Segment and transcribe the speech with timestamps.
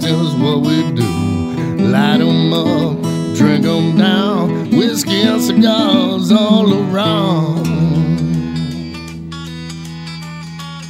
[0.00, 1.10] still is what we do.
[1.90, 3.02] Light 'em up,
[3.34, 7.66] drink 'em down, whiskey and cigars all around.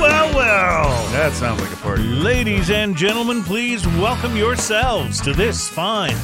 [0.00, 1.08] well, well.
[1.12, 2.04] That sounds like a party.
[2.04, 6.16] Ladies and gentlemen, please welcome yourselves to this fine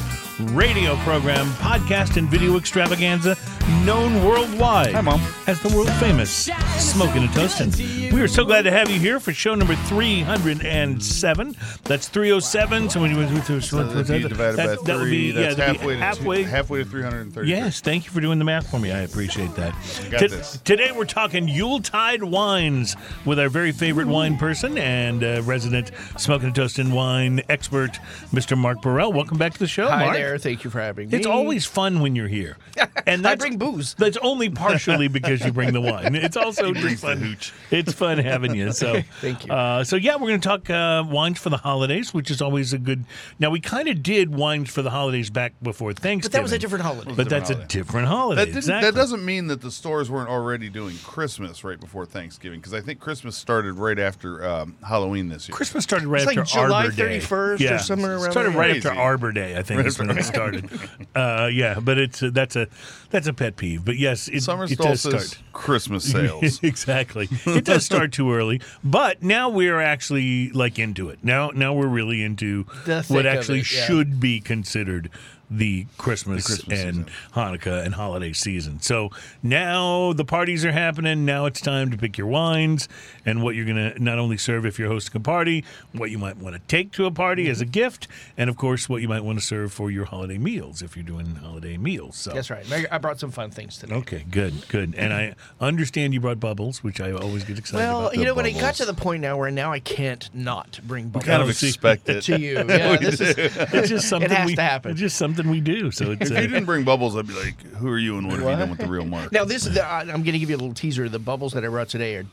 [0.53, 3.37] radio program, podcast, and video extravaganza
[3.83, 5.19] known worldwide Hi, Mom.
[5.47, 8.11] as the world famous Smoking and Toasting.
[8.13, 11.55] We are so glad to have you here for show number 307.
[11.83, 12.89] That's 307.
[12.89, 15.61] So when you So that'd be divided by that, that would be, yeah, That's be
[15.61, 16.43] halfway, to halfway.
[16.43, 17.49] Halfway to 330.
[17.49, 18.91] Yes, thank you for doing the math for me.
[18.91, 19.73] I appreciate that.
[20.11, 20.59] got T- this.
[20.63, 22.95] Today we're talking Yuletide wines
[23.25, 27.99] with our very favorite wine person and uh, resident smoking and toasting wine expert,
[28.31, 28.55] Mr.
[28.57, 29.11] Mark Burrell.
[29.11, 30.15] Welcome back to the show, Hi Mark.
[30.17, 30.37] there.
[30.37, 31.17] Thank you for having me.
[31.17, 32.57] It's always fun when you're here,
[33.07, 33.93] and I that's, bring booze.
[33.95, 36.15] That's only partially because you bring the wine.
[36.15, 37.37] It's also just fun.
[37.71, 38.71] It's fun having you.
[38.71, 39.53] So Thank you.
[39.53, 42.73] Uh, so yeah, we're going to talk uh, wines for the holidays, which is always
[42.73, 43.05] a good.
[43.39, 46.51] Now we kind of did wines for the holidays back before Thanksgiving, But that was
[46.51, 47.13] a different holiday.
[47.13, 48.45] But that's a different holiday.
[48.45, 48.89] That, exactly.
[48.89, 52.81] that doesn't mean that the stores weren't already doing Christmas right before Thanksgiving because I
[52.81, 55.55] think Christmas started right after um, Halloween this year.
[55.55, 57.19] Christmas started right It's after like July Arbor Day.
[57.19, 57.77] 31st or yeah.
[57.77, 58.59] somewhere around Started there.
[58.59, 60.69] right after Arbor Day, I think, is when it started.
[61.15, 62.67] uh, yeah, but it's uh, that's a
[63.09, 63.85] that's a pet peeve.
[63.85, 65.37] But yes, it, Summer it does start.
[65.53, 66.59] Christmas sales.
[66.63, 67.29] exactly.
[67.55, 71.19] It does start too early, but now we're actually like into it.
[71.23, 72.63] Now, now we're really into
[73.07, 73.85] what actually it, yeah.
[73.85, 75.09] should be considered
[75.49, 77.11] the Christmas, Christmas and season.
[77.33, 78.81] Hanukkah and holiday season.
[78.81, 79.11] So
[79.43, 81.23] now the parties are happening.
[81.25, 82.87] Now it's time to pick your wines
[83.25, 85.63] and what you're going to not only serve if you're hosting a party,
[85.93, 88.07] what you might want to take to a party as a gift,
[88.37, 91.05] and of course what you might want to serve for your holiday meals if you're
[91.05, 92.15] doing holiday meals.
[92.15, 92.65] So That's right.
[92.91, 93.93] I- brought some fun things today.
[93.95, 94.95] Okay, good, good.
[94.95, 98.17] And I understand you brought bubbles, which I always get excited Well, about.
[98.17, 101.09] you know, when it got to the point now where now I can't not bring
[101.09, 102.21] bubbles kind of expect it.
[102.23, 102.53] to you.
[102.55, 104.91] Yeah, this is it's just something it has we, to happen.
[104.91, 105.91] It's just something we do.
[105.91, 108.27] So it's If you uh, didn't bring bubbles, I'd be like, "Who are you, and
[108.27, 109.43] what have you done with the real Mark?" now.
[109.45, 111.09] This is the, I- I'm going to give you a little teaser.
[111.09, 112.25] The bubbles that I brought today are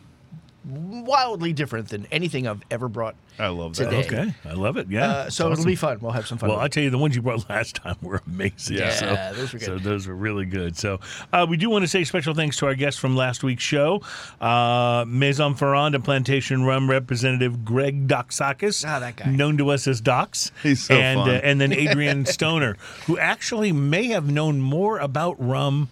[0.65, 3.15] wildly different than anything I've ever brought.
[3.39, 3.85] I love that.
[3.91, 4.07] Today.
[4.07, 4.35] okay.
[4.49, 4.89] I love it.
[4.91, 5.07] Yeah.
[5.11, 5.53] Uh, so Awesome.
[5.53, 5.99] it'll be fun.
[6.01, 6.51] We'll have some fun.
[6.51, 8.77] Well, I with tell you, the ones you brought last time were amazing.
[8.77, 9.67] Yeah, so, those were good.
[9.67, 10.77] So those were really good.
[10.77, 11.01] So
[11.33, 14.03] uh, we do want to say special thanks to our guests from last week's show,
[14.41, 19.31] uh, Maison Ferrand and Plantation Rum representative Greg Doxakis, Ah, that guy.
[19.31, 21.29] known to us as Docs, He's so and, fun.
[21.31, 25.89] Uh, and then Adrian Stoner, who actually may have known more about rum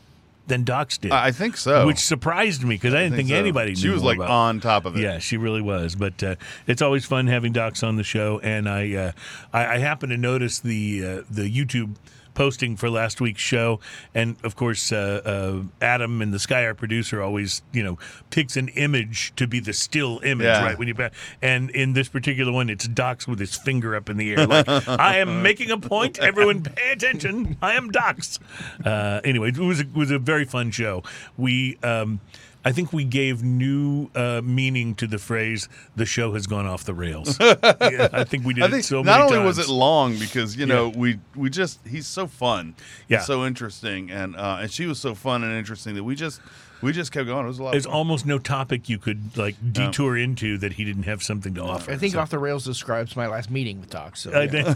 [0.51, 1.13] than Docs did.
[1.13, 1.87] I I think so.
[1.87, 3.35] Which surprised me because I didn't think, so.
[3.37, 3.75] anybody.
[3.75, 5.01] She was like about- on top of it.
[5.01, 5.95] Yeah, she really was.
[5.95, 6.35] But uh,
[6.67, 9.13] it's always fun having Docs on the show, and I uh,
[9.53, 11.95] I, I happen to notice the uh, the YouTube
[12.35, 13.81] posting for last week's show,
[14.15, 17.99] and of course uh, uh, Adam and the Sky our producer always you know
[18.31, 20.65] picks an image to be the still image, Yeah.
[20.65, 20.79] right?
[20.79, 20.95] When you
[21.43, 24.69] and in this particular one, it's Docs with his finger up in the air, like
[24.89, 26.19] I am making a point.
[26.19, 27.57] Everyone, pay attention.
[27.63, 28.39] I am Docs.
[28.85, 31.03] Uh, anyway, it was a, it was a very fun show.
[31.37, 31.79] We.
[31.83, 32.21] Um,
[32.65, 36.85] I think we gave new uh, meaning to the phrase "the show has gone off
[36.85, 39.69] the rails." yeah, I think we did I it think so not only was it
[39.69, 40.99] long because you know Yeah.
[40.99, 42.75] we we just he's so fun,
[43.09, 43.21] Yeah.
[43.21, 46.41] So interesting, and uh, and she was so fun and interesting that we just
[46.83, 47.45] we just kept going.
[47.45, 47.71] It was a lot.
[47.73, 47.99] There's of fun.
[47.99, 51.91] almost no topic you could like detour into that he didn't have something to offer.
[51.93, 54.17] I think So- off the rails describes my last meeting with Doc.
[54.17, 54.71] So yeah.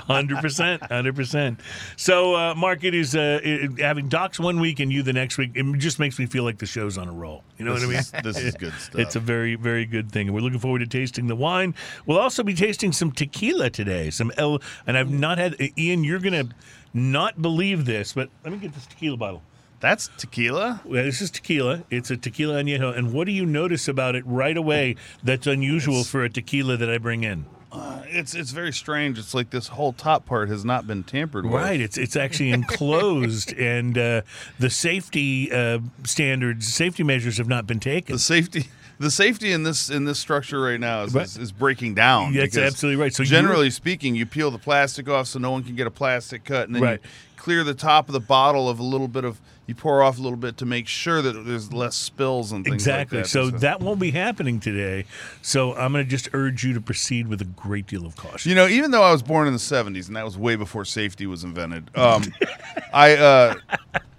[0.06, 1.60] hundred percent, hundred percent.
[1.96, 5.38] So, uh, Mark, it is uh, it, having Docs one week and you the next
[5.38, 5.52] week.
[5.54, 7.42] It just makes me feel like the show's on a roll.
[7.58, 7.98] You know This what I mean?
[8.00, 9.00] is- this is good stuff.
[9.00, 11.74] It's a very, very good thing, and we're looking forward to tasting the wine.
[12.06, 14.10] We'll also be tasting some tequila today.
[14.10, 15.56] Some El, and I've not had.
[15.78, 16.48] Ian, you're gonna
[16.92, 19.42] not believe this, but let me get this tequila bottle.
[19.80, 20.82] That's tequila.
[20.84, 21.84] Well, this is tequila.
[21.90, 22.96] It's a tequila añejo.
[22.96, 26.90] And what do you notice about it right away that's unusual for a tequila that
[26.90, 27.46] I bring in?
[27.72, 29.16] Uh, it's it's very strange.
[29.18, 31.54] It's like this whole top part has not been tampered with.
[31.54, 31.80] Right.
[31.80, 32.50] It's it's actually
[32.84, 34.22] enclosed, and uh,
[34.58, 38.16] the safety uh, standards, safety measures have not been taken.
[38.16, 38.66] The safety.
[38.98, 42.34] The safety in this in this structure right now is, is, is breaking down.
[42.34, 43.14] That's absolutely right.
[43.14, 46.44] So generally speaking, you peel the plastic off so no one can get a plastic
[46.44, 47.00] cut, and then Right.
[47.02, 49.40] you clear the top of the bottle of a little bit of.
[49.70, 52.74] You pour off a little bit to make sure that there's less spills and things
[52.74, 53.18] Exactly.
[53.18, 53.30] like that.
[53.30, 55.04] so is- that won't be happening today.
[55.42, 58.48] So I'm going to just urge you to proceed with a great deal of caution.
[58.50, 60.84] You know, even though I was born in the '70s, and that was way before
[60.84, 62.24] safety was invented, um,
[62.92, 63.54] I, uh,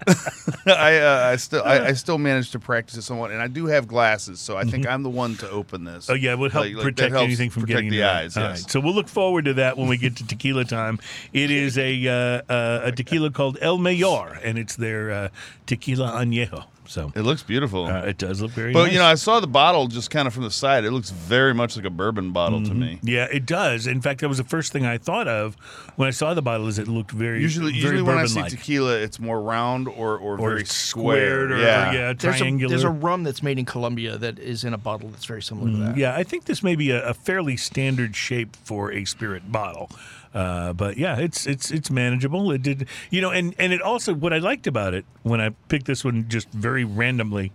[0.66, 3.66] I, uh, I still, I, I still managed to practice it somewhat, and I do
[3.68, 6.06] have glasses, so I think I'm the one to open this.
[6.06, 6.12] Mm-hmm.
[6.12, 8.36] Oh yeah, it would help Like- like protect helps anything from protect getting the eyes.
[8.36, 8.62] Yes.
[8.62, 11.00] right, so we'll look forward to that when we get to tequila time.
[11.34, 12.14] It is a uh,
[12.52, 15.30] uh, a tequila called El Mayor, and it's their uh,
[15.66, 16.66] tequila añejo.
[16.92, 17.86] So It looks beautiful.
[17.86, 18.74] uh, it does look very.
[18.74, 18.92] but nice.
[18.92, 20.84] you know, I saw the bottle just kind of from the side.
[20.84, 23.00] It looks very much like a bourbon bottle to me.
[23.02, 23.88] Yeah, it does.
[23.88, 25.56] In fact, that was the first thing I thought of
[25.96, 26.68] when I saw the bottle.
[26.68, 28.52] Is it looked very Usually, very usually when I see bourbon-like.
[28.60, 31.48] tequila, it's more round or or, or very it's square.
[31.48, 31.92] squared or yeah.
[31.94, 32.70] yeah, There's a, triangular.
[32.70, 35.72] there's a rum that's made in Colombia that is in a bottle that's very similar
[35.72, 35.98] to that.
[35.98, 39.90] Yeah, I think this may be a, a fairly standard shape for a spirit bottle.
[40.34, 42.52] Uh, but yeah, it's it's it's manageable.
[42.52, 45.50] It did, you know, and and it also what I liked about it when I
[45.68, 47.52] picked this one just very randomly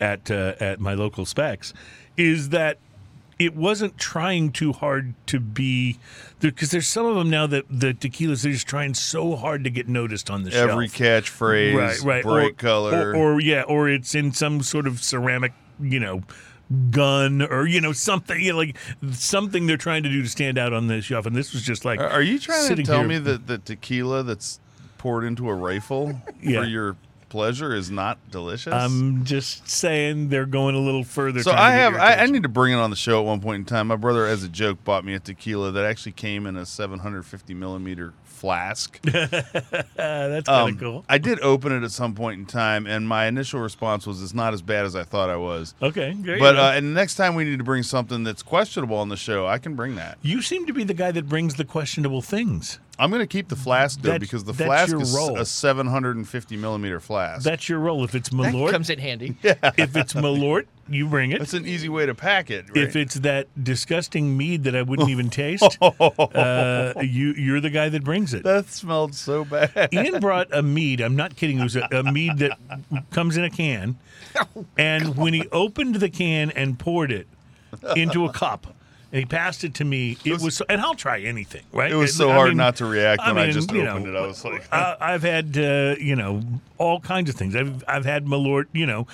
[0.00, 1.74] at uh, at my local Spec's
[2.16, 2.78] is that
[3.40, 5.98] it wasn't trying too hard to be
[6.40, 9.70] because there's some of them now that the tequilas they're just trying so hard to
[9.70, 10.68] get noticed on the show.
[10.68, 12.22] Every shelf catchphrase, right, right.
[12.22, 13.12] bright or, color.
[13.12, 16.22] or, or yeah, or it's in some sort of ceramic, you know,
[16.90, 18.76] gun or you know something, you know, like
[19.12, 21.26] something they're trying to do to stand out on the shelf.
[21.26, 24.22] And this was just like, Are- you trying to tell here- me that the tequila
[24.22, 24.60] that's
[24.98, 26.60] poured into a rifle Yeah.
[26.62, 26.96] for your
[27.30, 28.72] pleasure is not delicious?
[28.74, 31.42] I'm just saying they're going a little further.
[31.42, 33.60] so I have I, I need to bring it on the show at one point
[33.60, 33.86] in time.
[33.86, 37.54] My brother, as a joke, bought me a tequila that actually came in a 750
[37.54, 39.00] millimeter flask.
[39.02, 39.38] That's
[39.96, 41.04] kind of Um, cool.
[41.08, 44.34] I did open it at some point in time, and my initial response was, "It's
[44.34, 47.44] not as bad as I thought I was." Okay, But uh, and next time we
[47.44, 50.18] need to bring something that's questionable on the show, I can bring that.
[50.22, 52.78] you seem to be the guy that brings the questionable things.
[53.00, 55.38] I'm going to keep the flask though That's- because the that's flask your is role.
[55.38, 57.42] a 750 millimeter flask.
[57.42, 58.04] That's your role.
[58.04, 59.36] If it's That Malort, comes in handy.
[59.42, 61.38] if it's Malort, you bring it.
[61.38, 62.66] That's an easy way to pack it.
[62.68, 62.76] Right?
[62.84, 67.88] If it's that disgusting mead that I wouldn't even taste, uh, you you're the guy
[67.88, 68.42] that brings it.
[68.44, 69.88] that smelled so bad.
[69.92, 71.00] Ian brought a mead.
[71.00, 71.58] I'm not kidding.
[71.58, 72.58] It was a, a mead that
[73.10, 73.96] comes in a can,
[74.76, 77.26] and when he opened the can and poured it
[77.96, 78.74] into a cup,
[79.12, 80.56] and he passed it to me, it was.
[80.56, 81.90] so, and I'll try anything, right?
[81.90, 84.20] It was so I hard mean- not to react when I, mean, just opened know,
[84.20, 84.22] it.
[84.22, 86.42] I was like, I, I've had uh, you know
[86.78, 87.56] all kinds of things.
[87.56, 88.66] I've I've had Malort.
[88.72, 89.06] You know,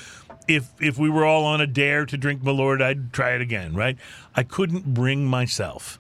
[0.49, 3.75] if if we were all on a dare to drink Malort, I'd try it again.
[3.75, 3.97] Right?
[4.35, 5.99] I couldn't bring myself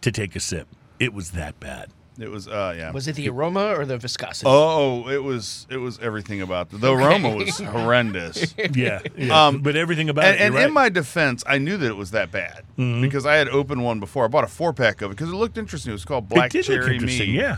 [0.00, 0.68] to take a sip.
[0.98, 1.90] It was that bad.
[2.20, 2.90] It was, uh, yeah.
[2.90, 4.46] Was it the aroma or the viscosity?
[4.48, 5.66] Oh, it was.
[5.70, 6.80] It was everything about it.
[6.80, 8.54] The aroma was horrendous.
[8.74, 9.46] Yeah, yeah.
[9.46, 10.40] Um, but everything about And, it.
[10.42, 10.66] and right.
[10.66, 13.02] in my defense, I knew that it was that bad Mm-hmm.
[13.02, 14.24] because I had opened one before.
[14.24, 15.90] I bought a four pack of it because it looked interesting.
[15.90, 17.30] It was called Black it did look Cherry interesting.
[17.32, 17.40] Mead.
[17.40, 17.56] Yeah.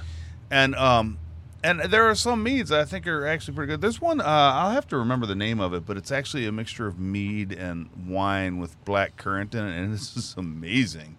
[0.51, 1.19] and um,
[1.63, 3.81] and there are some meads that I think are actually pretty good.
[3.83, 6.53] There's one uh, I'll have to remember the name of it, but it's actually a
[6.53, 11.17] mixture of mead and wine with black currant in it, and this is amazing.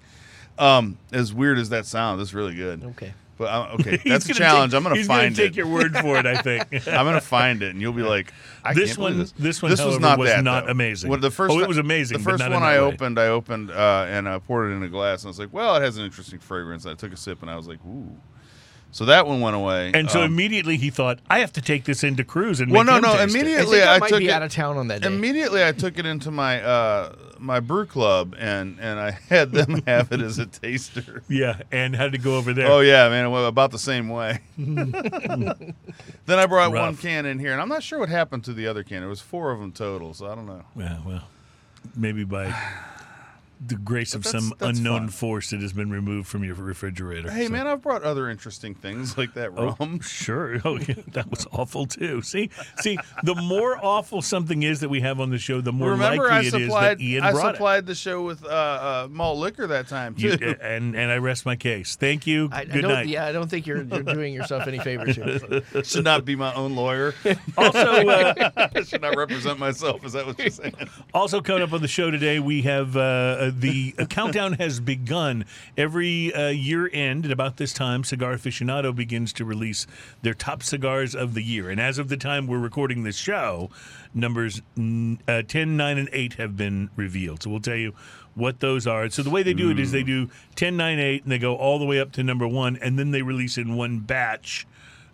[0.58, 2.84] Um, as weird as that sounds, it's really good.
[2.84, 3.14] Okay.
[3.42, 4.72] But uh, okay, that's a challenge.
[4.72, 5.48] take- I'm gonna he's find take it.
[5.50, 6.28] Take your word for it.
[6.28, 6.64] I think.
[6.88, 8.32] I'm gonna find it, and you'll be like,
[8.64, 9.32] I This can't one- this.
[9.32, 10.72] this one, this was not was that, not though.
[10.72, 11.10] amazing.
[11.10, 12.78] When the first Oh, it was amazing, The but first not one I way.
[12.78, 15.52] opened, I opened uh, and I poured it in a glass, and I was like,
[15.52, 16.86] well, it has an interesting fragrance.
[16.86, 18.16] I took a sip, and I was like, ooh.
[18.92, 19.92] So that one went away.
[19.94, 22.84] And so Um, immediately he thought, I have to take this into cruise and Well,
[22.84, 24.32] make no, him no, taste it." I immediately- think I, I might took be it-
[24.32, 25.08] out of town on that day.
[25.08, 29.82] Immediately, I took it into my uh, my brew club, and and I had them
[29.88, 31.24] have it as a taster.
[31.28, 32.68] Yeah, and had to go over there.
[32.68, 34.40] Oh yeah, man, it went about the same way.
[34.58, 35.76] then
[36.28, 38.84] I brought one can in here, and I'm not sure what happened to the other
[38.84, 39.04] can.
[39.04, 40.64] It was four of them total, so I don't know.
[40.76, 41.24] Yeah, well,
[41.96, 42.56] maybe by
[43.64, 45.10] the grace of that's- some that's unknown fun.
[45.10, 47.30] force, it has been removed from your refrigerator.
[47.30, 50.00] Hey so- man, I've brought other interesting things like that Oh, rum.
[50.04, 50.60] sure.
[50.66, 52.22] Oh, yeah, that was awful too.
[52.22, 52.50] See,
[52.80, 56.26] see, the more awful something is that we have on the show, the more Remember,
[56.32, 59.08] I likely it is supplied that Ian I brought supplied the show with uh, uh,
[59.12, 60.38] malt liquor that time too.
[60.40, 61.96] You, and and I rest my case.
[61.96, 62.50] Thank you.
[62.52, 63.08] I, I Good don't, night.
[63.08, 65.62] Yeah, I don't think you're, you're doing yourself any favors here.
[65.84, 67.14] Should not be my own lawyer.
[67.58, 70.04] Also, uh, I should not represent myself.
[70.06, 70.74] Is that what you're saying?
[71.14, 75.46] Also, coming up on the show today, we have uh, the countdown has begun.
[75.78, 79.88] Every uh, year end at about this time, Cigar Aficionado begins to release
[80.22, 81.70] their top cigars of the year.
[81.70, 83.70] And as of the time we're recording this show,
[84.14, 84.62] numbers
[85.28, 87.44] uh, 10, 9, and 8 have been revealed.
[87.44, 87.94] So we'll tell you
[88.36, 89.10] what those are.
[89.10, 91.56] So the way they do it is they do 10, 9, 8, and they go
[91.56, 94.66] all the way up to number 1, and then they release in one batch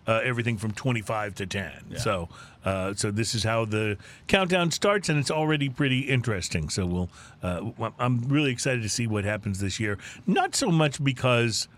[0.08, 1.72] uh, everything from 25 to 10.
[1.98, 2.28] So,
[2.64, 6.70] uh, so this is how the countdown starts, and it's already pretty interesting.
[6.70, 7.10] So we'll,
[7.42, 9.98] uh, I'm really excited to see what happens this year.
[10.26, 11.68] Not so much because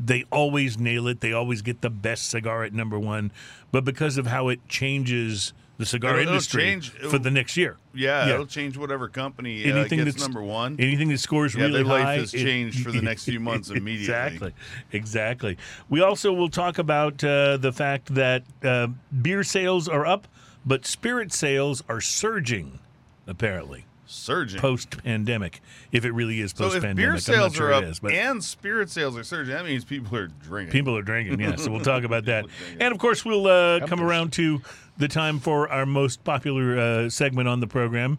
[0.00, 3.30] they always nail it, they always get the best cigar at number one,
[3.72, 7.56] but because of how it changes the cigar It'll- it'll industry change- for the next
[7.56, 7.76] year.
[7.94, 8.34] Yeah, Yeah.
[8.34, 10.76] it'll change whatever company uh, Anything gets that's number one.
[10.78, 13.40] anything that scores Yeah, really their life high, has it- changed for the next few
[13.48, 14.04] months immediately.
[14.04, 14.52] Exactly,
[14.92, 15.58] exactly.
[15.88, 18.88] We also will talk about uh, the fact that uh,
[19.22, 20.26] beer sales are up,
[20.64, 22.78] but spirit sales are surging.
[23.28, 24.60] Apparently, surging.
[24.60, 25.60] post pandemic.
[25.90, 28.00] If it really is post pandemic, beer I'm not sales sure are up is.
[28.08, 30.70] And spirit sales are surging, that means people are drinking.
[30.72, 31.56] People are drinking, yeah.
[31.56, 32.46] So we'll talk about that.
[32.78, 34.62] And of course, we'll uh, come around to
[34.98, 38.18] the time for our most popular uh, segment on the program.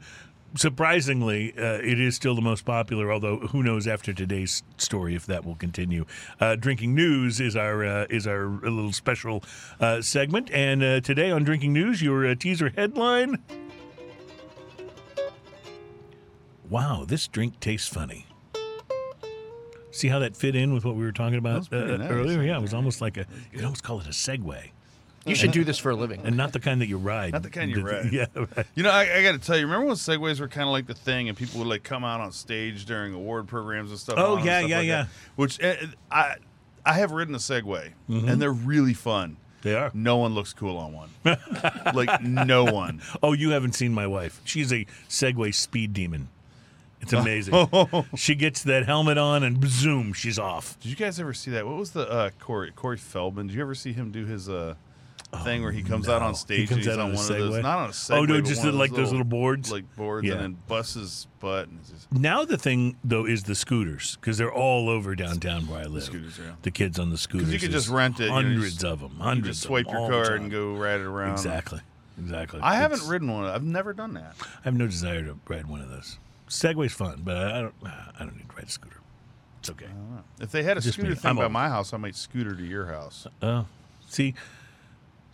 [0.56, 5.26] Surprisingly, uh, it is still the most popular, although who knows after today's story if
[5.26, 6.06] that will continue.
[6.40, 9.44] Uh, Drinking News is our uh, is our little special
[9.80, 13.44] uh, segment, and uh, today on Drinking News, your uh, teaser headline:
[16.70, 18.26] Wow, this drink tastes funny.
[19.92, 22.10] See how that fit in with what we were talking about uh, nice.
[22.10, 22.44] earlier?
[22.44, 23.26] Yeah, it was almost like a.
[23.52, 24.72] You could almost call it a segue,
[25.28, 26.22] You should do this for a living.
[26.24, 27.34] and not the kind that you ride.
[27.34, 28.12] Not the kind you ride.
[28.12, 28.66] Yeah, right.
[28.76, 30.88] You know, I, I got to tell you, remember when segways were kind of like
[30.88, 34.16] the thing, and people would like come out on stage during award programs and stuff.
[34.18, 35.02] Oh, yeah, stuff yeah, like yeah.
[35.04, 35.10] that?
[35.36, 35.76] Which uh,
[36.12, 36.36] I
[36.86, 38.28] I have ridden a Segway, Mm-hmm.
[38.30, 39.38] and they're really fun.
[39.64, 39.92] They are.
[39.94, 41.10] No one looks cool on one.
[41.94, 43.02] like no one.
[43.24, 44.40] Oh, you haven't seen my wife.
[44.46, 46.30] She's a Segway speed demon.
[47.02, 47.68] It's amazing.
[48.16, 50.80] she gets that helmet on and zoom, she's off.
[50.80, 51.66] Did you guys ever see that?
[51.68, 53.48] What was the uh, Corey Corey Feldman?
[53.48, 54.76] Did you ever see him do his uh,
[55.44, 56.28] thing where he comes oh, out no.
[56.28, 57.90] on He stage comes and he's out on, on a one of those, not on
[57.90, 59.72] a Segway, Oh, no, but just one of like those little boards?
[59.72, 60.34] like boards, Yeah.
[60.36, 61.68] and then busts his butt.
[61.68, 65.68] And it's just, Now the thing though is the scooters because they're all over downtown
[65.68, 66.04] where I live.
[66.04, 66.54] scooters, yeah.
[66.62, 67.52] The kids on the scooters.
[67.52, 69.12] you could just rent it, you know, you Hundreds just- of them.
[69.18, 69.48] you Hundreds.
[69.58, 70.42] just of swipe them your all the card time.
[70.44, 71.32] and go ride it around.
[71.34, 71.82] Exactly.
[72.20, 72.60] Exactly.
[72.62, 73.46] I haven't It's- ridden one.
[73.46, 74.36] I've never done that.
[74.42, 76.18] I have no desire to ride one of those.
[76.50, 77.74] Segway's fun, but I I don't.
[77.86, 79.02] I don't need to ride a scooter.
[79.60, 79.88] It's okay.
[80.40, 81.16] If they had a Just scooter me.
[81.16, 81.52] thing I'm by old.
[81.52, 83.28] my house, I might scooter to your house.
[83.42, 83.66] Oh,
[84.08, 84.34] see,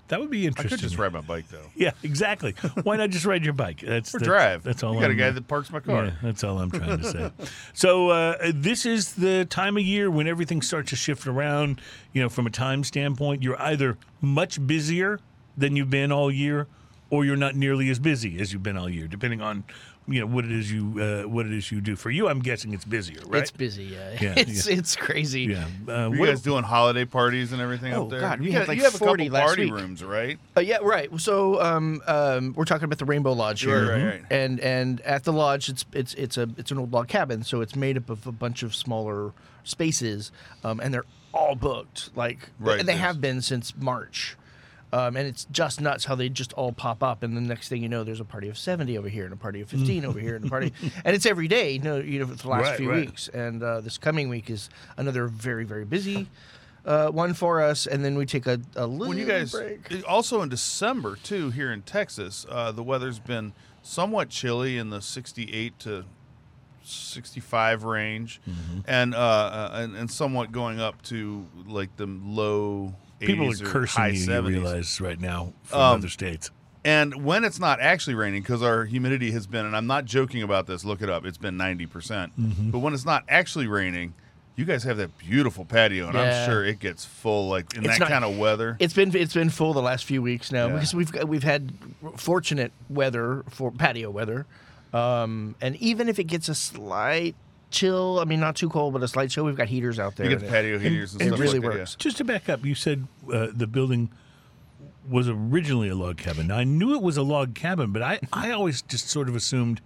[0.10, 0.74] that would be interesting.
[0.74, 1.65] I could just ride my bike though.
[1.75, 2.53] Yeah, exactly.
[2.83, 3.79] Why not just ride your bike?
[3.81, 4.63] That's Or that's- drive.
[4.63, 4.93] That's all.
[4.93, 6.05] You got a I'm- guy that parks my car.
[6.05, 7.31] Yeah, that's all I'm trying to say.
[7.74, 11.81] so uh, this is the time of year when everything starts to shift around.
[12.13, 15.19] You know, from a time standpoint, you're either much busier
[15.57, 16.67] than you've been all year,
[17.10, 19.63] or you're not nearly as busy as you've been all year, depending on
[20.07, 21.95] you know what it is you uh, what it is you do.
[21.95, 23.41] For you, I'm guessing it's busier, right?
[23.41, 23.83] It's busy.
[23.86, 25.43] Yeah, Yeah, it's it's crazy.
[25.43, 25.65] yeah.
[25.88, 28.19] Uh, Were you what- guys doing holiday parties and everything Oh, up there?
[28.19, 29.74] God, we you had like you have a 40 couple party week.
[29.74, 30.38] rooms, right?
[30.57, 31.10] Uh, yeah, right.
[31.19, 34.24] So um, um, we're talking about the Rainbow Lodge here, Right, right, right.
[34.31, 37.62] and and at the lodge, it's it's it's a it's an old log cabin, so
[37.62, 39.31] it's made up of a bunch of smaller
[39.63, 40.31] spaces,
[40.63, 42.10] um, and they're all booked.
[42.15, 44.36] Like Right, and they there's- have been since March.
[44.94, 47.82] Um, and it's just nuts how they just all pop up, and the next thing
[47.82, 50.20] you know, there's a party of seventy over here, and a party of fifteen over
[50.20, 50.72] here, and a party,
[51.06, 53.06] and it's every day, you know, you know, for the last Right, few right.
[53.08, 53.28] weeks.
[53.30, 56.28] And uh, this coming week is another very, very busy
[56.86, 60.04] uh, one for us, and then we take a, a little When you guys break.
[60.08, 65.02] also in December too here in Texas, uh, the weather's been somewhat chilly in the
[65.02, 66.06] 68 to
[66.84, 68.80] 65 range, Mm-hmm.
[68.88, 73.56] and, uh, uh, and and somewhat going up to like the low 80s people are
[73.72, 74.25] cursing high you.
[74.27, 74.50] 70s.
[74.50, 76.51] You realize right now from Um, other states.
[76.86, 80.44] And when it's not actually raining, because our humidity has been, and I'm not joking
[80.44, 81.89] about this, look it up, it's been 90%.
[81.89, 82.72] percent Mm-hmm.
[82.72, 84.13] But when it's not actually raining,
[84.58, 86.42] you guys have that beautiful patio, and Yeah.
[86.44, 88.75] I'm sure it gets full like in It's that not- kind of weather.
[88.80, 90.74] It's been it's been full the last few weeks now Yeah.
[90.74, 91.72] because we've we've had
[92.18, 94.46] fortunate weather for patio weather,
[94.94, 97.36] um, and even if it gets a slight
[97.74, 100.30] chill, I mean not too cold, but a slight chill, we've got heaters out there.
[100.30, 101.96] You get the patio heaters and, it stuff really like that, works.
[101.96, 104.10] Just to back up, you said uh, the building
[105.10, 106.48] was originally a log cabin.
[106.48, 109.36] Now, I knew it was a log cabin, but I, I always just sort of
[109.36, 109.82] assumed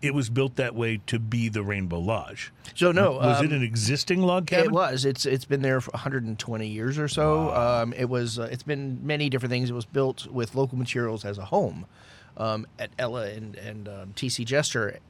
[0.00, 2.52] it was built that way to be the Rainbow Lodge.
[2.74, 4.66] So no, Was um, it an existing log cabin?
[4.66, 5.04] It was.
[5.04, 7.52] It's it's been there for 120 years or so.
[7.54, 8.38] Um, it was.
[8.38, 9.70] Uh, it's been many different things.
[9.70, 11.86] It was built with local materials as a home.
[12.38, 15.00] Um, at Ella and, and um, TC Jester,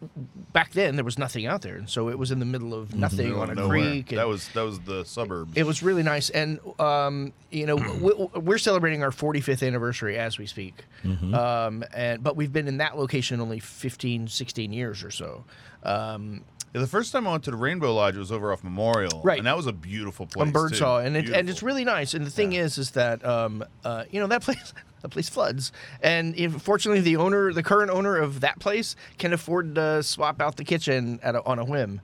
[0.55, 2.95] back then there was nothing out there, and so it was in the middle of
[2.95, 3.69] nothing Middle on a nowhere.
[3.91, 4.13] creek.
[4.13, 5.53] and- That was that was the suburbs.
[5.55, 10.39] it was really nice, and um, you know we, we're celebrating our 45th anniversary as
[10.39, 10.85] we speak.
[11.05, 15.45] Um, and but we've been in that location only 15, 16 years or so.
[15.83, 16.45] Um,
[16.75, 19.39] Yeah, the first time I went to the Rainbow Lodge was over off Memorial, Right.
[19.39, 20.51] And that was a beautiful place.
[20.51, 21.07] Birdsall, too.
[21.07, 22.15] and it, and it's really nice.
[22.15, 25.73] And the thing is, is that um, uh, you know that place that place floods,
[26.03, 30.41] and if, fortunately the owner, the current owner of that place, can afford to swap
[30.41, 32.01] out the kitchen at a, on a whim.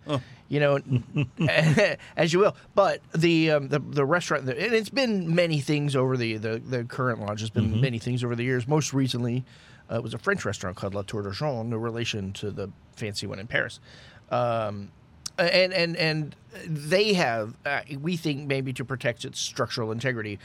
[0.48, 0.78] You know,
[2.16, 2.54] as you will.
[2.74, 6.84] But the um, the the restaurant, and it's been many things over the the, the
[6.84, 8.68] current lodge has been many things over the years.
[8.68, 9.44] Most recently,
[9.90, 13.26] uh, it was a French restaurant called La Tour d'Argent, no relation to the fancy
[13.26, 13.80] one in Paris.
[14.30, 14.90] Um,
[15.38, 20.38] and and and they have, uh, we think maybe to protect its structural integrity,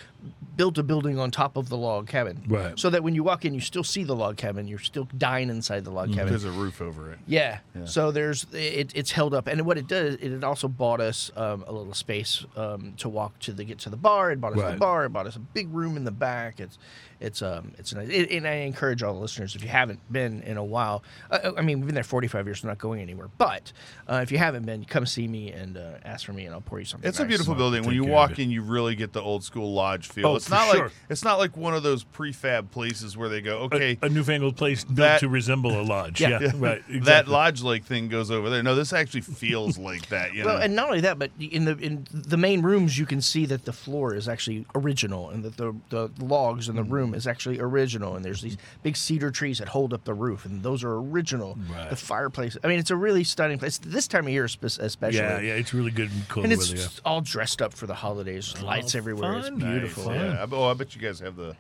[0.56, 2.44] built a building on top of the log cabin.
[2.48, 2.78] Right.
[2.78, 4.68] So that when you walk in, you still see the log cabin.
[4.68, 6.30] You're still dying inside the log cabin.
[6.30, 7.20] There's a roof over it.
[7.28, 7.60] Yeah.
[7.86, 11.32] So there's it, it's held up, and what it does, it had also bought us
[11.36, 14.32] um, a little space um, to walk to the get to the bar.
[14.32, 14.72] It bought us Right.
[14.74, 15.06] the bar.
[15.06, 16.60] It bought us a big room in the back.
[16.60, 16.78] It's
[17.22, 18.10] it's um it's nice.
[18.10, 21.04] It, and I encourage all the listeners if you haven't been in a while.
[21.32, 23.30] Uh, I mean, we've been there 45 years, so we're not going anywhere.
[23.38, 23.72] But
[24.08, 26.62] uh, if you haven't been, come see me and uh, ask for me, and I'll
[26.62, 27.08] pour you something.
[27.08, 27.30] It's a nice.
[27.30, 27.84] beautiful building.
[27.84, 30.28] When you care walk in, you really get the old school lodge feel.
[30.28, 30.84] Oh, it's for not sure.
[30.84, 34.56] like it's not like one of those prefab places where they go, okay, a, newfangled
[34.56, 36.20] place built That- to resemble a lodge.
[36.30, 36.40] Yeah.
[36.42, 36.84] Yeah, right.
[37.06, 38.62] that lodge like thing goes over there.
[38.62, 40.34] No, this actually feels like that.
[40.34, 43.06] You know, Well, and not only that, but in the in the main rooms, you
[43.06, 46.82] can see that the floor is actually original, and that the the logs in the
[46.82, 46.94] mm-hmm.
[46.94, 48.16] room is actually original.
[48.16, 51.58] And there's these big cedar trees that hold up the roof, and those are original.
[51.72, 51.90] Right.
[51.90, 52.58] The fireplace.
[52.64, 53.78] I mean, it's a really stunning place.
[53.78, 55.18] This time of year, especially.
[55.18, 56.44] Yeah, yeah, it's really good and cool.
[56.44, 56.88] And it's weather, yeah.
[57.06, 58.60] all dressed up for the holidays.
[58.62, 59.38] lights everywhere.
[59.38, 59.60] It's fun.
[59.60, 60.06] beautiful.
[60.06, 60.34] Nice.
[60.34, 60.46] yeah.
[60.46, 61.56] I, oh, I bet you guys have the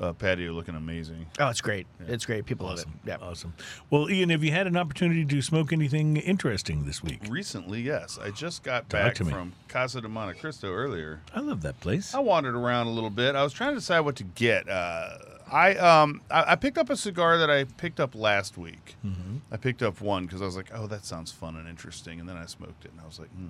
[0.00, 1.26] uh, patio looking amazing.
[1.38, 1.86] Oh, it's great.
[2.06, 2.46] It's great.
[2.46, 2.86] People love it.
[3.04, 3.16] Yeah.
[3.20, 3.54] Awesome.
[3.90, 7.20] Well, Ian, have you had an opportunity to smoke anything interesting this week?
[7.28, 9.32] Recently, yes, I just got back to me.
[9.32, 11.20] from Casa de Montecristo earlier.
[11.34, 12.14] I love that place.
[12.14, 13.34] I wandered around a little bit.
[13.34, 14.68] I was trying to decide what to get.
[14.68, 15.18] Uh,
[15.50, 18.96] I um I, I picked up a cigar that I picked up last week.
[19.04, 19.38] Mm-hmm.
[19.50, 22.28] I picked up one because I was like, oh, that sounds fun and interesting, and
[22.28, 23.48] then I smoked it, and I was like, hmm,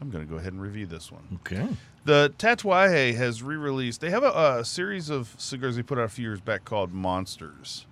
[0.00, 1.40] I'm going to go ahead and review this one.
[1.40, 1.66] Okay.
[2.04, 4.02] The Tatuaje has re-released.
[4.02, 6.92] They have a, a series of cigars they put out a few years back called
[6.92, 7.86] Monsters.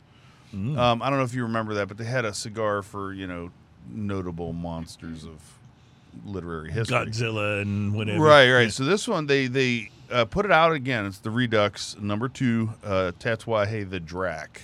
[0.54, 0.76] Mm.
[0.76, 3.26] Um, I don't know if you remember that, but they had a cigar for you
[3.26, 3.50] know
[3.88, 5.40] notable monsters of
[6.24, 6.96] literary history.
[6.96, 8.22] Godzilla and whatever.
[8.22, 8.72] Right, right.
[8.72, 11.06] So this one they they uh, put it out again.
[11.06, 14.62] It's the Redux number two, uh, Tatuaje the Drac.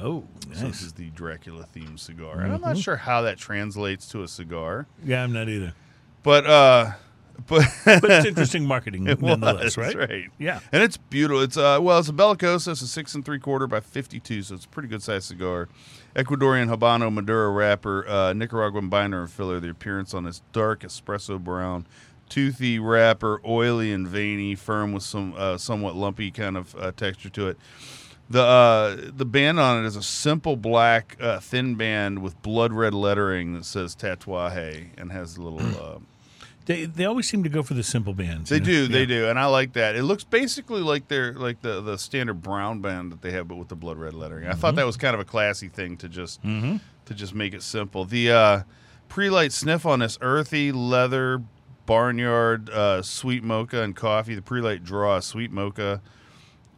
[0.00, 4.06] Oh, So this is the Dracula themed cigar, and I'm not sure how that translates
[4.10, 5.74] to a cigar, Yeah, I'm not either.
[6.22, 6.92] but uh,
[7.48, 10.10] but But it's interesting marketing It nonetheless, was, right?
[10.10, 10.24] right.
[10.38, 10.60] Yeah.
[10.72, 11.42] and it's beautiful.
[11.42, 12.72] It's uh well, it's a Bellicosa.
[12.72, 15.26] It's a six and three quarter by fifty two, so it's a pretty good sized
[15.26, 15.68] cigar.
[16.16, 19.60] Ecuadorian Habano Maduro wrapper, uh, Nicaraguan binder and filler.
[19.60, 21.86] The appearance on this dark espresso brown,
[22.28, 27.30] toothy wrapper, oily and veiny, firm with some uh, somewhat lumpy kind of uh, texture
[27.30, 27.58] to it.
[28.30, 32.72] The uh, the band on it is a simple black uh, thin band with blood
[32.72, 35.60] red lettering that says Tatuaje and has a little.
[35.76, 35.98] Uh,
[36.66, 38.50] They they always seem to go for the simple bands.
[38.50, 38.66] they you know?
[38.66, 39.06] do, they Yeah.
[39.06, 39.96] do, and I like that.
[39.96, 43.56] It looks basically like they're like the the standard brown band that they have, but
[43.56, 44.44] with the blood red lettering.
[44.46, 44.60] I Mm-hmm.
[44.60, 48.04] thought that was kind of a classy thing to just to just make it simple.
[48.04, 48.62] The uh,
[49.08, 51.42] pre-light sniff on this earthy leather
[51.88, 54.34] barnyard uh, sweet mocha and coffee.
[54.34, 56.02] The pre-light draw sweet mocha.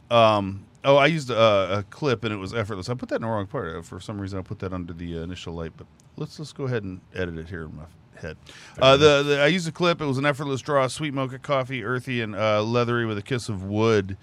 [0.09, 2.89] Um, oh, I used a, a clip and it was effortless.
[2.89, 3.77] I put that in the wrong part.
[3.77, 5.73] Uh, For some reason, I put that under the uh, initial light.
[5.77, 7.83] But let's let's go ahead and edit it here in my
[8.21, 8.37] head.
[8.81, 10.01] Uh, the, the I used a clip.
[10.01, 10.87] It was an effortless draw.
[10.87, 14.17] Sweet mocha coffee, earthy and uh, leathery with a kiss of wood.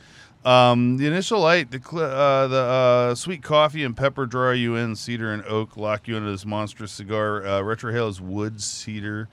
[0.45, 4.78] Um, the initial light, the cl- uh, the uh, sweet coffee and pepper draw you
[4.78, 4.95] in.
[4.95, 7.45] Cedar and oak lock you into this monstrous cigar.
[7.45, 9.28] Uh, Retrohale is wood, cedar,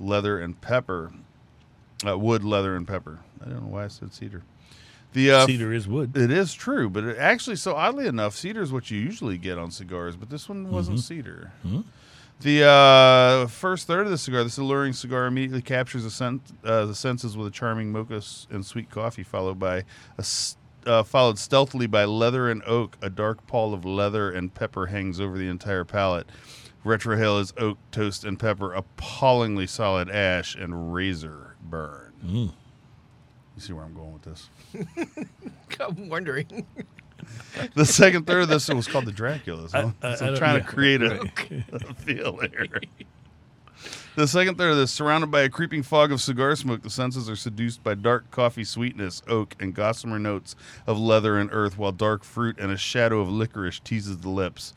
[0.00, 1.12] leather, and pepper.
[2.06, 3.20] Uh, wood, leather, and pepper.
[3.40, 4.42] I don't know why I said cedar.
[5.14, 6.16] The uh, Cedar is wood.
[6.16, 9.56] it is true, but it actually, so oddly enough, cedar is what you usually get
[9.58, 11.52] on cigars, but this one wasn't cedar.
[12.40, 16.84] The uh, first third of the cigar, this alluring cigar, immediately captures the, scent, uh,
[16.86, 19.84] the senses with a charming mocha s- and sweet coffee, followed by
[20.18, 20.24] a
[20.86, 22.98] uh, followed stealthily by leather and oak.
[23.00, 26.26] A dark pall of leather and pepper hangs over the entire palate.
[26.84, 32.12] Retrohale is oak, toast, and pepper, appallingly solid ash, and razor burn.
[32.24, 32.52] Mm.
[33.56, 34.48] You see where I'm going with this?
[35.80, 36.66] I'm wondering.
[37.74, 39.66] The second third of this was called the Dracula.
[39.70, 41.64] So, I- I so I'm don't- trying yeah, to create a, right.
[41.72, 42.68] a feel here.
[44.14, 47.30] The second third of this, surrounded by a creeping fog of cigar smoke, the senses
[47.30, 50.54] are seduced by dark coffee sweetness, oak, and gossamer notes
[50.86, 54.74] of leather and earth, while dark fruit and a shadow of licorice teases the lips.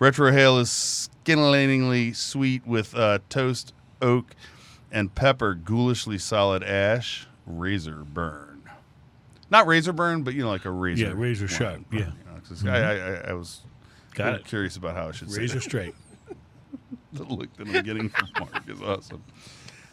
[0.00, 4.34] Retrohale is scintillatingly sweet with uh, toast, oak,
[4.92, 8.62] and pepper, ghoulishly solid ash, razor burn.
[9.50, 11.06] Not razor burn, but you know, like a razor.
[11.06, 12.06] Yeah, razor line sharp, burn, yeah.
[12.06, 13.28] you know, 'cause I, mm-hmm.
[13.28, 13.62] I, I, was
[14.14, 14.44] Got it.
[14.44, 15.94] curious about how I should say Razor straight.
[17.14, 19.24] The look that I'm getting from Mark is awesome.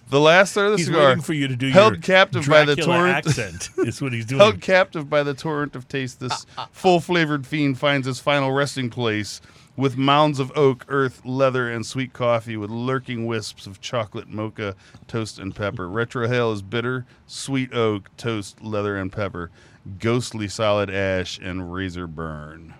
[0.10, 2.76] The last third of the He's cigar, for you to do held captive by the
[2.76, 3.70] torrent- accent.
[3.78, 4.41] Is what he's doing.
[4.41, 6.70] held captive by the torrent of taste, this ah, ah, ah.
[6.74, 9.39] full flavored fiend finds his final resting place
[9.78, 14.76] with mounds of oak, earth, leather, and sweet coffee with lurking wisps of chocolate, mocha,
[15.08, 15.88] toast, and pepper.
[15.88, 19.52] Retrohale is bitter, sweet oak, toast, leather, and pepper,
[20.00, 22.74] ghostly solid ash, and razor burn.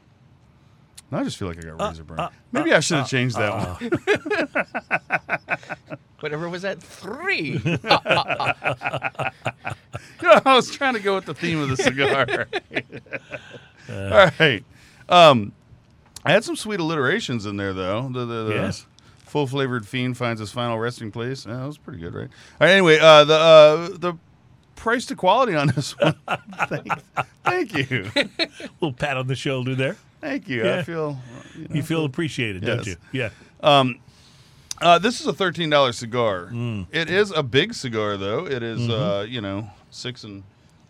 [1.12, 2.20] Now I just feel like I got Uh, razor burn.
[2.20, 3.78] Uh, Maybe uh, I should have uh, changed that one.
[6.22, 7.62] Whatever was that three?
[10.22, 12.48] You know, I was trying to go with the theme of the cigar.
[13.90, 14.64] All right.
[15.10, 15.52] Um,
[16.26, 18.10] I had some sweet alliterations in there, though.
[18.12, 18.86] The, the, the Yes.
[19.28, 21.46] Full flavored fiend finds his final resting place.
[21.46, 22.30] Yeah, that was pretty good, right?
[22.62, 24.14] Anyway, uh, the uh, the
[24.76, 26.16] price to quality on this one.
[26.70, 26.88] thank,
[27.44, 28.10] thank you,
[28.80, 29.98] little pat on the shoulder there.
[30.22, 30.64] thank you.
[30.64, 30.78] Yeah.
[30.78, 31.20] I feel
[31.58, 32.96] you know, You feel appreciated, don't you?
[33.12, 33.30] Yeah.
[34.82, 36.50] Uh, this is a thirteen dollar cigar.
[36.52, 36.88] Mm.
[36.92, 38.46] It is a big cigar, though.
[38.46, 38.92] It is, Mm-hmm.
[38.92, 40.44] uh, you know, six and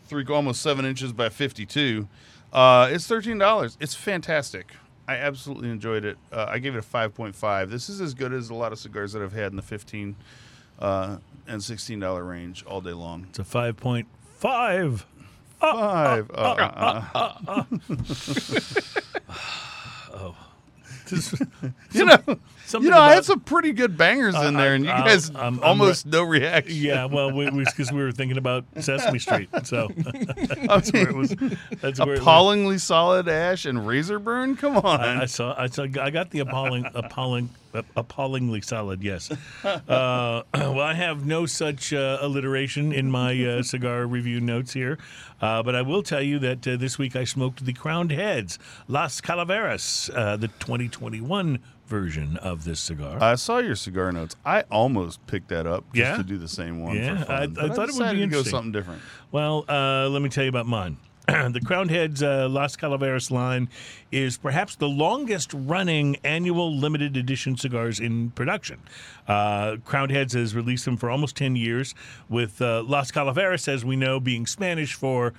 [0.07, 2.07] three, almost seven inches by fifty-two.
[2.51, 3.77] Uh, it's thirteen dollars.
[3.79, 4.73] It's fantastic.
[5.07, 6.17] I absolutely enjoyed it.
[6.31, 7.69] Uh, I gave it a five point five.
[7.69, 10.15] This is as good as a lot of cigars that I've had in the fifteen
[10.79, 13.27] uh, and sixteen dollar range all day long.
[13.29, 14.05] It's a 5.5.
[14.37, 15.05] Five.
[15.61, 17.33] Uh, uh,
[20.13, 20.31] uh,
[21.07, 21.35] Just-
[21.91, 22.17] you know,
[22.65, 24.91] something you know, I had some pretty good bangers in Uh, there, I- and you
[24.91, 26.75] I'm- guys I'm- almost no reaction.
[26.75, 29.49] Yeah, well, it was because we were thinking about Sesame Street.
[29.63, 29.89] So
[30.67, 31.35] that's where it was.
[31.81, 34.55] That's where appallingly solid ash and razor burn.
[34.55, 35.01] Come on.
[35.01, 35.55] I, I saw.
[35.59, 35.83] I saw.
[36.01, 37.49] I got the appalling, appalling,
[37.95, 39.03] appallingly solid.
[39.03, 39.31] Yes.
[39.63, 44.97] Uh, well, I have no such uh, alliteration in my uh, cigar review notes here,
[45.41, 48.57] uh, but I will tell you that uh, this week I smoked the Crowned Heads
[48.87, 53.21] Las Calaveras, uh, the 2021 version of this cigar.
[53.21, 54.35] I saw your cigar notes.
[54.45, 56.17] I almost picked that up just Yeah?
[56.17, 56.95] to do the same one.
[56.97, 59.01] Yeah, for fun, I- I thought it would be to go something different.
[59.31, 60.97] Well, uh, let me tell you about mine.
[61.27, 63.67] the Crowned Heads uh, Las Calaveras line
[64.11, 68.79] is perhaps the longest running annual limited edition cigars in production.
[69.27, 71.95] Uh, Crowned Heads has released them for almost 10 years,
[72.29, 75.33] with uh, Las Calaveras, as we know, being Spanish for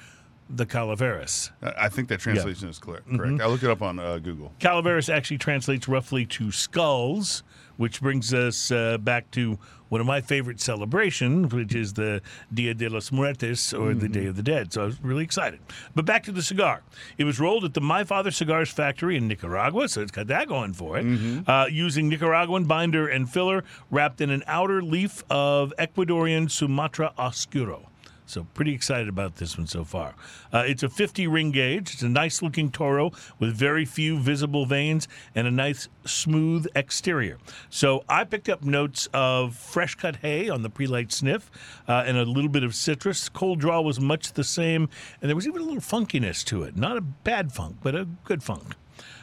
[0.48, 1.50] the Calaveras.
[1.76, 3.32] I think that translation is clear, correct.
[3.34, 3.42] Mm-hmm.
[3.42, 4.52] I looked it up on uh, Google.
[4.58, 7.42] Calaveras actually translates roughly to skulls,
[7.76, 12.20] which brings us uh, back to one of my favorite celebrations, which is the
[12.52, 14.72] Dia de los Muertos, or the Day of the Dead.
[14.72, 15.60] So I was really excited.
[15.94, 16.82] But back to the cigar.
[17.18, 20.48] It was rolled at the My Father Cigars factory in Nicaragua, so it's got that
[20.48, 21.06] going for it,
[21.46, 27.88] uh, using Nicaraguan binder and filler wrapped in an outer leaf of Ecuadorian Sumatra Oscuro.
[28.26, 30.14] So pretty excited about this one so far.
[30.52, 31.94] Uh, it's a 50 ring gauge.
[31.94, 37.38] It's a nice looking Toro with very few visible veins and a nice smooth exterior.
[37.70, 41.50] So I picked up notes of fresh cut hay on the pre-light sniff
[41.86, 43.28] uh, and a little bit of citrus.
[43.28, 44.88] Cold draw was much the same,
[45.22, 46.76] and there was even a little funkiness to it.
[46.76, 48.74] Not a bad funk, but a good funk.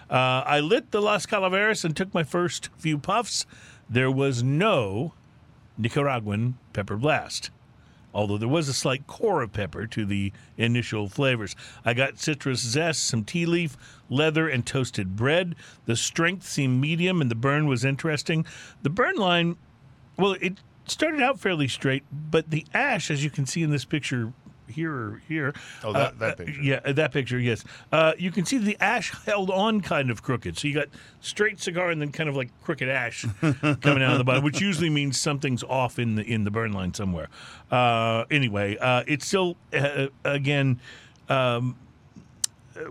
[0.10, 3.46] Uh, I lit the Las Calaveras and took my first few puffs.
[3.90, 5.14] There was no
[5.78, 7.50] Nicaraguan pepper blast
[8.14, 11.56] although there was a slight core of pepper to the initial flavors.
[11.84, 13.78] I got citrus zest, some tea leaf,
[14.10, 15.56] leather, and toasted bread.
[15.86, 18.46] The strength seemed medium, and the burn was interesting.
[18.82, 19.58] The burn line,
[20.18, 23.86] well, it started out fairly straight, but the ash, as you can see in this
[23.86, 24.34] picture
[24.68, 25.54] here or here.
[25.84, 26.62] Oh, that- uh, that uh, picture.
[26.62, 27.64] yeah, that picture, yes.
[27.92, 30.58] Uh, you can see the ash held on kind of crooked.
[30.58, 30.88] So you got
[31.22, 34.62] straight cigar and then kind of like crooked ash coming out of the bottom, which
[34.62, 37.30] usually means something's off in the in the burn line somewhere.
[37.72, 40.80] Uh, anyway, uh, it's still uh, again.
[41.30, 41.76] Um,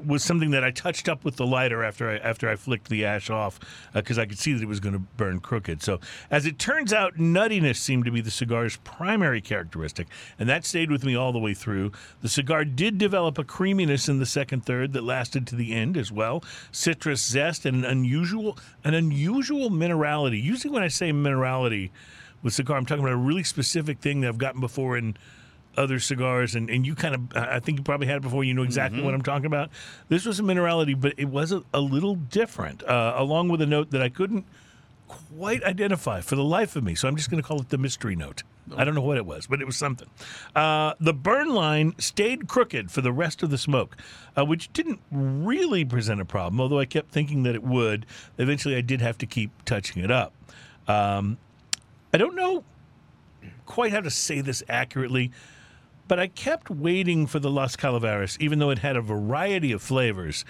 [0.05, 3.05] was something that I touched up with the lighter after I after I flicked the
[3.05, 3.59] ash off
[3.95, 5.83] uh, because I could see that it was going to burn crooked.
[5.83, 10.65] So as it turns out, nuttiness seemed to be the cigar's primary characteristic, and that
[10.65, 11.93] stayed with me all the way through.
[12.21, 15.97] The cigar did develop a creaminess in the second third that lasted to the end
[15.97, 16.45] as well.
[16.71, 20.43] Citrus zest and an unusual an unusual minerality.
[20.43, 21.91] Usually, when I say minerality
[22.43, 25.17] with cigar, I'm talking about a really specific thing that I've gotten before in
[25.77, 28.45] other cigars, and, and you kind of, I think you probably had it before.
[28.45, 29.71] You know exactly what I'm talking about.
[30.09, 33.67] This was a minerality, but it was a, a little different, uh, along with a
[33.67, 34.45] note that I couldn't
[35.09, 36.95] quite identify for the life of me.
[36.95, 38.43] So I'm just going to call it the mystery note.
[38.77, 40.09] I don't know what it was, but it was something.
[40.55, 43.97] Uh, the burn line stayed crooked for the rest of the smoke,
[44.39, 48.07] uh, which didn't really present a problem, although I kept thinking that it would.
[48.39, 50.33] Eventually, I did have to keep touching it up.
[50.87, 51.39] Um,
[52.15, 52.65] I don't know
[53.67, 55.33] quite how to say this accurately,
[56.09, 59.83] but I kept waiting for the Las Calaveras, even though it had a variety of
[59.83, 60.45] flavors,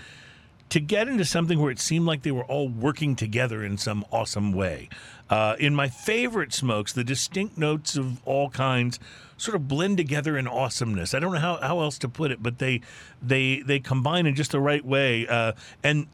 [0.70, 4.04] to get into something where it seemed like they were all working together in some
[4.10, 4.88] awesome way.
[5.28, 8.98] Uh, in my favorite smokes, the distinct notes of all kinds
[9.36, 11.14] sort of blend together in awesomeness.
[11.14, 12.80] I don't know how, how else to put it, but they
[13.20, 15.26] they they combine in just the right way.
[15.26, 16.06] Uh, and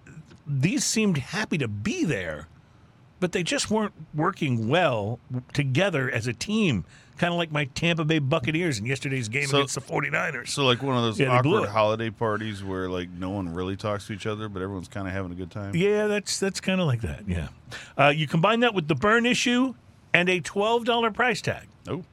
[0.47, 2.49] these seemed happy to be there
[3.21, 5.19] but they just weren't working well
[5.53, 6.85] together as a team
[7.19, 10.49] kind of like my Tampa Bay Buccaneers in yesterday's game So- against the 49ers.
[10.49, 14.07] So like one of those Yeah, awkward holiday parties where like no one really talks
[14.07, 15.75] to each other, but everyone's kind of having a good time.
[15.77, 17.29] Yeah, that's that's kind of like that.
[17.29, 17.49] Yeah,
[17.99, 19.75] uh, you combine that with the burn issue
[20.15, 21.67] and a twelve dollar price tag.
[21.89, 22.05] Oh,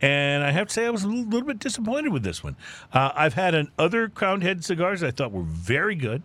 [0.00, 2.56] And I have to say, I was a little, little bit disappointed with this one.
[2.92, 6.22] Uh, I've had an other Crown Head cigars I thought were very good,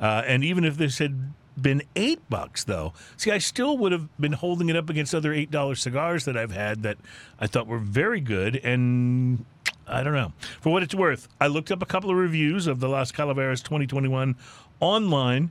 [0.00, 4.08] uh, and even if this had been eight bucks, though, see, I still would have
[4.18, 6.98] been holding it up against other eight dollar cigars that I've had that
[7.38, 9.44] I thought were very good, and
[9.86, 10.32] I don't know.
[10.60, 13.60] For what it's worth, I looked up a couple of reviews of the Las Calaveras
[13.62, 14.36] 2021
[14.80, 15.50] online.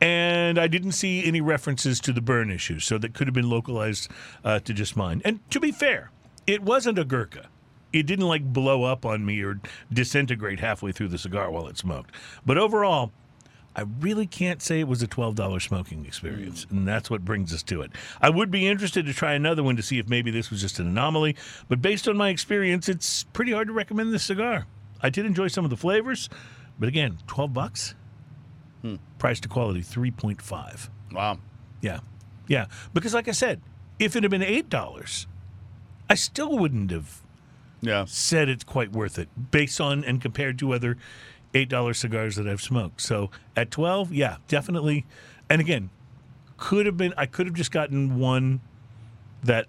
[0.00, 3.48] And I didn't see any references to the burn issue, so that could have been
[3.48, 4.10] localized
[4.44, 5.22] uh, to just mine.
[5.24, 6.10] And to be fair,
[6.44, 7.46] it wasn't a Gurkha.
[7.92, 9.60] It didn't like blow up on me or
[9.92, 12.10] disintegrate halfway through the cigar while it smoked.
[12.44, 13.12] But overall,
[13.74, 17.62] I really can't say it was a $12 smoking experience, and that's what brings us
[17.64, 17.90] to it.
[18.20, 20.78] I would be interested to try another one to see if maybe this was just
[20.78, 21.36] an anomaly,
[21.68, 24.66] but based on my experience, it's pretty hard to recommend this cigar.
[25.02, 26.28] I did enjoy some of the flavors,
[26.78, 27.94] but again, 12 bucks?
[28.82, 28.96] Hmm.
[29.18, 30.90] Price to quality 3.5.
[31.12, 31.38] wow.
[31.80, 32.00] Yeah.
[32.48, 32.66] Yeah.
[32.92, 33.60] Because like I said,
[33.98, 35.26] if it had been $8,
[36.10, 37.22] I still wouldn't have
[37.80, 38.04] Yeah.
[38.06, 40.96] said it's quite worth it based on and compared to other
[41.54, 43.00] eight dollar cigars that I've smoked.
[43.00, 45.04] So at twelve, yeah, definitely.
[45.50, 45.90] And again,
[46.56, 48.60] could have been I could have just gotten one
[49.44, 49.66] that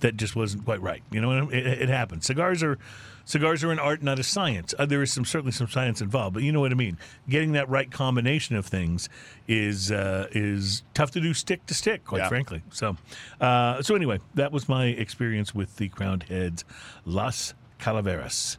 [0.00, 1.02] that just wasn't quite right.
[1.10, 1.52] You know, what I mean?
[1.52, 2.26] it, it happens.
[2.26, 2.78] Cigars are
[3.24, 4.74] cigars are an art, not a science.
[4.76, 6.98] Uh, there is some certainly some science involved, but you know what I mean.
[7.28, 9.08] Getting that right combination of things
[9.46, 12.28] is uh, is tough to do stick to stick, quite Yeah.
[12.28, 12.62] frankly.
[12.70, 12.96] So,
[13.40, 16.64] uh, so anyway, that was my experience with the Crowned Heads
[17.04, 18.58] Las Calaveras,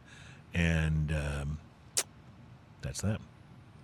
[0.54, 1.58] and um,
[2.84, 3.20] that's that.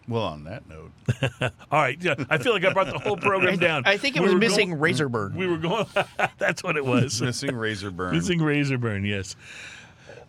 [0.08, 0.90] Well, on that note,
[1.70, 3.84] All right, yeah, I feel like I brought the whole program down.
[3.86, 5.86] I think it We was were missing going- razor we were going.
[6.38, 7.20] that's what it was.
[7.22, 8.14] missing Razorburn.
[8.14, 9.04] Missing razor burn.
[9.04, 9.36] Yes.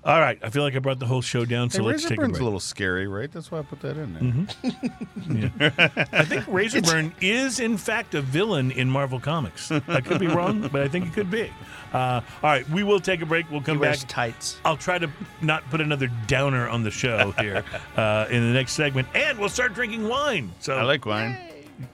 [0.04, 2.10] All right, I feel like I brought the whole show down, so Hey, let's razor
[2.10, 2.42] take a burn's break.
[2.42, 3.32] a little scary, right?
[3.32, 6.08] That's why I put that in there.
[6.12, 9.72] I think Razorburn is in fact a villain in Marvel Comics.
[9.72, 11.52] I could be wrong, but I think it could be.
[11.94, 13.50] Uh, all right, we will take a break.
[13.52, 13.90] We'll come He back.
[13.90, 14.58] wears tights.
[14.66, 15.08] I'll try to
[15.42, 17.64] not put another downer on the show here
[17.96, 20.52] uh, in the next segment, and we'll start drinking wine.
[20.62, 21.38] So I like wine.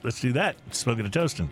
[0.04, 0.56] let's do that.
[0.72, 1.50] Smoking and toasting.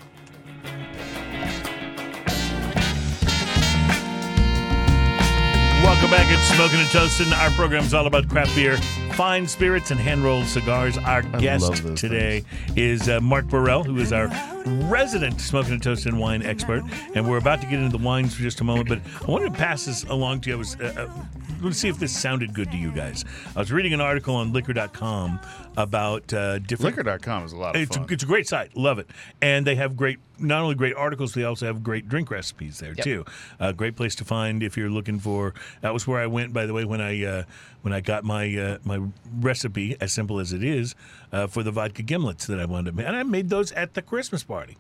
[5.84, 6.26] Welcome back.
[6.30, 7.32] It's Smoking and Toasting.
[7.34, 8.78] Our program is all about craft beer,
[9.14, 10.98] fine spirits, and hand rolled cigars.
[10.98, 12.44] Our guest love those today
[12.76, 14.28] is uh, Mark Burrell, who is our
[14.66, 16.84] resident Smoking and Toasting wine expert.
[17.14, 19.54] And we're about to get into the wines for just a moment, but I wanted
[19.54, 20.56] to pass this along to you.
[20.56, 21.26] I was uh, uh,
[21.66, 23.26] let's see if this sounded good to you guys.
[23.56, 25.40] I was reading an article on liquor.com
[25.76, 28.08] about uh, different Liquor.com is a lot of it's a, fun.
[28.12, 28.78] it's a great site.
[28.78, 29.10] Love it.
[29.42, 32.94] And they have great, not only great articles, they also have great drink recipes there
[32.94, 33.26] too.
[33.60, 35.56] A great place to find if you're looking for.
[35.82, 37.44] That was where I went, by the way, when I uh,
[37.82, 39.02] when I got my uh, my
[39.40, 40.94] recipe, as simple as it is,
[41.32, 43.96] uh, for the vodka gimlets that I wanted to make, and I made those at
[43.96, 44.78] the Christmas party.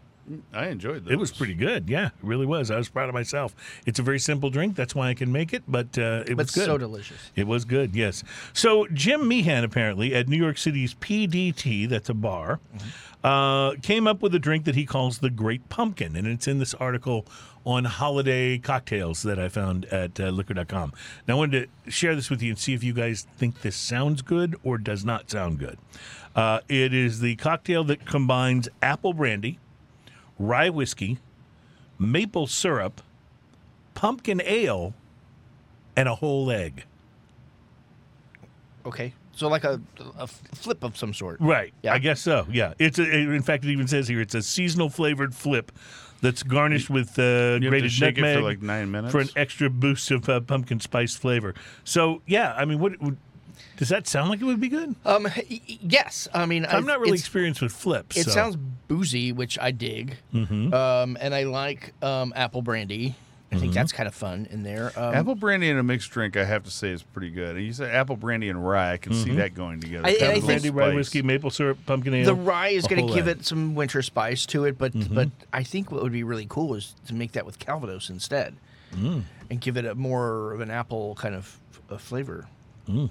[0.54, 1.14] I enjoyed those.
[1.14, 1.90] It was pretty good.
[1.90, 2.72] Yeah, it really was.
[2.72, 3.56] I was proud of myself.
[3.86, 4.76] It's a very simple drink.
[4.76, 6.66] That's why I can make it, but uh, it But was good.
[6.66, 7.32] so delicious.
[7.36, 8.24] It was good, yes.
[8.54, 12.60] So Jim Meehan apparently at New York City's PDT, that's a bar,
[13.24, 16.60] uh, came up with a drink that he calls the Great Pumpkin, and it's in
[16.60, 17.26] this article
[17.66, 20.94] on holiday cocktails that I found at uh, Liquor.com.
[21.28, 23.76] Now I wanted to share this with you and see if you guys think this
[23.76, 25.78] sounds good or does not sound good.
[26.36, 29.58] Uh, it is the cocktail that combines apple brandy,
[30.40, 31.20] rye whiskey,
[32.00, 33.02] maple syrup,
[33.94, 34.94] pumpkin ale,
[35.96, 36.84] and a whole egg.
[38.86, 39.14] Okay.
[39.32, 39.82] So like a,
[40.18, 41.42] a flip of some sort.
[41.42, 41.74] Right.
[41.82, 41.94] Yeah.
[41.94, 42.48] I guess so.
[42.50, 42.74] Yeah.
[42.80, 45.72] It's a, in fact it even says here it's a seasonal flavored flip
[46.22, 49.12] that's garnished with uh, You have to grated shake it nutmeg for like nine minutes.
[49.12, 51.54] for an extra boost of uh, pumpkin spice flavor.
[51.84, 53.18] So yeah, I mean, what would,
[53.78, 54.96] does that sound like it would be good?
[55.06, 55.24] Um.
[55.24, 56.28] y- y- Yes.
[56.34, 58.18] I mean, I'm I've- not really experienced with flips.
[58.18, 58.56] It so- sounds
[58.88, 60.18] boozy, which I dig.
[60.34, 60.74] Mm-hmm.
[60.74, 63.16] Um, and I like um, apple brandy.
[63.52, 64.92] I think that's kind of fun in there.
[64.98, 67.56] Um, apple brandy in a mixed drink, I have to say, is pretty good.
[67.58, 68.92] You said apple brandy and rye.
[68.94, 70.06] I can see that going together.
[70.06, 72.26] I- Kind of I a think- brandy, rye whiskey, maple syrup, pumpkin ale.
[72.26, 73.38] the rye is going to give egg.
[73.38, 75.16] it some winter spice to it, but Mm-hmm.
[75.16, 78.56] but I think what would be really cool is to make that with Calvados instead,
[78.94, 79.22] Mm.
[79.50, 81.58] and give it a more of an apple kind of
[81.90, 82.48] uh, flavor.
[82.90, 83.10] Mm.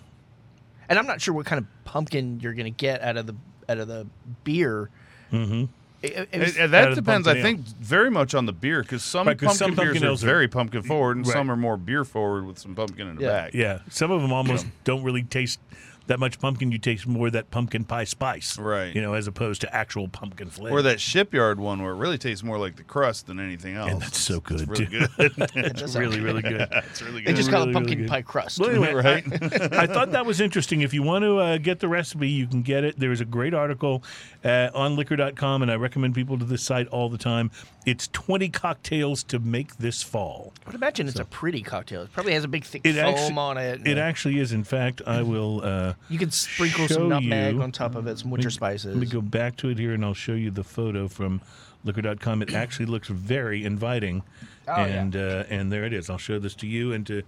[0.89, 3.35] And I'm not sure what kind of pumpkin you're going to get out of the
[3.69, 4.07] out of the
[4.45, 4.91] beer.
[5.33, 5.65] Mm-hmm.
[6.03, 9.27] And- and Out that depends, I pumpkin think, very much on the beer because some
[9.27, 11.33] Right, 'cause pumpkin some pumpkin beers are are- very pumpkin forward, and Right.
[11.33, 13.29] some are more beer forward with some pumpkin in the Yeah.
[13.31, 13.55] back.
[13.55, 15.61] Yeah, some of them almost don't really taste
[16.07, 18.95] that much pumpkin, you taste more of that pumpkin pie spice, Right.
[18.95, 20.77] You know, as opposed to actual pumpkin flavor.
[20.77, 23.91] Or that shipyard one where it really tastes more like the crust than anything else.
[23.91, 25.07] and that's so It's- good, It's really too.
[25.17, 25.33] good.
[25.81, 26.69] it's really, really good.
[26.73, 27.37] it's really They good.
[27.37, 28.61] just call it pumpkin really pie crust.
[28.61, 29.25] Well, anyway, Right.
[29.73, 30.83] I, I thought that was interesting.
[30.83, 32.99] If you want to uh, get the recipe, you can get it.
[32.99, 34.03] There is a great article
[34.45, 37.51] uh, on liquor.com, and I recommend people to this site all the time.
[37.87, 40.53] It's 20 cocktails to make this fall.
[40.65, 42.03] I would imagine it's a pretty cocktail.
[42.03, 43.81] It probably has a big thick It foam actu- on it.
[43.87, 44.05] It Yeah.
[44.05, 44.53] actually is.
[44.53, 45.63] In fact, I will.
[45.65, 48.87] Uh, you can sprinkle some nutmeg you- on top of it, some winter spices.
[48.95, 51.41] Let me go back to it here, and I'll show you the photo from
[51.85, 52.43] liquor.com.
[52.43, 54.23] It actually looks very inviting,
[54.69, 54.85] Oh, yeah.
[54.85, 56.09] and uh, and there it is.
[56.11, 57.23] I'll show this to you and to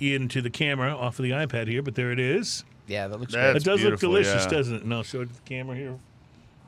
[0.00, 2.64] Ian to the camera off of the iPad here, but there it is.
[2.88, 4.50] Yeah, that looks That's it does look delicious, yeah.
[4.50, 4.82] doesn't it?
[4.82, 5.96] And I'll show it to the camera here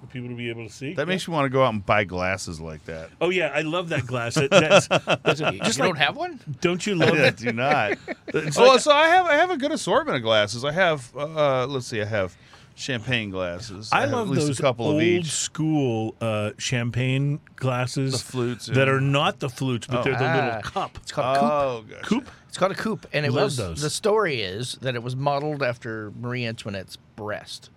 [0.07, 0.95] for people to be able to see.
[0.95, 3.11] That makes you want to go out and buy glasses like that.
[3.21, 4.35] Oh yeah, I love that glass.
[4.35, 5.55] That, that's, good.
[5.67, 6.40] You don't have one?
[6.61, 7.37] don't you love I it?
[7.37, 7.99] do not.
[8.29, 10.64] It's well, like- so I have I have a good assortment of glasses.
[10.64, 12.37] I have uh, let's see, I have
[12.75, 13.90] champagne glasses.
[13.93, 15.31] I have love at least those a couple old of each.
[15.31, 20.25] school uh, champagne glasses, The flutes that and- are not the flutes, but they're the
[20.29, 20.99] Ah, little cup.
[21.01, 21.51] It's called a coupe.
[21.53, 22.03] Oh, gosh.
[22.03, 22.29] Coupe?
[22.49, 23.81] It's called a coupe, and it Love was those.
[23.81, 27.71] the story is that it was modeled after Marie Antoinette's breast.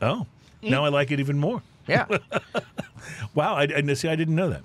[0.00, 0.26] Oh,
[0.62, 1.62] now I like it even more.
[1.88, 2.06] Yeah,
[3.34, 4.08] Wow, I, I see.
[4.08, 4.62] I didn't know that.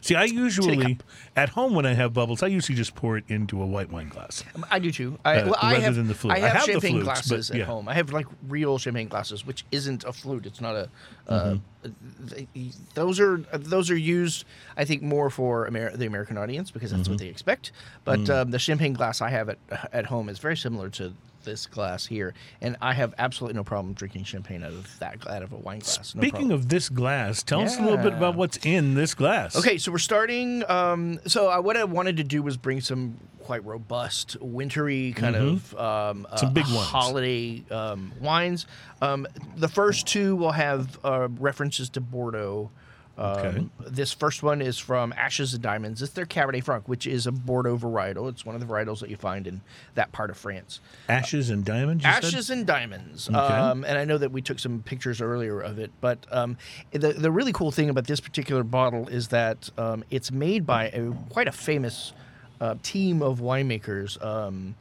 [0.00, 0.98] See, I usually
[1.36, 4.08] at home when I have bubbles, I usually just pour it into a white wine
[4.08, 4.42] glass.
[4.70, 5.18] I do too.
[5.24, 6.32] I, Uh, well, I rather have, than the flute.
[6.34, 7.88] I I have, have the champagne flutes, but glasses at home.
[7.88, 10.46] I have like real champagne glasses, which isn't a flute.
[10.46, 10.88] It's not a.
[11.28, 12.34] Uh, Mm-hmm.
[12.54, 14.44] th- those are those are used,
[14.76, 17.12] I think, more for Amer- the American audience because that's Mm-hmm.
[17.12, 17.70] what they expect.
[18.04, 18.42] But Mm.
[18.42, 19.58] um, the champagne glass I have at
[19.92, 21.12] at home is very similar to
[21.46, 25.42] this glass here, and I have absolutely no problem drinking champagne out of that out
[25.42, 26.14] of a wine glass.
[26.14, 26.50] No Speaking problem.
[26.52, 29.56] of this glass, tell us a little bit about what's in this glass.
[29.56, 30.62] Okay, so we're starting.
[30.68, 35.36] Um, so I, what I wanted to do was bring some quite robust, wintry kind
[35.36, 36.36] of um, Mm-hmm.
[36.36, 36.86] Some uh, big wines.
[36.88, 38.66] holiday um, wines.
[39.00, 42.70] Um, the first two will have uh, references to Bordeaux.
[43.18, 43.66] Um, Okay.
[43.88, 46.02] This first one is from Ashes and Diamonds.
[46.02, 48.28] It's their Cabernet Franc, which is a Bordeaux varietal.
[48.28, 49.62] It's one of the varietals that you find in
[49.94, 50.80] that part of France.
[51.08, 52.04] Ashes and diamonds.
[52.04, 52.24] you said?
[52.24, 53.28] Ashes and Diamonds.
[53.30, 56.58] Um, and I know that we took some pictures earlier of it, but um,
[56.90, 60.88] the the really cool thing about this particular bottle is that um, it's made by
[60.88, 62.12] a quite a famous
[62.60, 64.22] uh, team of winemakers.
[64.22, 64.74] Um,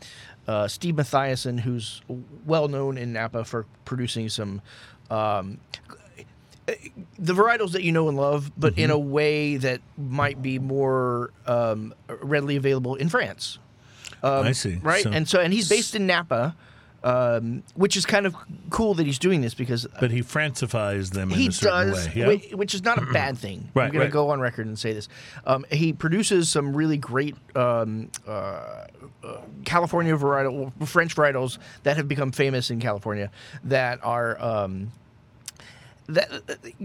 [0.47, 2.01] uh, Steve Matthiasson, who's
[2.45, 4.61] well known in Napa for producing some.
[5.09, 5.59] Um,
[7.19, 11.31] the varietals that you know and love, but in a way that might be more
[11.45, 13.59] um, readily available in France
[14.23, 14.79] I see.
[14.81, 15.03] right?
[15.03, 16.55] So- and so, and he's based in Napa,
[17.03, 18.35] um, which is kind of
[18.71, 22.13] cool that he's doing this because but he francifies them in he does, way.
[22.15, 22.25] Yeah.
[22.27, 23.69] whi- which is not a bad thing.
[23.75, 24.05] Right, I'm going right.
[24.07, 25.07] to go on record and say this.
[25.45, 28.87] Um, he produces some really great um, uh,
[29.23, 33.29] uh, California varietal, French varietals that have become famous in California
[33.65, 34.41] that are.
[36.07, 36.29] That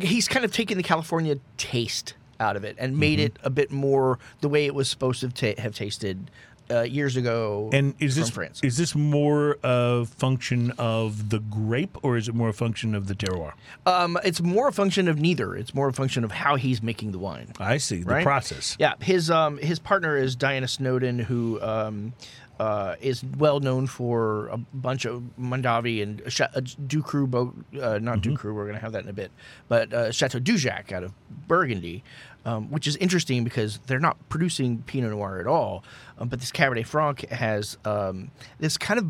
[0.01, 3.27] he's kind of taken the California taste out of it and made Mm-hmm.
[3.27, 6.31] it a bit more the way it was supposed to ta- have tasted
[6.71, 7.69] uh, years ago.
[7.73, 8.61] And is this France.
[8.63, 13.09] is this more a function of the grape or is it more a function of
[13.09, 13.53] the terroir?
[13.87, 15.55] Um, it's more a function of neither.
[15.57, 17.53] It's more a function of how he's making the wine.
[17.59, 18.77] I see the process.
[18.79, 22.13] Yeah, his um his partner is Diana Snowden, who um
[22.61, 27.99] uh, is well known for a bunch of Mondavi and Cha- uh, Ducru, Bo- uh,
[27.99, 28.55] not Ducru.
[28.55, 29.31] We're gonna have that in a bit,
[29.69, 31.13] but uh, Chateau Dujac out of
[31.49, 32.05] Burgundy,
[32.45, 35.83] um, which is interesting because they're not producing Pinot Noir at all.
[36.19, 39.07] Um, but this Cabernet Franc has um, this kind of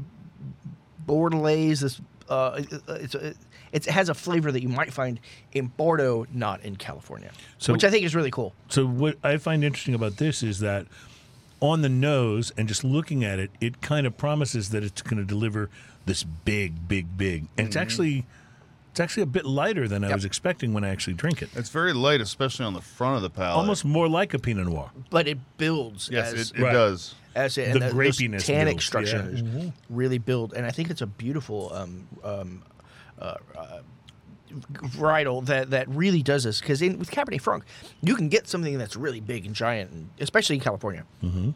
[1.07, 1.81] Bordelais.
[1.81, 3.15] This uh, it's
[3.73, 5.19] it has a flavor that you might find
[5.53, 8.55] in Bordeaux, not in California, So- which I think is really cool.
[8.69, 10.87] So what I find interesting about this is that
[11.61, 15.19] on the nose and just looking at it, it kind of promises that it's going
[15.19, 15.69] to deliver
[16.07, 18.27] this big, big, big, and it's actually
[18.91, 21.51] it's actually a bit lighter than I was expecting when I actually drink it.
[21.55, 23.57] It's very light, especially on the front of the palate.
[23.57, 24.91] Almost more like a Pinot Noir.
[25.11, 26.73] but it builds Yes, as, it, it Right.
[26.73, 27.15] does.
[27.37, 29.71] as it, the and those grapiness tannic builds, structures yeah.
[29.89, 32.63] really build, and I think it's a beautiful um, um,
[33.21, 33.79] uh, uh,
[34.51, 37.65] varietal that that really does this because with Cabernet Franc,
[38.03, 41.05] you can get something that's really big and giant, and especially in California.
[41.23, 41.51] Mm-hmm.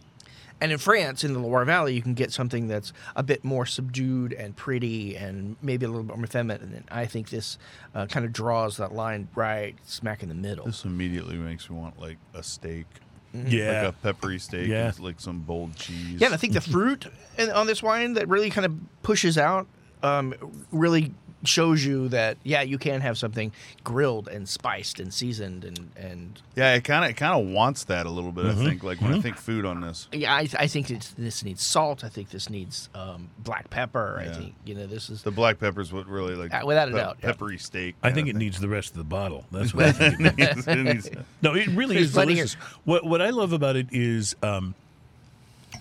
[0.61, 3.67] And in France, in the Loire Valley, you can get something that's a bit more
[3.67, 6.73] subdued and pretty, and maybe a little bit more feminine.
[6.73, 7.59] And I think this
[7.95, 10.65] uh, kind of draws that line right smack in the middle.
[10.65, 12.87] This immediately makes me want like a steak,
[13.35, 13.81] Yeah.
[13.83, 14.87] like a peppery steak, Yeah.
[14.87, 16.21] with, like some bold cheese.
[16.21, 19.37] Yeah, and I think the fruit in, on this wine that really kind of pushes
[19.37, 19.67] out
[20.05, 20.35] um,
[20.71, 21.13] really
[21.45, 23.53] shows you that yeah, you can have something
[23.83, 27.85] grilled and spiced and seasoned and and Yeah, it kind of it kind of wants
[27.85, 28.45] that a little bit.
[28.47, 28.61] Mm-hmm.
[28.61, 30.09] I think like when I think food on this.
[30.13, 32.05] yeah, I, I think it's, this needs salt.
[32.05, 34.19] I think this needs um, black pepper.
[34.21, 36.89] I think you know this is The black pepper is what really like Uh, without
[36.89, 37.27] a pe- doubt, yeah.
[37.27, 37.95] peppery steak.
[38.03, 38.39] I think it thing.
[38.41, 39.45] needs the rest of the bottle.
[39.53, 40.21] That's what I think.
[40.21, 40.67] It needs.
[40.69, 41.11] It needs-
[41.43, 42.55] No, it really There's is plenty delicious.
[42.85, 44.75] What what I love about it is um,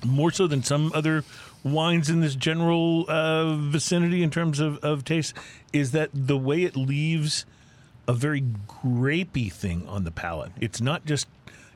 [0.05, 1.23] more so than some other
[1.63, 5.33] wines in this general uh, vicinity in terms of, of taste
[5.71, 7.45] is that the way it leaves
[8.07, 10.51] a very grapey thing on the palate.
[10.59, 11.27] It's not just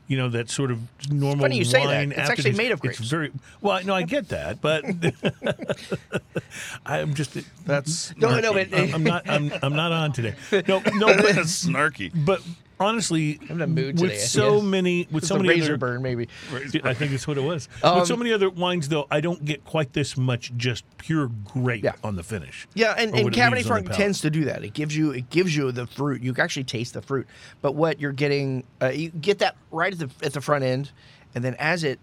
[0.07, 0.80] you know that sort of
[1.11, 2.17] normal funny you say that.
[2.17, 2.99] It's actually made of grapes.
[2.99, 3.11] It's grapes.
[3.11, 3.84] very well.
[3.84, 4.86] No, I get that, but
[6.86, 10.36] I'm just That's no, no, but I'm, I'm not I'm, I'm not on today.
[10.51, 12.11] No, no, but snarky.
[12.13, 12.41] but
[12.80, 15.78] honestly, I'm in a mood with today, I so many, with so many razor other,
[15.78, 16.28] burn maybe.
[16.84, 17.67] I think that's what it was.
[17.84, 21.28] Um, with so many other wines, though, I don't get quite this much just pure
[21.28, 21.93] grape Yeah.
[22.03, 22.67] on the finish.
[22.73, 24.63] Yeah, and, and Cabernet leaves on the Franc tends to do that.
[24.63, 26.21] It gives you it gives you the fruit.
[26.21, 27.28] You can actually taste the fruit,
[27.61, 30.91] but what you're getting, uh, you get that right at the at the front end,
[31.36, 31.99] and then as it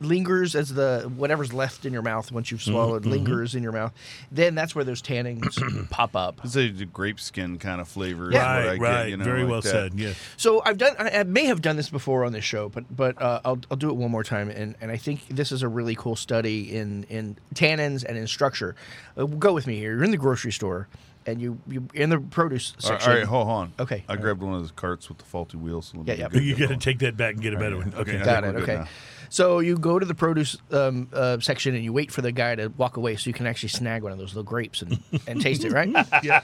[0.00, 3.72] lingers as the whatever's left in your mouth once Mm-hmm, you've swallowed lingers in your
[3.72, 3.92] mouth,
[4.30, 6.40] then that's where those tannins pop up.
[6.44, 8.30] It's a grape skin kind of flavor.
[8.32, 8.38] Yeah.
[8.38, 9.68] what I Right, get, you know, Very like well that.
[9.68, 9.94] said.
[9.94, 10.12] Yeah.
[10.36, 10.94] So I've done.
[10.98, 13.76] I I may have done this before on this show, but but uh, I'll I'll
[13.76, 16.74] do it one more time, and, and I think this is a really cool study
[16.76, 18.76] in in tannins and in structure.
[19.16, 19.92] Uh, go with me here.
[19.94, 20.86] You're in the grocery store,
[21.26, 23.10] and you you in the produce section.
[23.10, 23.72] all right, hold on.
[23.80, 24.04] Okay.
[24.08, 25.92] I grabbed one of those carts with the faulty wheels.
[25.94, 26.28] So Yeah, yeah.
[26.40, 27.92] You got to take that back and get a better one.
[27.96, 28.24] Okay, Okay.
[28.24, 28.54] Got it.
[28.56, 28.74] Okay.
[28.76, 28.88] now.
[29.30, 32.54] So you go to the produce um, uh, section and you wait for the guy
[32.54, 35.40] to walk away so you can actually snag one of those little grapes and, and
[35.40, 35.88] taste it, right?
[36.22, 36.40] yeah.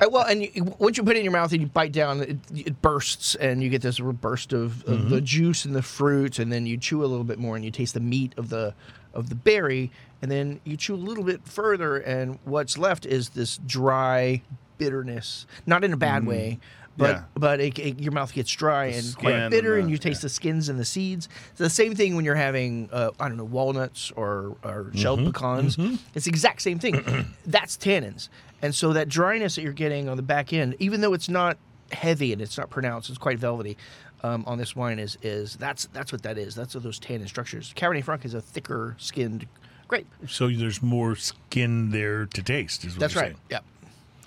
[0.10, 2.36] well, and you, once you put it in your mouth and you bite down, it,
[2.54, 6.52] it bursts and you get this burst of, of the juice and the fruit, and
[6.52, 8.74] then you chew a little bit more and you taste the meat of the
[9.14, 9.90] of the berry,
[10.22, 14.42] and then you chew a little bit further, and what's left is this dry
[14.76, 16.58] bitterness, not in a bad way.
[16.98, 17.22] But Yeah.
[17.34, 20.20] but it, it- your mouth gets dry and skin quite bitter, and the- you taste
[20.20, 20.26] yeah.
[20.26, 21.28] the skins and the seeds.
[21.50, 25.24] It's the same thing when you're having, uh, I don't know, walnuts or, or shelled
[25.24, 25.78] pecans.
[26.14, 27.02] It's the exact same thing.
[27.46, 28.28] That's tannins.
[28.60, 31.56] And so that dryness that you're getting on the back end, even though it's not
[31.92, 33.78] heavy and it's not pronounced, it's quite velvety.
[34.24, 36.56] Um, on this wine is is that's that's what that is.
[36.56, 37.72] That's what those tannin structures.
[37.76, 39.46] Cabernet Franc is a thicker skinned
[39.86, 40.08] grape.
[40.26, 42.84] So there's more skin there to taste.
[42.84, 43.36] Is what That's you're right.
[43.36, 43.40] saying.
[43.48, 43.60] Yeah.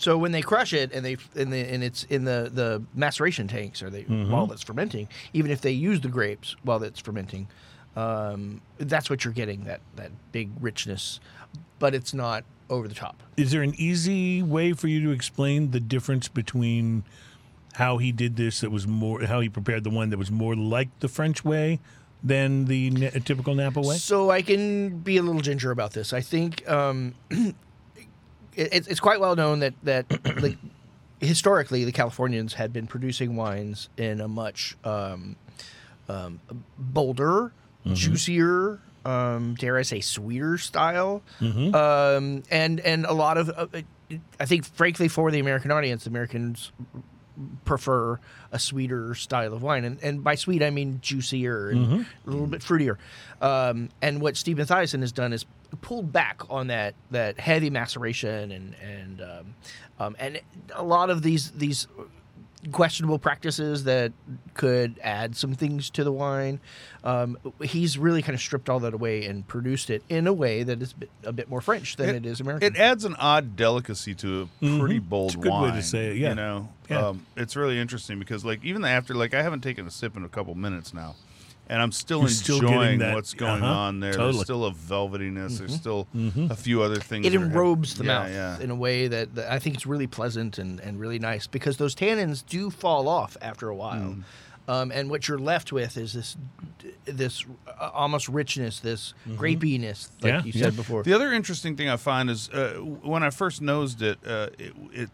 [0.01, 3.47] So when they crush it and they and, the, and it's in the, the maceration
[3.47, 4.31] tanks or they Mm-hmm.
[4.31, 7.47] while it's fermenting, even if they use the grapes while it's fermenting,
[7.95, 11.19] um, that's what you're getting that that big richness,
[11.77, 13.21] but it's not over the top.
[13.37, 17.03] Is there an easy way for you to explain the difference between
[17.73, 20.55] how he did this that was more how he prepared the one that was more
[20.55, 21.79] like the French way
[22.23, 22.89] than the
[23.23, 23.97] typical Napa way?
[23.97, 26.11] So I can be a little ginger about this.
[26.11, 27.13] I think um,
[28.55, 30.05] it, it's- quite well known that that
[30.41, 30.57] like
[31.19, 35.35] historically the Californians had been producing wines in a much um,
[36.09, 36.39] um,
[36.77, 37.51] bolder,
[37.93, 41.21] juicier, um, dare I say, sweeter style,
[41.75, 43.67] um, and and a lot of uh,
[44.39, 46.71] I think, frankly, for the American audience, Americans
[47.65, 48.19] prefer
[48.51, 52.45] a sweeter style of wine, and, and by sweet I mean juicier and a little
[52.47, 52.97] bit fruitier.
[53.41, 55.45] Um, and what Steve Matthiasson has done is
[55.81, 59.55] pulled back on that that heavy maceration and and um,
[59.99, 60.41] um, and
[60.75, 61.87] a lot of these these
[62.71, 64.11] questionable practices that
[64.53, 66.59] could add some things to the wine.
[67.03, 70.61] Um, he's really kind of stripped all that away and produced it in a way
[70.61, 72.75] that is a bit, a bit more French than it is American.
[72.75, 76.11] It adds an odd delicacy to a pretty bold It's a good way to say
[76.11, 76.29] it, yeah.
[76.29, 77.07] You know, Yeah.
[77.07, 80.23] um, it's really interesting because like even after like I haven't taken a sip in
[80.23, 81.15] a couple minutes now,
[81.71, 84.11] and I'm still You're still getting enjoying that- what's going uh-huh, on there.
[84.11, 84.33] totally.
[84.33, 85.57] There's still a velvetiness.
[85.57, 86.07] There's still
[86.49, 87.25] a few other things.
[87.25, 88.59] it that are- enrobes the yeah, mouth Yeah.
[88.59, 91.77] in a way that, that I think it's really pleasant and, and really nice because
[91.77, 94.01] those tannins do fall off after a while.
[94.15, 94.23] Mm.
[94.67, 96.37] Um, and what you're left with is this
[97.05, 100.63] this uh, almost richness, this grapiness, like Yeah, you yeah.
[100.65, 101.03] said before.
[101.03, 104.73] The other interesting thing I find is uh, when I first nosed it, uh, it,
[104.93, 105.09] it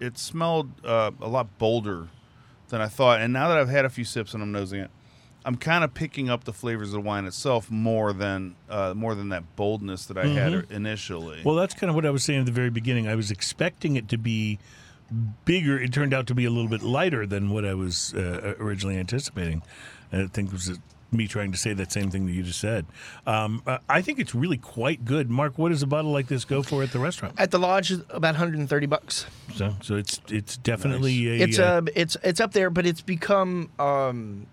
[0.00, 2.08] it smelled uh, a lot bolder
[2.68, 3.20] than I thought.
[3.20, 4.90] And now that I've had a few sips and I'm nosing it,
[5.48, 9.14] I'm kind of picking up the flavors of the wine itself more than uh, more
[9.14, 11.40] than that boldness that I had initially.
[11.42, 13.08] Well, that's kind of what I was saying at the very beginning.
[13.08, 14.58] I was expecting it to be
[15.46, 15.80] bigger.
[15.80, 18.98] It turned out to be a little bit lighter than what I was uh, originally
[18.98, 19.62] anticipating.
[20.12, 20.74] And I think it was uh
[21.10, 22.84] me trying to say that same thing that you just said.
[23.26, 25.30] Um, uh, I think it's really quite good.
[25.30, 27.34] Mark, what does a bottle like this go for at the restaurant?
[27.38, 29.26] At the lodge, about 130 bucks.
[29.54, 31.44] So, so it's it's definitely a.
[31.44, 34.46] It's uh, uh, it's it's up there, but it's become um,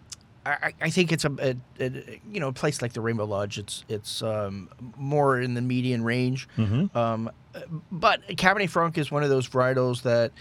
[0.45, 3.57] I, I think it's a, a, a you know a place like the Rainbow Lodge.
[3.57, 6.47] It's it's um, more in the median range.
[6.57, 6.95] Mm-hmm.
[6.95, 7.31] Um,
[7.91, 10.31] but Cabernet Franc is one of those varietals that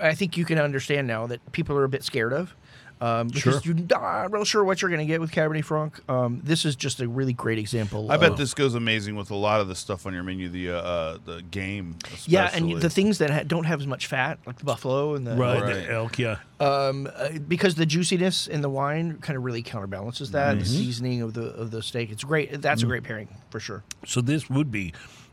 [0.00, 2.54] I think you can understand now that people are a bit scared of.
[3.00, 3.74] Um, because Sure.
[3.74, 6.00] you're not real sure what you're going to get with Cabernet Franc.
[6.08, 8.10] Um, this is just a really great example.
[8.10, 10.48] I bet this goes amazing with a lot of the stuff on your menu.
[10.48, 12.32] The uh, uh the game, especially.
[12.32, 15.26] Yeah, and the things that ha- don't have as much fat, like the buffalo and
[15.26, 15.74] the Right, Right.
[15.74, 16.38] the elk, yeah.
[16.60, 20.50] um, uh, because the juiciness in the wine kind of really counterbalances that.
[20.52, 20.58] Mm-hmm.
[20.60, 22.60] The seasoning of the of the steak, it's great.
[22.60, 23.84] That's a great pairing for sure.
[24.06, 24.92] So this would be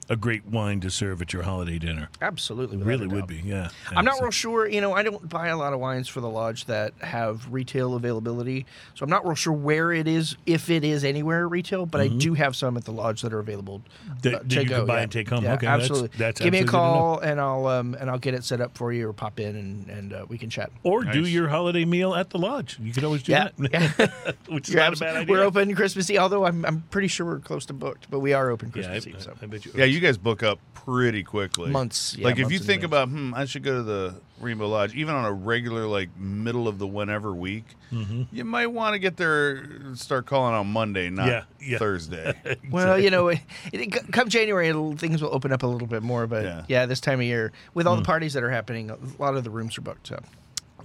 [0.10, 2.10] a great wine to serve at your holiday dinner.
[2.22, 3.70] Absolutely, Really would be, yeah.
[3.96, 4.68] I'm not real sure.
[4.68, 7.96] You know, I don't buy a lot of wines for the lodge that have retail
[7.96, 11.86] availability, so I'm not real sure where it is, if it is anywhere retail.
[11.86, 14.14] But I do have some at the lodge that are available Mm-hmm.
[14.22, 14.78] That- uh, that to you go.
[14.80, 15.04] could buy yeah.
[15.04, 15.44] and take home.
[15.44, 16.18] Yeah, Okay, that's- absolutely.
[16.18, 18.62] that's Give me a absolutely good call and I'll um, and I'll get it set
[18.62, 20.72] up for you, or pop in and and uh, we can chat.
[20.84, 22.78] Or do your holiday meal at the lodge.
[22.80, 24.36] You could always do Yeah, that.
[24.50, 25.32] Which is You're not abs- a bad idea.
[25.32, 28.34] We're open Christmas Eve, although I'm I'm pretty sure we're close to booked, but we
[28.34, 29.16] are open Yeah, I, Eve.
[29.20, 29.34] So.
[29.42, 29.72] I bet you.
[29.76, 31.72] Yeah, you guys book up pretty quickly.
[31.72, 33.06] Months, yeah, like if you think advance.
[33.06, 36.68] about, hmm, I should go to the Rainbow Lodge, even on a regular like middle
[36.68, 38.24] of the whenever week, Mm-hmm.
[38.36, 39.64] you might want to get there,
[39.96, 41.78] start calling on Monday, not Yeah, yeah.
[41.78, 42.34] Thursday.
[42.70, 43.40] Well, you know, it,
[43.72, 46.28] it, come January, it'll, things will open up a little bit more.
[46.28, 46.66] But Yeah.
[46.68, 49.44] yeah, this time of year, with all the parties that are happening, a lot of
[49.44, 50.08] the rooms are booked.
[50.08, 50.22] So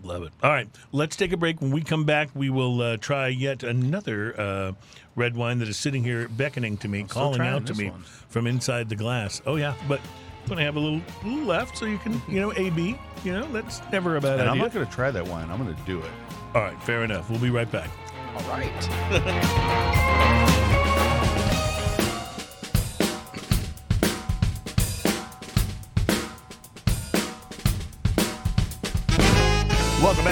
[0.03, 0.33] Love it.
[0.43, 1.61] All right, let's take a break.
[1.61, 4.73] When we come back, we will uh, try yet another uh,
[5.17, 8.03] red wine that is sitting here beckoning to me, calling out to me one.
[8.29, 9.43] from inside the glass.
[9.47, 10.01] Oh yeah, but
[10.43, 12.99] I'm gonna have a little, little left, so you can, you know, AB.
[13.25, 15.51] You know, that's never a bad and I'm not going to try that wine.
[15.51, 16.11] I'm going to do it.
[16.55, 17.29] All right, fair enough.
[17.29, 17.91] We'll be right back.
[18.35, 20.27] all right.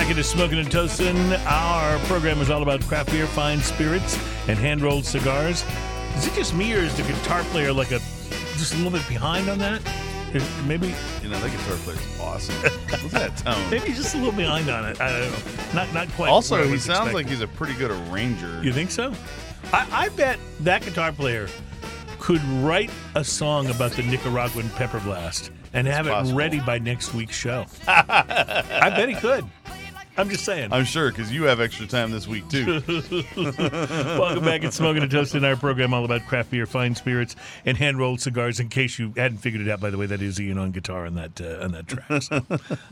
[0.08, 1.32] back into Smoking and Toasting.
[1.46, 4.16] Our program is all about craft beer, fine spirits,
[4.48, 5.66] and hand rolled cigars.
[6.16, 7.98] Is it just me, or is the guitar player like a
[8.56, 9.82] just a little bit behind on that?
[10.66, 12.54] Maybe You know, that guitar player's awesome.
[12.64, 13.70] At that tone.
[13.70, 14.98] maybe just a little behind on it.
[14.98, 15.74] I don't know.
[15.74, 16.30] Not not quite.
[16.30, 17.14] Also, he sounds expecting.
[17.14, 18.62] like he's a pretty good arranger.
[18.62, 19.12] You think so?
[19.74, 21.48] I, I bet that guitar player
[22.18, 26.38] could write a song about the Nicaraguan pepper blast and have it possible.
[26.38, 27.66] ready by next week's show.
[27.86, 29.44] I bet he could.
[30.18, 30.72] I'm just saying.
[30.72, 32.82] I'm sure because you have extra time this week too.
[33.36, 37.76] Welcome back at Smoking and Toasting, our program all about craft beer, fine spirits, and
[37.76, 38.58] hand rolled cigars.
[38.58, 41.06] In case you hadn't figured it out, by the way, that is Ian on guitar
[41.06, 42.22] on that uh, on that track.
[42.22, 42.40] So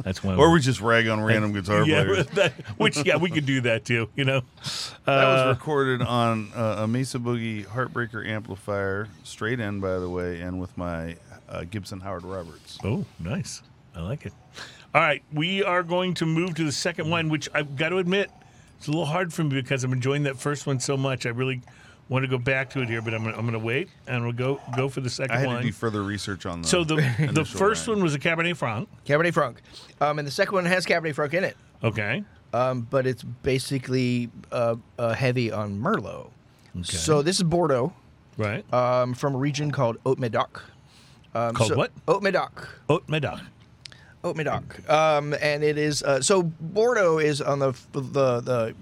[0.04, 0.38] that's one.
[0.38, 2.26] or we just rag on random guitar yeah, players.
[2.28, 4.08] that, which yeah, we could do that too.
[4.14, 4.42] You know,
[5.04, 10.08] That Uh, was recorded on uh, a Mesa Boogie Heartbreaker amplifier, straight in, by the
[10.08, 11.16] way, and with my
[11.48, 12.78] uh, Gibson Howard Roberts.
[12.84, 13.62] Oh, nice.
[13.96, 14.32] I like it.
[14.96, 17.98] All right, we are going to move to the second one, which I've got to
[17.98, 18.30] admit,
[18.78, 21.26] it's a little hard for me because I'm enjoying that first one so much.
[21.26, 21.60] I really
[22.08, 24.24] want to go back to it here, but I'm gonna, I'm going to wait and
[24.24, 25.56] we'll go go for the second I had one.
[25.58, 26.68] to do further research on the.
[26.68, 27.98] so the the initial first wine.
[27.98, 28.88] one was a Cabernet Franc.
[29.04, 29.60] Cabernet Franc,
[30.00, 32.24] um, and the second one has Cabernet Franc in it, Okay.
[32.54, 36.30] um, but it's basically uh, uh, heavy on Merlot.
[36.74, 36.84] Okay.
[36.84, 37.92] So this is Bordeaux
[38.38, 38.64] Right.
[38.72, 40.62] um, from a region called Haut-Médoc.
[41.34, 41.92] Um, Called so- what?
[42.08, 42.66] Haut-Médoc.
[42.88, 43.40] Haute Medoc.
[44.24, 44.88] Haut-Médoc.
[44.88, 48.74] Um, and it is uh, so Bordeaux is on the the the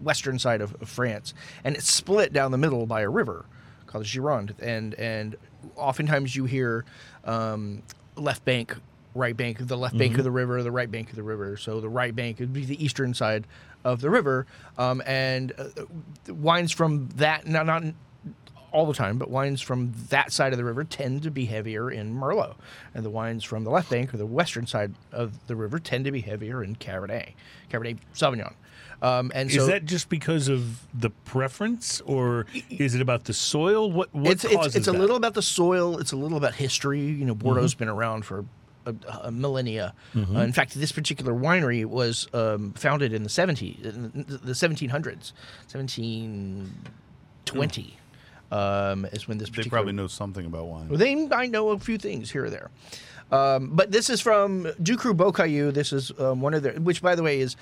[0.00, 3.44] western side of, of France, and it's split down the middle by a river
[3.86, 5.36] called the Gironde, and and
[5.76, 6.84] oftentimes you hear
[7.24, 7.82] um,
[8.16, 8.74] left bank,
[9.14, 11.56] right bank, the left bank of the river, the right bank of the river.
[11.56, 13.46] So the right bank would be the eastern side
[13.84, 14.46] of the river,
[14.78, 15.84] um, and uh,
[16.28, 17.82] wines from that not not
[18.72, 21.90] all the time, but wines from that side of the river tend to be heavier
[21.90, 22.54] in Merlot,
[22.94, 26.04] and the wines from the left bank or the western side of the river tend
[26.04, 27.32] to be heavier in Cabernet,
[27.70, 28.54] Cabernet Sauvignon.
[29.02, 33.32] Um, and so is that just because of the preference, or is it about the
[33.32, 33.90] soil?
[33.90, 34.98] What what it's it's, causes it's a that?
[34.98, 35.98] little about the soil.
[35.98, 37.00] It's a little about history.
[37.00, 38.44] You know, Bordeaux's been around for
[38.84, 39.94] a, a millennia.
[40.14, 44.52] Uh, in fact, this particular winery was um, founded in the 70s, in the the
[44.52, 45.32] 1700s,
[45.72, 47.96] 1720
[48.50, 49.64] um, is when this particular.
[49.64, 50.88] They probably know something about wine.
[50.88, 52.70] Well, they I know a few things here or there.
[53.32, 55.70] Um, but this is from Ducru Beaucaillou.
[55.72, 57.56] This is um, one of the, which by the way is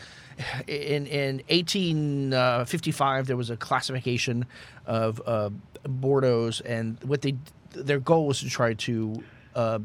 [0.67, 4.47] in in 1855 there was a classification
[4.87, 5.51] of uh,
[5.85, 7.37] Bordeaux's, and what they
[7.73, 9.23] their goal was to try to
[9.55, 9.79] uh,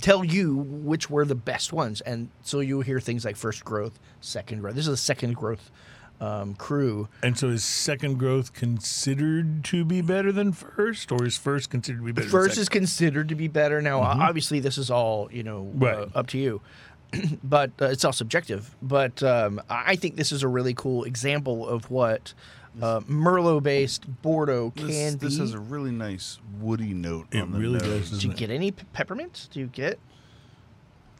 [0.00, 3.98] tell you which were the best ones, and so you hear things like first growth,
[4.20, 4.76] second growth.
[4.76, 5.70] This is a second growth
[6.22, 7.08] um, cru.
[7.22, 11.98] And so is second growth considered to be better than first, or is first considered
[11.98, 12.28] to be better?
[12.28, 13.82] First than is considered to be better.
[13.82, 15.96] Now, obviously, this is all you know Right.
[15.98, 16.60] uh, up to you.
[17.44, 18.74] but uh, it's all subjective.
[18.80, 22.32] But um, I I think this is a really cool example of what
[22.80, 25.26] uh, Merlot-based Bordeaux can This, be.
[25.26, 27.26] this has a really nice woody note.
[27.32, 28.10] It on the really nose.
[28.10, 28.38] does, Do you it?
[28.38, 29.48] get any p- peppermint?
[29.52, 29.98] Do you get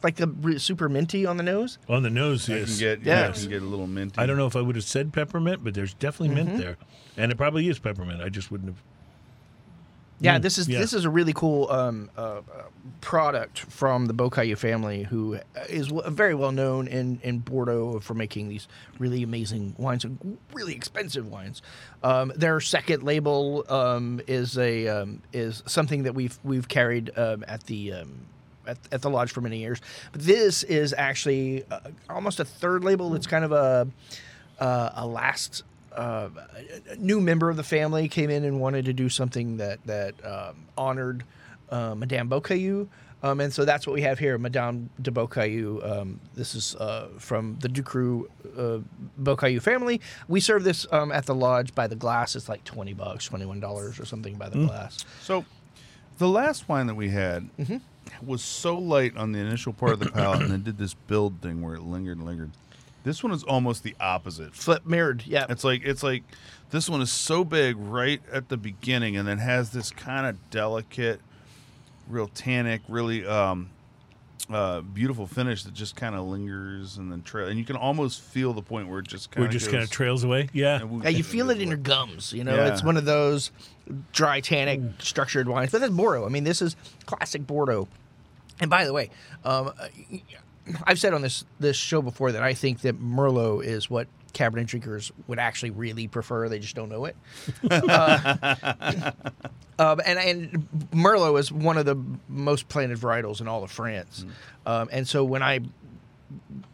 [0.03, 1.77] like the re- super minty on the nose?
[1.89, 2.69] On the nose, You yes.
[2.69, 3.37] can get yeah, Yes.
[3.43, 4.19] you can get a little minty.
[4.19, 6.47] I don't know if I would have said peppermint, but there's definitely Mm-hmm.
[6.49, 6.77] mint there,
[7.17, 8.21] and it probably is peppermint.
[8.21, 8.81] I just wouldn't have.
[10.19, 10.79] Yeah, Mm, this is yeah.
[10.79, 12.41] this is a really cool um, uh, uh,
[13.01, 15.37] product from the Beaucaillou family, who
[15.67, 18.67] is w- very well known in, in Bordeaux for making these
[18.99, 21.61] really amazing wines and really expensive wines.
[22.03, 27.43] Um, their second label um, is a um, is something that we've we've carried um,
[27.47, 28.27] at the um,
[28.67, 29.81] at, at the lodge for many years.
[30.11, 33.15] But this is actually uh, almost a third label.
[33.15, 33.87] It's kind of a
[34.59, 35.63] uh, a last
[35.95, 36.29] uh,
[36.89, 40.13] a new member of the family came in and wanted to do something that that
[40.25, 41.23] um, honored
[41.69, 42.87] uh, Madame Beaucaillou.
[43.21, 45.81] Um, and so that's what we have here, Madame de Beaucaillou.
[45.81, 48.25] Um, this is uh, from the Ducru
[48.57, 48.79] uh,
[49.17, 50.01] Beaucaillou family.
[50.27, 52.35] We serve this um, at the lodge by the glass.
[52.35, 55.05] It's like twenty bucks, twenty one dollars or something by the glass.
[55.21, 55.45] So,
[56.17, 57.77] the last wine that we had Mm-hmm.
[58.25, 61.41] Was so light on the initial part of the palate, and then did this build
[61.41, 62.51] thing where it lingered and lingered.
[63.03, 64.55] This one is almost the opposite.
[64.55, 65.45] Flip mirrored, yeah.
[65.49, 66.23] It's like it's like
[66.71, 70.49] this one is so big right at the beginning, and then has this kind of
[70.49, 71.19] delicate,
[72.07, 73.69] real tannic, really um,
[74.49, 78.21] uh, beautiful finish that just kind of lingers and then trail, and you can almost
[78.21, 80.49] feel the point where it just kind of just kind of trails away.
[80.53, 80.83] Yeah.
[81.03, 82.33] Yeah, you feel it in your gums.
[82.33, 82.71] You know, Yeah.
[82.73, 83.51] it's one of those
[84.11, 85.71] dry, tannic, structured wines.
[85.71, 86.25] But that's Bordeaux.
[86.25, 86.75] I mean, this is
[87.05, 87.87] classic Bordeaux.
[88.59, 89.09] And by the way,
[89.43, 89.71] um,
[90.85, 94.65] I've said on this this show before that I think that Merlot is what Cabernet
[94.65, 96.49] drinkers would actually really prefer.
[96.49, 97.15] They just don't know it.
[97.71, 99.11] uh,
[99.79, 101.95] um, and and Merlot is one of the
[102.27, 104.25] most planted varietals in all of France.
[104.65, 105.59] Um, and so when I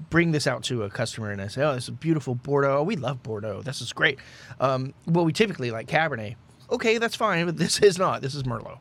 [0.10, 2.84] bring this out to a customer and I say, "Oh, this is beautiful Bordeaux.
[2.84, 3.62] We love Bordeaux.
[3.62, 4.20] This is great."
[4.60, 6.36] Um, well, we typically like Cabernet.
[6.72, 8.22] Okay, that's fine, but this is not.
[8.22, 8.80] This is Merlot,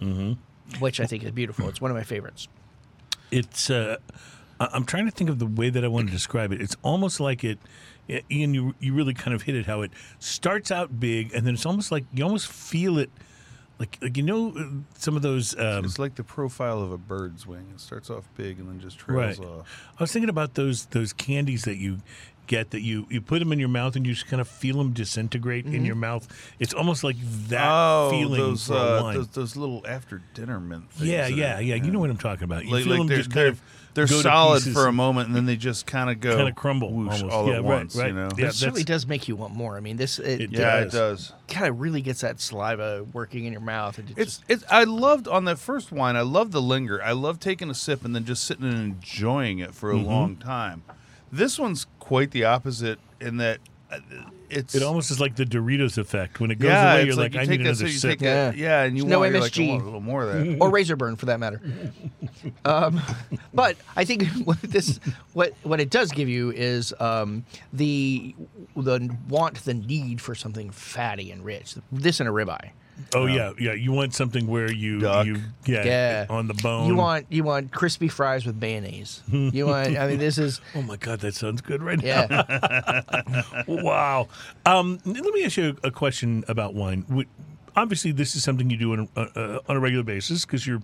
[0.00, 0.32] mm-hmm.
[0.78, 1.68] which I think is beautiful.
[1.68, 2.48] It's one of my favorites.
[3.30, 3.96] it's uh
[4.60, 7.20] i'm trying to think of the way that i want to describe it it's almost
[7.20, 7.58] like it
[8.30, 11.54] ian you, you really kind of hit it how it starts out big and then
[11.54, 13.10] it's almost like you almost feel it
[13.78, 14.64] like, like you know uh,
[14.96, 17.66] some of those um, It's like the profile of a bird's wing.
[17.74, 19.92] It starts off big and then just right trails off.
[19.98, 21.98] i was thinking about those those candies that you
[22.46, 24.78] get that you you put them in your mouth and you just kind of feel
[24.78, 26.26] them disintegrate in your mouth
[26.60, 27.16] it's almost like
[27.48, 31.10] that oh, feeling those, uh, those those little after dinner mint things.
[31.10, 33.08] yeah that yeah are- yeah you know what i'm talking about you Like, feel like
[33.08, 33.62] them just kind they're, of
[33.96, 34.72] they're go solid pieces.
[34.72, 37.34] for a moment and then they just kind of go Kinda crumble whoosh almost.
[37.34, 37.96] all Yeah, at right, once.
[37.96, 38.06] right.
[38.08, 38.28] You know.
[38.38, 39.76] Yeah, It certainly does make you want more.
[39.76, 40.94] I mean, this it, It Yeah, does.
[40.94, 41.32] it does.
[41.48, 43.98] kind of really gets that saliva working in your mouth.
[43.98, 44.64] And it It's just, it's.
[44.70, 46.14] I loved on that first wine.
[46.14, 47.02] I loved the linger.
[47.02, 50.06] I loved taking a sip and then just sitting and enjoying it for a Mm-hmm.
[50.06, 50.82] long time.
[51.32, 53.58] This one's quite the opposite in that
[54.50, 54.74] it's.
[54.74, 56.40] It almost is like the Doritos effect.
[56.40, 58.10] When it goes yeah, away, you're like, like, I need that another sip, sip.
[58.10, 58.52] take Yeah.
[58.54, 60.56] yeah, and you There's no want you're like, want a little more of that.
[60.60, 61.60] or razor burn for that matter.
[62.64, 63.00] um,
[63.54, 64.98] but I think what this
[65.32, 68.34] what what it does give you is um, the
[68.76, 71.74] the want the need for something fatty and rich.
[71.92, 72.70] This and a ribeye.
[73.14, 73.72] Oh yeah, yeah.
[73.74, 75.26] You want something where you Duck.
[75.26, 75.36] you
[75.66, 76.26] yeah, Yeah.
[76.30, 76.86] on the bone.
[76.88, 79.22] You want you want crispy fries with mayonnaise.
[79.30, 82.26] You want I mean this is Oh my god, that sounds good right yeah.
[83.28, 83.42] now.
[83.68, 84.28] Wow.
[84.64, 87.04] Um, let me ask you a question about wine.
[87.10, 87.28] Would-
[87.78, 90.80] Obviously, this is something you do on a, uh, on a regular basis because you're,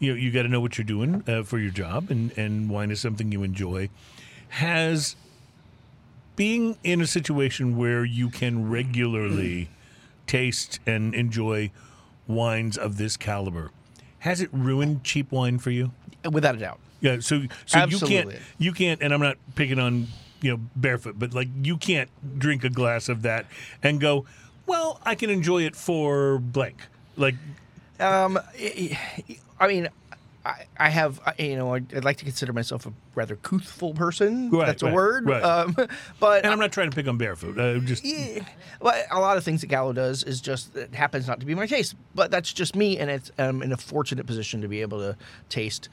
[0.00, 2.68] you know, you got to know what you're doing uh, for your job, and and
[2.68, 3.88] wine is something you enjoy.
[4.48, 5.14] Has
[6.34, 9.68] being in a situation where you can regularly
[10.26, 11.70] taste and enjoy
[12.26, 13.70] wines of this caliber,
[14.20, 15.92] has it ruined cheap wine for you?
[16.30, 16.78] Without a doubt.
[17.00, 20.06] Yeah, so so you can't you can't, and I'm not picking on
[20.40, 22.08] you know barefoot, but like you can't
[22.38, 23.46] drink a glass of that
[23.82, 24.24] and go,
[24.66, 26.86] well, I can enjoy it for blank.
[27.16, 27.34] Like,
[27.98, 28.96] Um, I
[29.58, 29.88] I mean,
[30.44, 33.94] I, I have, I- you know, I'd I'd like to consider myself a rather couthful
[33.94, 34.50] person.
[34.50, 35.26] Right, That's a word.
[35.28, 35.42] right.
[35.42, 35.76] Um,
[36.20, 37.58] but and I'm not trying to pick on barefoot.
[37.58, 38.44] Uh, just yeah,
[38.80, 41.54] well, a lot of things that Gallo does is just it happens not to be
[41.54, 44.80] my taste, but that's just me, and it's I'm in a fortunate position to be
[44.80, 45.16] able to
[45.48, 45.88] taste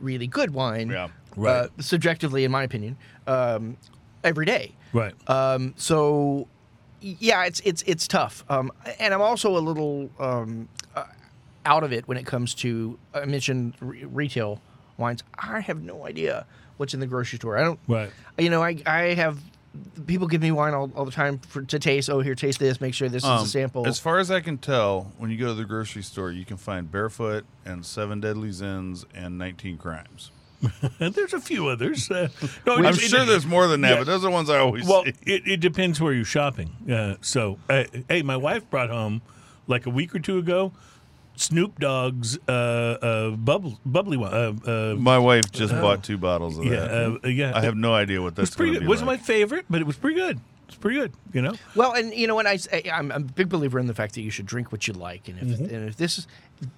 [0.00, 1.08] really good wine, Yeah.
[1.36, 1.52] Right.
[1.64, 3.76] uh, subjectively, in my opinion, um,
[4.22, 4.74] every day.
[4.92, 5.14] right.
[5.28, 6.46] Um, so
[7.00, 8.44] yeah, it's it's it's tough.
[8.48, 8.70] Um,
[9.00, 11.04] and I'm also a little um, uh,
[11.66, 14.60] out of it when it comes to I mentioned re- retail
[14.96, 15.22] wines.
[15.38, 16.46] I have no idea
[16.76, 17.58] what's in the grocery store.
[17.58, 17.80] I don't.
[17.88, 18.10] Right.
[18.38, 19.38] You know, I I have
[20.06, 22.10] people give me wine all, all the time for to taste.
[22.10, 22.80] Oh, here, taste this.
[22.80, 23.86] Make sure this is Um, a sample.
[23.86, 26.56] As far as I can tell, when you go to the grocery store, you can
[26.56, 30.30] find Barefoot and Seven Deadly Zins and 19 Crimes.
[30.98, 32.10] And there's a few others.
[32.10, 32.28] Uh,
[32.66, 33.96] no, I'm it- sure it- there's more than that, Yeah.
[33.98, 35.12] but those are the ones I always Well, see.
[35.22, 36.70] it, it depends where you're shopping.
[36.90, 39.22] Uh, so, uh, hey, my wife brought home
[39.68, 40.72] like a week or two ago
[41.40, 44.32] Snoop Dogg's uh, uh, bubble, bubbly one.
[44.34, 47.20] Uh, uh, My wife just bought two bottles of yeah, that.
[47.24, 47.52] uh, yeah.
[47.54, 48.80] I have no idea what It that's was pretty good.
[48.82, 49.20] be wasn't like.
[49.20, 50.38] my favorite, but it was pretty good.
[50.68, 51.12] It's pretty good.
[51.32, 51.54] You know.
[51.74, 54.20] Well, and you know what I say, I'm a big believer in the fact that
[54.20, 55.74] you should drink what you like, and if Mm-hmm.
[55.74, 56.26] and if this is,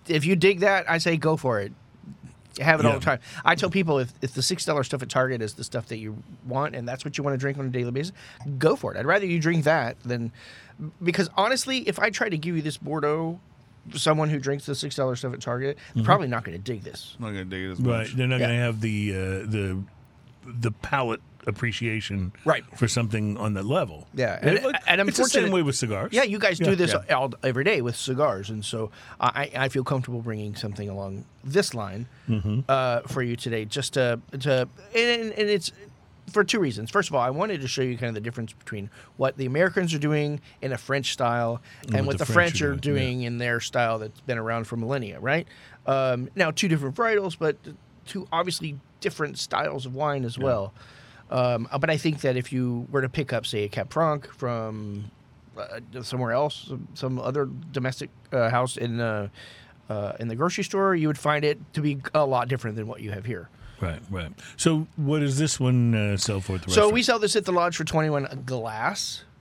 [0.07, 1.73] if you dig that, I say go for it.
[2.61, 3.19] Have it all the time.
[3.47, 5.97] I tell people if, if the six dollar stuff at Target is the stuff that
[5.97, 8.13] you want and that's what you want to drink on a daily basis,
[8.59, 8.99] go for it.
[8.99, 10.31] I'd rather you drink that than
[11.03, 13.41] because honestly, if I try to give you this Bordeaux,
[13.95, 16.83] someone who drinks the six dollar stuff at Target, they're probably not going to dig
[16.83, 17.17] this.
[17.19, 17.99] Not going to dig it as Right.
[18.01, 18.15] much.
[18.15, 18.47] They're not Yeah.
[18.47, 19.19] going to have the uh,
[19.51, 19.83] the
[20.45, 22.65] the palate appreciation Right.
[22.77, 24.07] for something on that level.
[24.15, 26.11] Yeah, and, and- and it's the same way with cigars.
[26.13, 27.15] Yeah, you guys do this yeah.
[27.15, 31.75] all, every day with cigars, and so I, I feel comfortable bringing something along this
[31.75, 32.61] line Mm-hmm.
[32.69, 35.73] uh, for you today, just to to and, and it's
[36.33, 36.91] for two reasons.
[36.91, 39.47] First of all, I wanted to show you kind of the difference between what the
[39.47, 41.61] Americans are doing in a French style
[41.93, 45.47] and, what the, French, are doing, in their style that's been around for millennia, right?
[45.87, 47.57] Um, now, two different varietals, but
[48.07, 50.73] two obviously different styles of wine as well.
[51.31, 54.27] Um, but I think that if you were to pick up, say, a Cab Franc
[54.35, 55.11] from
[55.57, 59.29] uh, somewhere else, some, some other domestic uh, house in uh,
[59.89, 62.87] uh, in the grocery store, you would find it to be a lot different than
[62.87, 63.49] what you have here.
[63.83, 64.33] Right, right.
[64.57, 67.77] So, what does this one uh, sell for So we sell this at the lodge
[67.77, 68.27] for twenty one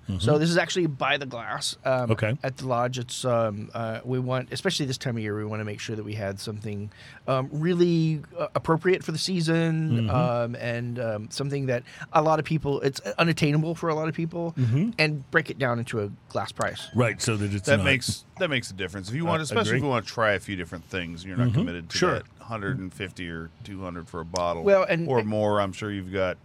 [0.08, 0.24] a glass.
[0.24, 1.78] So this is actually by the glass.
[1.86, 2.12] Um, Mm-hmm.
[2.14, 2.38] Okay.
[2.44, 5.60] At the lodge, it's um, uh, we want, especially this time of year, we want
[5.62, 6.92] to make sure that we had something
[7.28, 10.10] um, really uh, appropriate for the season Mm-hmm.
[10.10, 11.84] um, and um, something that
[12.14, 14.92] a lot of people it's unattainable for a lot of people, Mm-hmm.
[15.00, 16.88] and break it down into a glass price.
[16.96, 19.08] right, so that it's That not- makes that makes a difference.
[19.10, 19.78] If you want, I especially agree.
[19.80, 22.14] if you want to try a few different things, you're not committed to Sure.
[22.16, 24.64] that 150 or 200 for a bottle.
[24.64, 25.62] Well, and- or more.
[25.62, 26.38] I'm sure you've got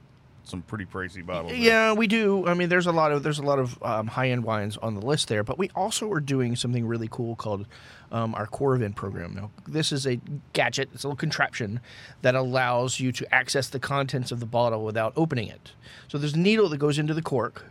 [0.48, 1.52] some pretty pricey bottles.
[1.52, 1.60] there.
[1.60, 2.46] Yeah, we do.
[2.46, 4.94] I mean, there's a lot of there's a lot of um, high end wines on
[4.94, 7.66] the list there, but we also are doing something really cool called
[8.12, 9.34] um, our Coravin program.
[9.34, 10.20] Now, this is a
[10.52, 10.90] gadget.
[10.94, 11.80] It's a little contraption
[12.22, 15.72] that allows you to access the contents of the bottle without opening it.
[16.08, 17.64] So there's a needle that goes into the cork.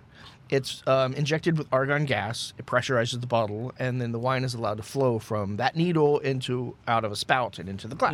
[0.50, 2.54] It's um, injected with argon gas.
[2.58, 6.20] It pressurizes the bottle, and then the wine is allowed to flow from that needle
[6.20, 8.14] into out of a spout and into the glass.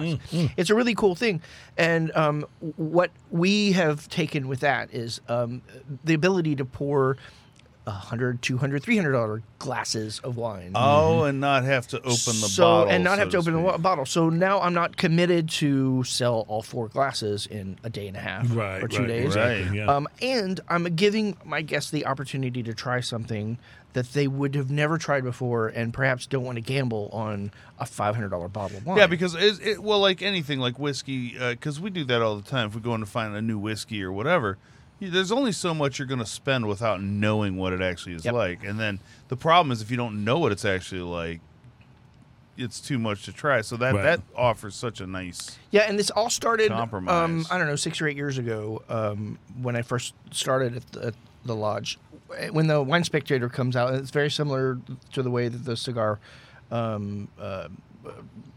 [0.58, 1.42] It's a really cool thing,
[1.78, 2.46] and um,
[2.78, 5.62] what we have taken with that is um,
[6.04, 7.18] the ability to pour.
[7.86, 12.14] 100 200 300 dollar glasses of wine Oh, and not have to open the
[12.48, 12.92] so bottle.
[12.94, 13.72] and not so have to open the speak.
[13.72, 18.08] wa- bottle so now i'm not committed to sell all four glasses in a day
[18.08, 19.74] and a half right, or two right, days Exactly, Right.
[19.78, 19.86] yeah.
[19.96, 23.58] um, and I'm giving my guests the opportunity to try something
[23.94, 27.84] that they would have never tried before and perhaps don't want to gamble on a
[27.86, 28.98] $500 bottle of wine.
[28.98, 32.50] Yeah, because it's, it well, like anything, like whiskey, because we do that all the
[32.50, 32.68] time.
[32.68, 34.58] If we go in to find a new whiskey or whatever, you-
[35.10, 38.34] there's only so much you're going to spend without knowing what it actually is Yep.
[38.34, 38.64] like.
[38.64, 39.00] And then
[39.30, 41.40] the problem is if you don't know what it's actually like,
[42.58, 43.62] it's too much to try.
[43.62, 44.04] So that Right.
[44.04, 45.58] that offers such a nice.
[45.72, 49.40] Yeah, and this all started, um, I don't know, six or eight years ago um,
[49.62, 51.14] when I first started at the, at
[51.46, 51.98] the lodge.
[52.52, 54.78] When the Wine Spectator comes out, it's very similar
[55.14, 56.20] to the way that the cigar
[56.72, 57.68] um, uh,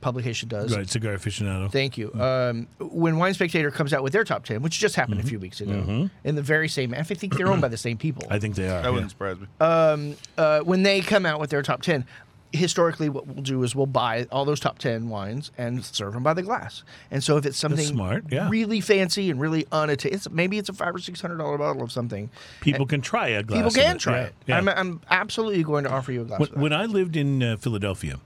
[0.01, 0.77] publication does.
[0.77, 1.71] right, cigar aficionado.
[1.71, 2.13] Thank you.
[2.15, 5.39] Um, when Wine Spectator comes out with their top 10, which just happened a few
[5.39, 8.27] weeks ago, in the very same, I think they're owned by the same people.
[8.31, 8.83] I think they are.
[8.83, 8.91] That yeah.
[8.91, 9.47] wouldn't surprise me.
[9.61, 12.05] um, uh, when they come out with their top 10,
[12.53, 16.23] historically what we'll do is we'll buy all those top 10 wines and serve them
[16.23, 16.85] by the glass.
[17.11, 18.49] And so if it's something smart, yeah.
[18.49, 21.83] really fancy and really unattainable, it's, maybe it's a five or six hundred dollar bottle
[21.83, 22.31] of something.
[22.61, 23.57] People can try a glass.
[23.59, 23.99] People of can it.
[23.99, 24.35] try Yeah, it.
[24.47, 24.59] yeah.
[24.59, 26.61] I'm, I'm absolutely going to offer you a glass When, of that.
[26.61, 28.21] when I lived in uh, Philadelphia,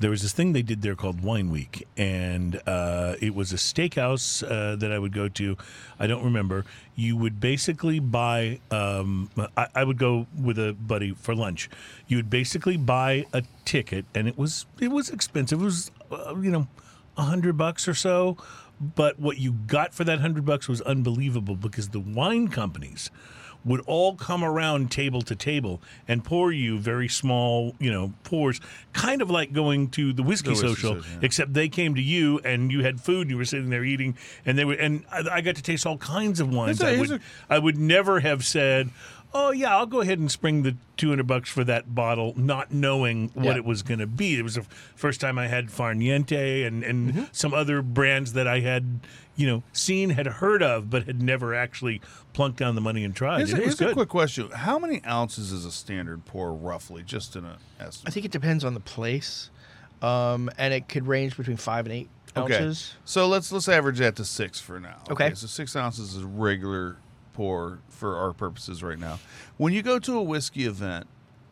[0.00, 3.56] there was this thing they did there called Wine Week, and uh, it was a
[3.56, 5.58] steakhouse uh, that I would go to.
[5.98, 6.64] I don't remember.
[6.96, 8.60] You would basically buy.
[8.70, 11.68] Um, I, I would go with a buddy for lunch.
[12.08, 15.60] You would basically buy a ticket, and it was it was expensive.
[15.60, 16.66] It was uh, you know
[17.18, 18.38] a hundred bucks or so.
[18.80, 23.10] But what you got for that hundred bucks was unbelievable because the wine companies
[23.64, 28.60] would all come around table to table and pour you very small, you know, pours,
[28.92, 31.18] kind of like going to the whiskey, whiskey social, social, yeah.
[31.22, 34.16] except they came to you and you had food and you were sitting there eating,
[34.46, 36.80] and they were, and I, I got to taste all kinds of wines.
[36.82, 38.90] A- I would, a- I would never have said.
[39.32, 42.72] Oh yeah, I'll go ahead and spring the two hundred bucks for that bottle, not
[42.72, 43.56] knowing what Yeah.
[43.56, 44.38] it was going to be.
[44.38, 44.62] It was the
[44.96, 47.24] first time I had Farniente and and Mm-hmm.
[47.32, 49.00] some other brands that I had,
[49.36, 52.00] you know, seen, had heard of, but had never actually
[52.32, 53.38] plunked down the money and tried.
[53.38, 53.94] Here's, a, and it was here's a good.
[53.94, 58.08] quick question: How many ounces is a standard pour, roughly, just in a I estimate?
[58.08, 59.50] I think it depends on the place,
[60.02, 62.54] um, and it could range between five and eight Okay.
[62.54, 62.94] ounces.
[63.04, 65.02] So let's let's average that to six for now.
[65.10, 65.32] Okay.
[65.34, 66.96] So six ounces is regular
[67.32, 69.18] pour for our purposes right now.
[69.56, 71.06] When you go to a whiskey event,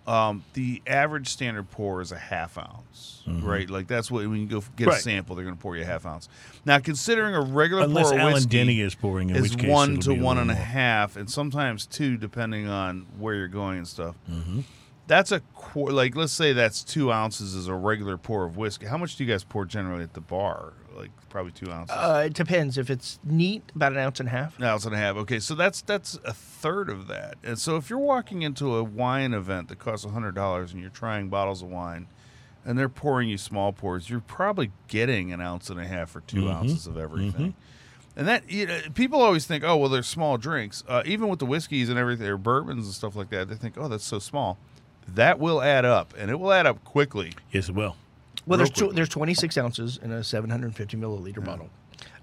[0.08, 3.68] um, the average standard pour is a half ounce, right?
[3.68, 5.86] Like that's what when you go get a sample, they're going to pour you a
[5.86, 6.30] half ounce.
[6.64, 9.58] Now, considering a regular Unless pour of Alan whiskey Denny is pouring, in is which
[9.58, 13.76] case one to a and a half, and sometimes two, depending on where you're going
[13.76, 14.16] and stuff.
[14.30, 14.60] Mm-hmm.
[15.08, 18.86] That's a qu- like let's say that's two ounces is a regular pour of whiskey.
[18.86, 20.72] How much do you guys pour generally at the bar?
[20.98, 21.96] Like probably two ounces.
[21.96, 22.76] Uh, it depends.
[22.76, 24.58] If it's neat, about an ounce and a half.
[24.58, 25.16] An ounce and a half.
[25.16, 27.36] Okay, so that's that's a third of that.
[27.44, 30.90] And so if you're walking into a wine event that costs hundred dollars and you're
[30.90, 32.08] trying bottles of wine,
[32.64, 36.20] and they're pouring you small pours, you're probably getting an ounce and a half or
[36.20, 37.54] 2 ounces of everything.
[38.16, 40.82] And that you know, people always think, oh well, they're small drinks.
[40.88, 43.78] Uh, even with the whiskeys and everything, or bourbons and stuff like that, they think,
[43.78, 44.58] oh, that's so small.
[45.06, 47.32] That will add up, and it will add up quickly.
[47.52, 47.96] Yes, it will.
[48.48, 51.68] Well, there's tw- there's 26 ounces in a 750 milliliter bottle.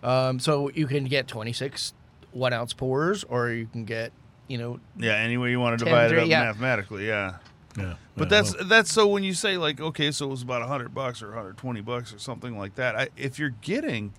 [0.04, 1.94] Um, so you can get 26
[2.32, 4.12] one ounce pours, or you can get,
[4.48, 6.44] you know, Yeah, any way you want to Ten, divide it up yeah.
[6.44, 7.36] mathematically, yeah.
[7.78, 7.96] Yeah.
[8.16, 10.62] But Yeah, that's well, that's so when you say like okay, so it was about
[10.68, 12.96] hundred bucks or hundred twenty bucks or something like that.
[12.96, 14.14] I, if you're getting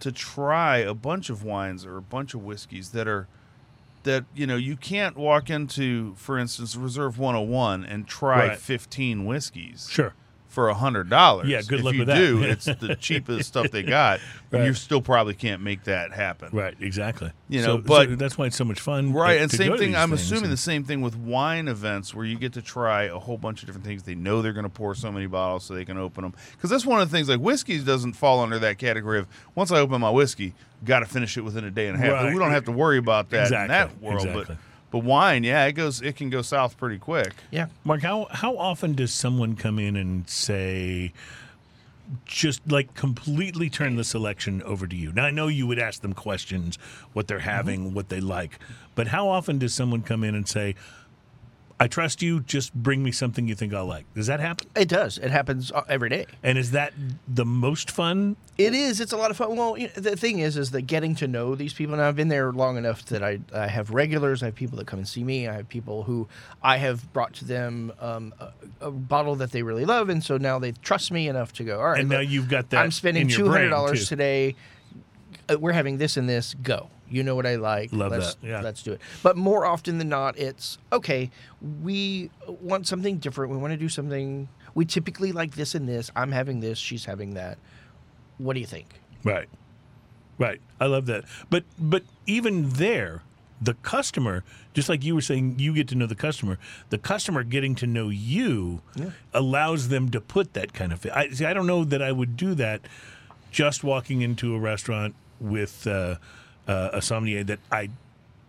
[0.00, 3.26] to try a bunch of wines or a bunch of whiskeys that are
[4.04, 8.58] that you know you can't walk into, for instance, Reserve 101 and try Right.
[8.58, 10.12] 15 whiskeys sure.
[10.56, 11.48] For a hundred dollars.
[11.48, 12.16] Yeah, good if luck you with that.
[12.16, 14.20] do, it's the cheapest stuff they got.
[14.50, 14.66] and Right.
[14.68, 16.48] You still probably can't make that happen.
[16.50, 17.30] Right, exactly.
[17.50, 19.12] You know, so but- that's why it's so much fun.
[19.12, 19.94] Right, to- and to same thing.
[19.94, 23.02] I'm things assuming and- the same thing with wine events where you get to try
[23.02, 24.04] a whole bunch of different things.
[24.04, 26.32] They know they're going to pour so many bottles so they can open them.
[26.52, 27.28] Because that's one of the things.
[27.28, 30.54] Like whiskeys doesn't fall under that category of once I open my whiskey,
[30.86, 32.12] got to finish it within a day and a half.
[32.12, 32.32] Right.
[32.32, 34.20] We don't have to worry about that in that world.
[34.24, 34.44] exactly.
[34.48, 34.56] But
[34.96, 36.00] but wine, yeah, it goes.
[36.00, 37.34] It can go south pretty quick.
[37.50, 37.66] yeah.
[37.84, 41.12] Mark, how how often does someone come in and say,
[42.24, 45.12] just like completely turn the selection over to you?
[45.12, 46.78] Now I know you would ask them questions,
[47.12, 47.48] what they're mm-hmm.
[47.48, 48.58] having, what they like,
[48.94, 50.74] but how often does someone come in and say,
[51.78, 52.40] "I trust you.
[52.40, 54.06] Just bring me something you think I'll like"?
[54.14, 54.68] Does that happen?
[54.74, 55.18] It does.
[55.18, 56.26] It happens uh, every day.
[56.42, 56.92] And is that
[57.28, 58.36] the most fun?
[58.58, 59.00] It is.
[59.00, 59.54] It's a lot of fun.
[59.54, 61.96] Well, you know, the thing is, is that getting to know these people.
[61.96, 64.42] Now, I've been there long enough that I, I have regulars.
[64.42, 65.46] I have people that come and see me.
[65.46, 66.26] I have people who
[66.62, 70.38] I have brought to them um, a, a bottle that they really love, and so
[70.38, 71.78] now they trust me enough to go.
[71.78, 74.54] All right, And now you've got that I'm spending two hundred dollars today.
[75.48, 76.54] Uh, we're having this and this.
[76.54, 76.88] Go.
[77.08, 77.92] You know what I like.
[77.92, 78.60] Love let's, that, yeah.
[78.60, 79.00] Let's do it.
[79.22, 81.30] But more often than not, it's okay.
[81.82, 83.52] We want something different.
[83.52, 84.48] We want to do something.
[84.74, 86.10] We typically like this and this.
[86.16, 86.78] I'm having this.
[86.78, 87.58] She's having that.
[88.38, 89.00] What do you think?
[89.24, 89.48] Right.
[90.38, 90.60] Right.
[90.80, 91.24] I love that.
[91.48, 93.22] But but even there,
[93.60, 94.44] the customer,
[94.74, 96.58] just like you were saying, you get to know the customer.
[96.90, 98.82] The customer getting to know you
[99.32, 101.06] allows them to put that kind of.
[101.14, 101.44] I see.
[101.44, 102.82] I don't know that I would do that.
[103.50, 106.16] Just walking into a restaurant with uh,
[106.66, 107.90] uh, a sommelier that I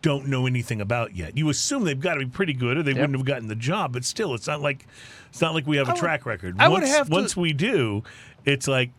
[0.02, 1.38] don't know anything about yet.
[1.38, 3.94] You assume they've got to be pretty good, or they wouldn't have gotten the job.
[3.94, 4.86] But still, it's not like
[5.30, 6.56] it's not like we have a would- track record.
[6.60, 8.04] I would once, have to- once we do,
[8.46, 8.92] it's like,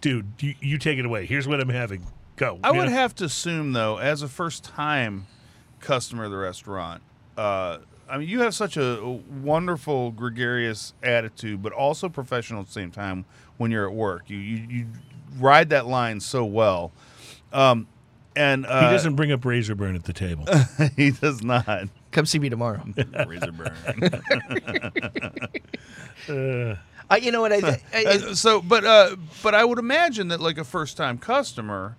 [0.00, 1.26] dude, you, you take it away.
[1.26, 2.06] Here's what I'm having.
[2.36, 2.58] Go.
[2.64, 2.92] I You would know?
[2.92, 5.26] have to assume, though, as a first time
[5.78, 7.02] customer of the restaurant,
[7.36, 12.66] uh, I mean, you have such a, a wonderful, gregarious attitude, but also professional at
[12.66, 13.24] the same time
[13.58, 14.24] when you're at work.
[14.28, 14.86] You you, you
[15.38, 16.92] ride that line so well.
[17.52, 17.86] Um,
[18.36, 20.46] and uh, He doesn't bring up razor burn at the table.
[20.96, 21.88] he does not.
[22.12, 22.82] Come see me tomorrow.
[23.26, 23.72] Razor burn.
[27.08, 27.52] I, you know what?
[27.52, 31.18] I, I, Uh, so, but uh, but I would imagine that like a first time
[31.18, 31.96] customer,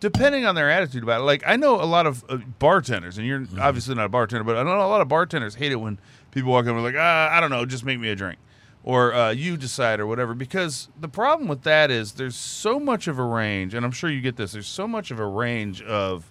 [0.00, 3.26] depending on their attitude about it, like I know a lot of uh, bartenders, and
[3.26, 3.60] you're Mm-hmm.
[3.60, 5.98] obviously not a bartender, but I know a lot of bartenders hate it when
[6.30, 8.38] people walk in and like, ah, I don't know, just make me a drink,
[8.84, 10.34] or uh, you decide or whatever.
[10.34, 14.10] Because the problem with that is there's so much of a range, and I'm sure
[14.10, 14.52] you get this.
[14.52, 16.30] There's so much of a range of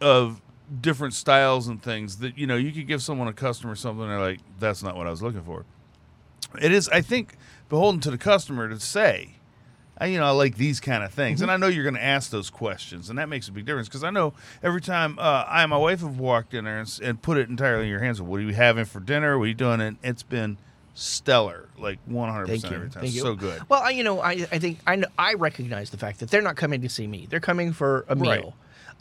[0.00, 0.40] of
[0.80, 4.10] different styles and things that you know you could give someone a customer something and
[4.10, 5.64] they're like that's not what I was looking for.
[6.60, 7.36] It is, I think,
[7.68, 9.36] beholden to the customer to say,
[9.96, 12.02] I, you know, I like these kind of things, and I know you're going to
[12.02, 15.44] ask those questions, and that makes a big difference because I know every time uh,
[15.46, 18.00] I and my wife have walked in there and, and put it entirely in your
[18.00, 18.20] hands.
[18.20, 19.38] What are you having for dinner?
[19.38, 19.80] What are you doing?
[19.80, 20.58] And it's been
[20.94, 23.02] stellar, like 100 Thank percent every time.
[23.02, 23.22] Thank you.
[23.22, 23.62] So good.
[23.68, 26.42] Well, I, you know, I, I think I, know, I recognize the fact that they're
[26.42, 27.26] not coming to see me.
[27.28, 28.40] They're coming for a Right.
[28.40, 28.54] meal.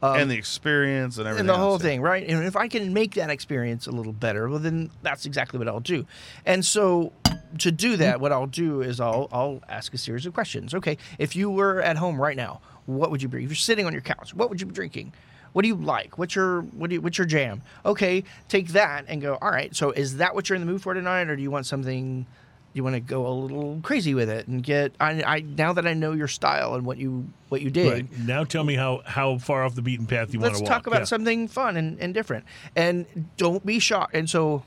[0.04, 1.42] Um, and the experience and everything.
[1.42, 2.28] and the whole thing, right?
[2.28, 5.68] And if I can make that experience a little better, well, then that's exactly what
[5.68, 6.08] I'll do.
[6.44, 7.14] And so,
[7.60, 10.74] to do that, what I'll do is I'll I'll ask a series of questions.
[10.74, 13.44] Okay, if you were at home right now, what would you be?
[13.44, 15.14] If you're sitting on your couch, what would you be drinking?
[15.54, 16.18] What do you like?
[16.18, 17.62] What's your what do you, what's your jam?
[17.86, 19.38] Okay, take that and go.
[19.42, 19.76] All right.
[19.76, 22.26] So is that what you're in the mood for tonight, or do you want something
[22.74, 24.94] you want to go a little crazy with it and get.
[24.98, 27.92] I, I now that I know your style and what you what you did.
[27.92, 28.20] Right.
[28.20, 30.70] Now tell me how how far off the beaten path you want to walk.
[30.70, 31.06] let's talk about Yeah.
[31.06, 34.64] something fun and, and different and don't be shocked and so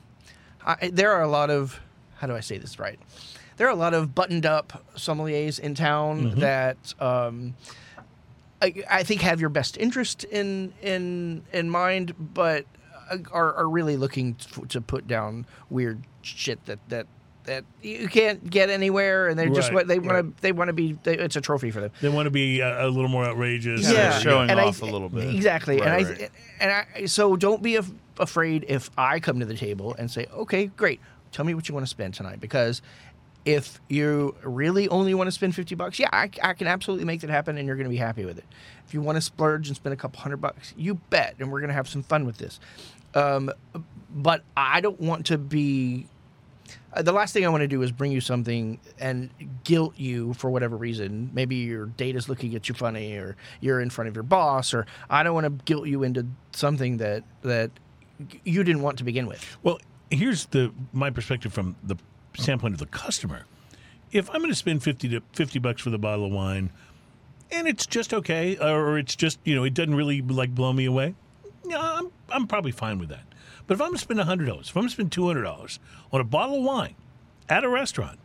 [0.63, 1.79] I, there are a lot of
[2.17, 2.99] how do i say this right
[3.57, 6.39] there are a lot of buttoned up sommeliers in town Mm-hmm.
[6.41, 7.55] that um,
[8.61, 12.65] I, I think have your best interest in in in mind but
[13.11, 17.07] uh, are, are really looking to, to put down weird shit that that
[17.43, 20.35] that you can't get anywhere and they're just Right, what they want right.
[20.37, 22.61] to they want to be they, it's a trophy for them They want to be
[22.61, 23.91] a, a little more outrageous.
[23.91, 25.35] Yeah, or- showing and I- off a little bit.
[25.35, 26.31] Exactly, Right, and right.
[26.59, 30.09] I and I so don't be af- afraid if I come to the table and
[30.09, 30.99] say, "Okay, great,
[31.31, 32.81] tell me what you want to spend tonight," because
[33.45, 37.21] if you really only want to spend fifty bucks, yeah, I, I can absolutely make
[37.21, 38.45] that happen, and you're going to be happy with it.
[38.87, 41.59] If you want to splurge and spend a couple hundred bucks, you bet, and we're
[41.59, 42.59] going to have some fun with this.
[43.13, 43.51] Um,
[44.09, 46.07] but I don't want to be
[46.93, 49.29] uh, the last thing I want to do is bring you something and
[49.63, 51.29] guilt you for whatever reason.
[51.33, 54.73] Maybe your date is looking at you funny, or you're in front of your boss,
[54.73, 57.71] or I don't want to guilt you into something that that
[58.43, 59.57] you didn't want to begin with.
[59.61, 59.79] Well,
[60.09, 61.95] here's the my perspective from the
[62.35, 63.45] standpoint of the customer.
[64.11, 66.69] If I'm going to spend fifty to fifty bucks for the bottle of wine,
[67.51, 70.85] and it's just okay, or it's just you know it doesn't really like blow me
[70.85, 71.15] away,
[71.65, 73.23] yeah, I'm I'm probably fine with that.
[73.67, 75.43] But if I'm going to spend hundred dollars, if I'm going to spend two hundred
[75.43, 75.79] dollars
[76.11, 76.95] on a bottle of wine
[77.49, 78.19] at a restaurant,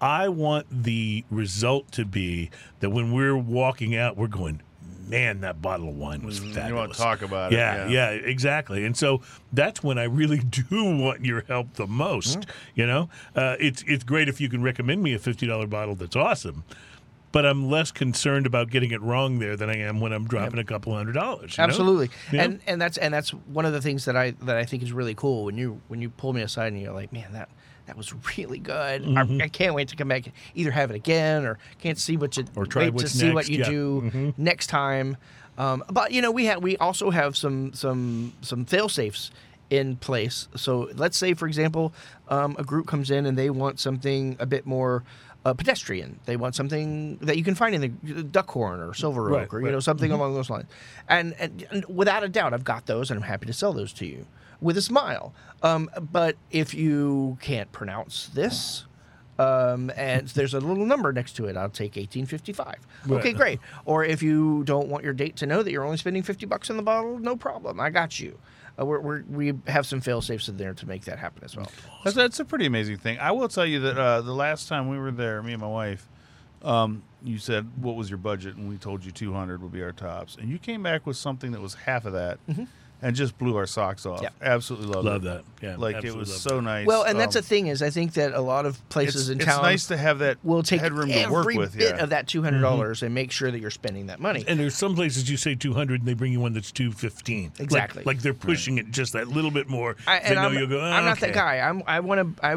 [0.00, 2.50] I want the result to be
[2.80, 4.62] that when we're walking out, we're going,
[5.10, 6.56] man, that bottle of wine was fabulous.
[6.64, 8.10] Mm, you wanna talk about it, Yeah, yeah.
[8.10, 8.84] exactly.
[8.86, 9.20] And so
[9.52, 10.38] that's when I really
[10.70, 12.46] do want your help the most.
[12.74, 15.94] You know, uh, it's it's great if you can recommend me a fifty dollar bottle
[15.94, 16.64] that's awesome.
[17.32, 20.58] But I'm less concerned about getting it wrong there than I am when I'm dropping
[20.58, 21.56] a couple hundred dollars.
[21.56, 21.68] you know?
[21.68, 22.42] Absolutely, Yeah.
[22.42, 24.92] and and that's and that's one of the things that I that I think is
[24.92, 27.48] really cool when you when you pull me aside and you're like, man, that
[27.90, 29.02] that was really good.
[29.02, 29.40] Mm-hmm.
[29.40, 32.36] I, I can't wait to come back, either have it again or can't see what
[32.36, 33.64] you Or try wait to see what you yeah.
[33.66, 34.30] Mm-hmm.
[34.30, 35.16] do next time.
[35.58, 39.32] Um, but you know, we have we also have some some some fail safes
[39.70, 40.46] in place.
[40.54, 41.92] So let's say, for example,
[42.28, 45.02] um, a group comes in and they want something a bit more.
[45.42, 46.20] Uh, pedestrian.
[46.26, 49.60] They want something that you can find in the Duckhorn or Silver Oak Right, or
[49.60, 49.68] you right.
[49.68, 49.72] Mm-hmm.
[49.72, 50.66] know something along those lines.
[51.08, 53.94] And, and, and without a doubt, I've got those, and I'm happy to sell those
[53.94, 54.26] to you
[54.60, 55.32] with a smile.
[55.62, 58.86] Um, but if you can't pronounce this,
[59.38, 62.76] um, and there's a little number next to it, I'll take 1855.
[63.10, 63.60] Okay, great.
[63.86, 66.68] Or if you don't want your date to know that you're only spending 50 bucks
[66.68, 67.80] on the bottle, no problem.
[67.80, 68.38] I got you.
[68.78, 71.56] Uh, we're, we're, we have some fail safes in there to make that happen as
[71.56, 71.70] well.
[72.04, 73.18] That's, that's a pretty amazing thing.
[73.18, 75.68] I will tell you that uh, the last time we were there, me and my
[75.68, 76.06] wife,
[76.62, 79.82] um, you said what was your budget, and we told you two hundred would be
[79.82, 82.38] our tops, and you came back with something that was half of that,
[83.02, 84.20] and just blew our socks off.
[84.22, 84.28] Yeah.
[84.42, 85.24] Absolutely loved Love it.
[85.24, 85.44] that.
[85.66, 86.86] Yeah, like it was so nice.
[86.86, 89.40] Well, and that's Um, the thing is, I think that a lot of places in
[89.40, 91.76] in it's nice to have that will take headroom to every work with.
[91.78, 92.02] bit yeah.
[92.02, 92.60] of that two Mm-hmm.
[92.60, 94.44] dollars and make sure that you're spending that money.
[94.48, 97.44] And there's some places you say 200 and they bring you one that's 215.
[97.52, 98.02] Like- Exactly.
[98.04, 99.96] Like, they're pushing it just that little bit more.
[100.06, 101.58] I, They and know I'm, you'll go, "Oh, I'm not that guy.
[101.60, 102.44] I'm, I want to.
[102.46, 102.56] I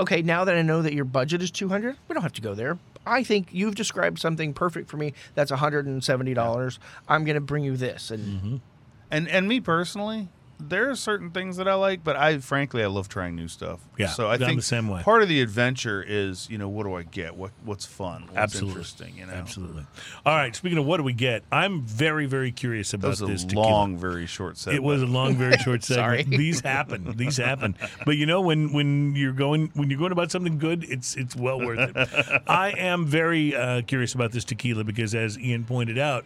[0.00, 0.22] okay.
[0.22, 2.78] Now that I know that your budget is 200, we don't have to go there.
[3.06, 5.12] I think you've described something perfect for me.
[5.34, 6.78] That's 170 dollars.
[7.08, 8.56] I'm going to bring you this, and Mm-hmm.
[9.10, 10.28] And and me personally,
[10.58, 13.78] there are certain things that I like, but I frankly I love trying new stuff.
[13.98, 15.02] Yeah, So I I'm think the same way.
[15.02, 17.36] part of the adventure is you know what do I get?
[17.36, 18.22] What what's fun?
[18.22, 18.70] What's Absolutely.
[18.72, 19.16] interesting?
[19.18, 19.34] You know.
[19.34, 19.84] Absolutely.
[20.24, 20.56] All right.
[20.56, 23.44] Speaking of what do we get, I'm very, very curious That about was a this
[23.44, 23.62] tequila.
[23.66, 24.82] long, very short segment.
[24.82, 26.18] It was a long, very short Sorry.
[26.22, 26.38] segment.
[26.38, 27.16] These happen.
[27.16, 27.76] These happen.
[28.06, 31.36] But you know, when when you're going when you're going about something good, it's it's
[31.36, 32.42] well worth it.
[32.48, 36.24] I am very uh, curious about this tequila because, as Ian pointed out,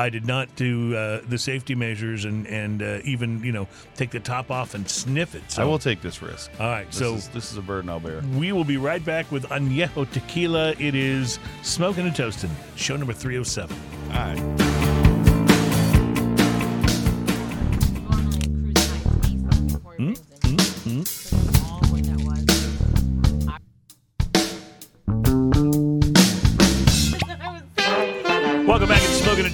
[0.00, 4.10] I did not do uh, the safety measures and and uh, even you know take
[4.10, 5.42] the top off and sniff it.
[5.48, 6.50] So I will take this risk.
[6.58, 6.86] All right.
[6.86, 8.22] This so is, this is a burden I'll bear.
[8.38, 10.70] we will be right back with Añejo Tequila.
[10.78, 13.76] It is Smoking and Toasting, show number 307.
[14.08, 14.69] All right.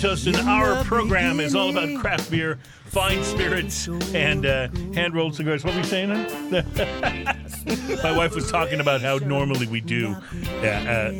[0.06, 5.64] And Our program is all about craft beer, fine spirits, and uh, hand rolled cigars.
[5.64, 6.10] What were we saying?
[8.04, 10.14] My wife was talking about how normally we do
[10.62, 11.10] uh, uh,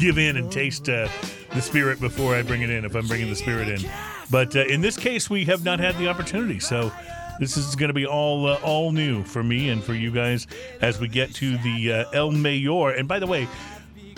[0.00, 1.06] give in and taste uh,
[1.54, 3.88] the spirit before I bring it in, if I'm bringing the spirit in.
[4.32, 6.58] But uh, in this case, we have not had the opportunity.
[6.58, 6.90] So
[7.38, 10.48] this is going to be all uh, all new for me and for you guys
[10.80, 12.90] as we get to the uh, El Mayor.
[12.90, 13.46] And by the way,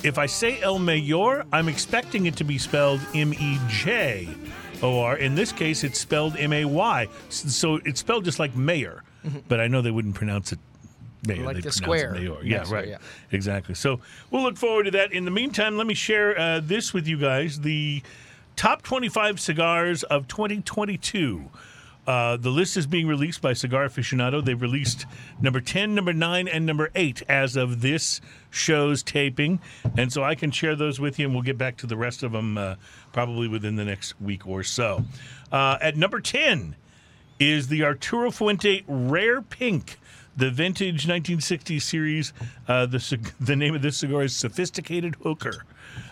[0.04, 4.28] if I say El Mayor, I'm expecting it to be spelled M E J
[4.82, 5.16] O R.
[5.16, 7.08] In this case, it's spelled M A Y.
[7.30, 9.02] So it's spelled just like mayor,
[9.48, 10.58] but I know they wouldn't pronounce it
[11.26, 11.44] Mayor.
[11.44, 12.42] Like they the square Mayor.
[12.42, 12.88] Yeah, right.
[12.88, 12.98] yeah.
[13.32, 13.74] Exactly.
[13.74, 14.00] So
[14.30, 15.12] we'll look forward to that.
[15.12, 18.02] In the meantime, let me share uh, this with you guys: the
[18.56, 21.50] top 25 cigars of 2022.
[22.06, 24.44] Uh, the list is being released by Cigar Aficionado.
[24.44, 25.06] They've released
[25.40, 29.60] number 10, number 9, and number 8 as of this show's taping.
[29.96, 32.22] And so I can share those with you, and we'll get back to the rest
[32.22, 32.76] of them uh,
[33.12, 35.04] probably within the next week or so.
[35.50, 36.76] Uh, at number 10
[37.38, 39.98] is the Arturo Fuente Rare Pink,
[40.36, 42.32] the vintage 1960 series.
[42.68, 45.64] Uh, the, the name of this cigar is Sophisticated Hooker.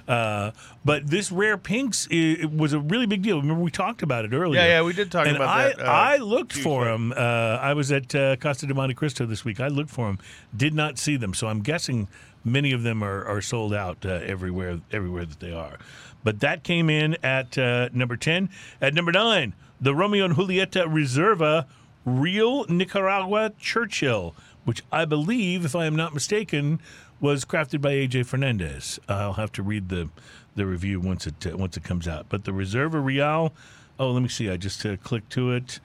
[0.07, 0.51] Uh,
[0.85, 3.41] but this rare pinks i it was a really big deal.
[3.41, 4.61] Remember we talked about it earlier.
[4.61, 7.13] Yeah, yeah, we did talk and about I, that, uh, I looked for them.
[7.13, 9.61] Uh, I was at uh, Casa de Montecristo this week.
[9.61, 10.19] I looked for them,
[10.57, 11.35] did not see them.
[11.35, 12.09] So I'm guessing
[12.45, 15.79] many of them are, are sold out uh, everywhere everywhere that they are.
[16.25, 18.51] But that came in at uh, number ten.
[18.81, 21.67] At number nine, the Romeo and Julieta Reserva
[22.05, 26.81] Real Nicaragua Churchill, which I believe, if I am not mistaken,
[27.23, 29.01] was crafted by AJ Fernandez.
[29.09, 30.11] I'll have to read the
[30.55, 32.27] the review once it uh, once it comes out.
[32.29, 33.55] But the Reserva Real,
[33.99, 34.51] oh, let me see.
[34.51, 35.81] I just uh, clicked to it.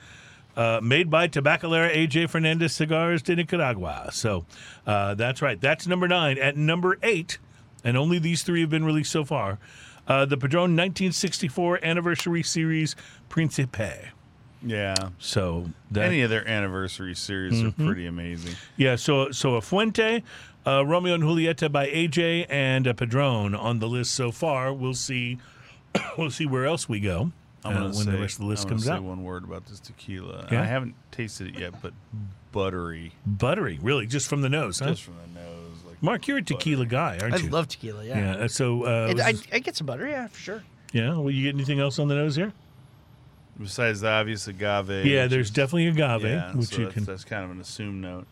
[0.58, 4.10] Uh, made by Tabacalera AJ Fernandez Cigars de Nicaragua.
[4.12, 4.46] So
[4.88, 5.62] uh, that's right.
[5.62, 6.40] That's number nine.
[6.40, 7.38] At number eight,
[7.84, 9.60] and only these three have been released so far,
[10.08, 12.96] uh, the Padron 1964 Anniversary Series
[13.30, 14.10] Principe.
[14.64, 14.96] Yeah.
[15.20, 17.84] So that, Any of their anniversary series Mm-hmm.
[17.84, 18.56] are pretty amazing.
[18.78, 20.24] Yeah, so so a Fuente,
[20.68, 24.74] uh, Romeo and Julieta by AJ, and a Padron on the list so far.
[24.74, 25.38] We'll see.
[26.18, 27.32] we'll see where else we go
[27.64, 29.04] I'm uh, gonna when say, the rest of the list I'm comes say out.
[29.04, 30.48] one word about this tequila.
[30.52, 30.62] Yeah?
[30.62, 31.94] I haven't tasted it yet, but
[32.52, 34.88] buttery, Buttery, really, just from the nose, huh?
[34.90, 35.78] just from the nose.
[35.88, 37.48] Like Mark, you're a tequila guy, aren't you?
[37.48, 38.04] I love tequila.
[38.04, 38.20] Yeah.
[38.38, 38.44] Yeah.
[38.44, 40.08] uh, So uh, And was I, I get some butter.
[40.08, 40.64] Yeah, for sure.
[40.92, 41.16] yeah.
[41.18, 42.52] Well, you get anything else on the nose here?
[43.60, 45.04] besides the obvious agave.
[45.08, 47.04] yeah, there's is- definitely agave, yeah, which so you that's, can.
[47.06, 48.28] that's kind of an assumed note.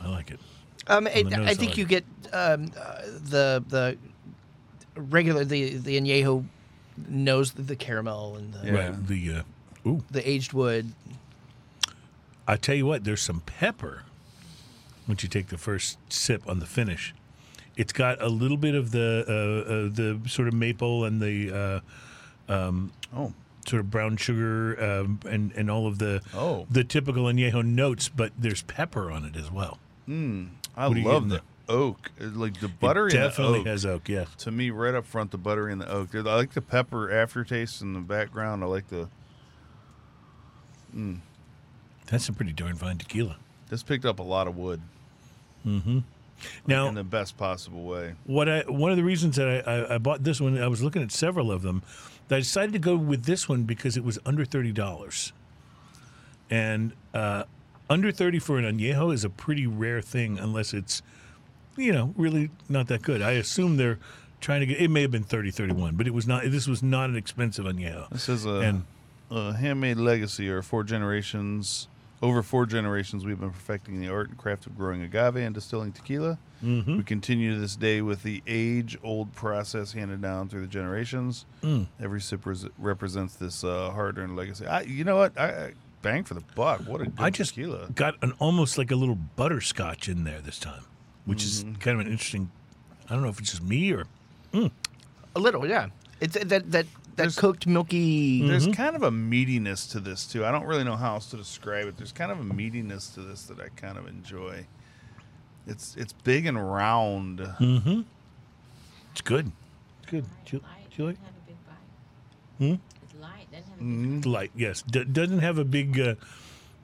[0.00, 0.40] I like it.
[0.88, 1.58] Um, it, the nose I side.
[1.58, 3.98] think you get um, uh, the the
[4.94, 6.44] regular the the añejo
[7.08, 8.72] knows the, the caramel and the, Yeah.
[8.88, 9.06] Right.
[9.06, 10.92] The uh, ooh, the aged wood.
[12.48, 14.02] I tell you what, there's some pepper.
[15.08, 17.14] Once you take the first sip on the finish,
[17.76, 19.32] it's got a little bit of the uh,
[19.72, 21.82] uh, the sort of maple and the
[22.48, 22.52] uh,
[23.14, 23.32] Oh,
[23.66, 26.66] sort of brown sugar um, and and all of the Oh.
[26.70, 29.78] the typical añejo notes, but there's pepper on it as well.
[30.08, 30.12] I
[30.76, 32.10] are you love the oak.
[32.20, 33.66] Like the butter it definitely oak.
[33.66, 34.08] has oak.
[34.08, 36.14] Yeah, to me, right up front, the butter and the oak.
[36.14, 38.62] I like the pepper aftertaste in the background.
[38.62, 39.08] I like the.
[42.06, 43.36] that's some pretty darn fine tequila.
[43.68, 44.80] This picked up a lot of wood
[45.66, 45.98] Mm-hmm.
[46.68, 48.14] Now, in the best possible way.
[48.24, 50.80] what I one of the reasons that I, I, I bought this one, I was
[50.80, 51.82] looking at several of them.
[52.30, 55.32] I decided to go with this one because it was under thirty dollars,
[56.50, 57.44] and uh,
[57.88, 61.02] under thirty for an añejo is a pretty rare thing unless it's,
[61.76, 63.22] you know, really not that good.
[63.22, 63.98] I assume they're
[64.40, 64.80] trying to get.
[64.80, 66.42] It may have been 30, 31, but it was not.
[66.44, 68.08] This was not an expensive añejo.
[68.10, 68.84] This is a, And-
[69.30, 71.88] a handmade legacy, or four generations.
[72.22, 75.92] Over four generations, we've been perfecting the art and craft of growing agave and distilling
[75.92, 76.38] tequila.
[76.64, 76.96] Mm-hmm.
[76.98, 81.44] We continue to this day with the age-old process handed down through the generations.
[81.62, 81.86] Mm.
[82.00, 84.66] Every sip res- represents this uh, hard-earned legacy.
[84.66, 85.38] I, you know what?
[85.38, 86.80] I, I bang for the buck.
[86.80, 87.90] What a good I just tequila.
[87.94, 90.84] got an almost like a little butterscotch in there this time,
[91.26, 91.72] which Mm-hmm.
[91.72, 92.50] is kind of an interesting.
[93.08, 94.04] I don't know if it's just me or
[94.54, 95.88] A little, yeah.
[96.20, 96.86] It's that that that
[97.16, 98.46] There's- cooked milky.
[98.46, 100.44] There's kind of a meatiness to this too.
[100.46, 101.96] I don't really know how else to describe it.
[101.96, 104.66] There's kind of a meatiness to this that I kind of enjoy.
[105.66, 107.40] It's it's big and round.
[107.40, 108.02] Mm-hmm.
[109.12, 109.50] It's good.
[110.02, 110.24] It's good.
[110.44, 112.66] Do you, Light, do you like doesn't have a big bite.
[112.66, 112.74] Hmm?
[113.02, 114.26] It's light, doesn't have a big Mm.
[114.26, 114.50] light?
[114.54, 114.82] Yes.
[114.82, 115.98] D- doesn't have a big.
[116.00, 116.14] Uh,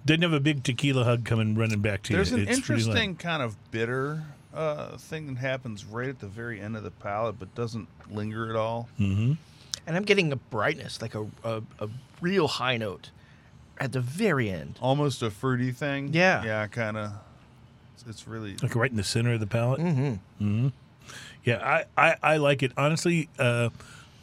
[0.05, 2.39] doesn't have a big tequila hug coming running back to There's you.
[2.39, 6.77] an It's interesting kind of bitter uh, thing that happens right at the very end
[6.77, 8.89] of the palate, but doesn't linger at all.
[8.99, 9.35] Mm-hmm.
[9.87, 11.89] and I'm getting a brightness, like a, a a
[12.21, 13.11] real high note
[13.79, 14.77] at the very end.
[14.83, 16.13] Almost a fruity thing.
[16.13, 16.43] Yeah.
[16.45, 17.13] yeah, kind of.
[18.03, 19.81] It's, it's really Like right in the center of the palate.
[19.81, 20.69] Mm-hmm.
[21.45, 22.73] Yeah, I, I, I like it.
[22.77, 23.71] Honestly, uh,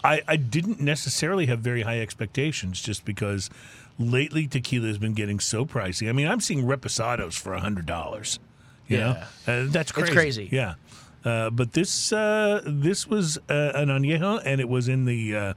[0.04, 3.50] I, I didn't necessarily have very high expectations just because
[3.98, 6.08] lately tequila has been getting so pricey.
[6.08, 8.40] I mean, I'm seeing reposados for $100.
[8.88, 8.98] Yeah.
[9.46, 9.54] know?
[9.54, 10.14] Uh, that's crazy.
[10.14, 10.50] crazy.
[10.52, 10.76] Yeah.
[11.24, 15.54] Uh, but this uh, this was uh, an añejo, and it was in the uh,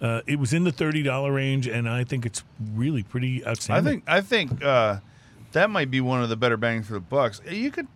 [0.00, 2.42] uh, it was in the thirty dollar range, and I think it's
[2.74, 4.02] really pretty outstanding.
[4.08, 4.98] I think I think uh,
[5.56, 7.40] that might be one of the better bangs for the bucks.
[7.50, 7.88] You could,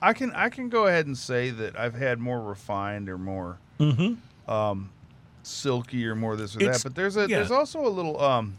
[0.00, 3.58] I can I can go ahead and say that I've had more refined or more
[4.48, 4.90] um,
[5.42, 6.88] silky or more this or It's- that.
[6.88, 7.36] But there's a yeah.
[7.38, 8.58] there's also a little um,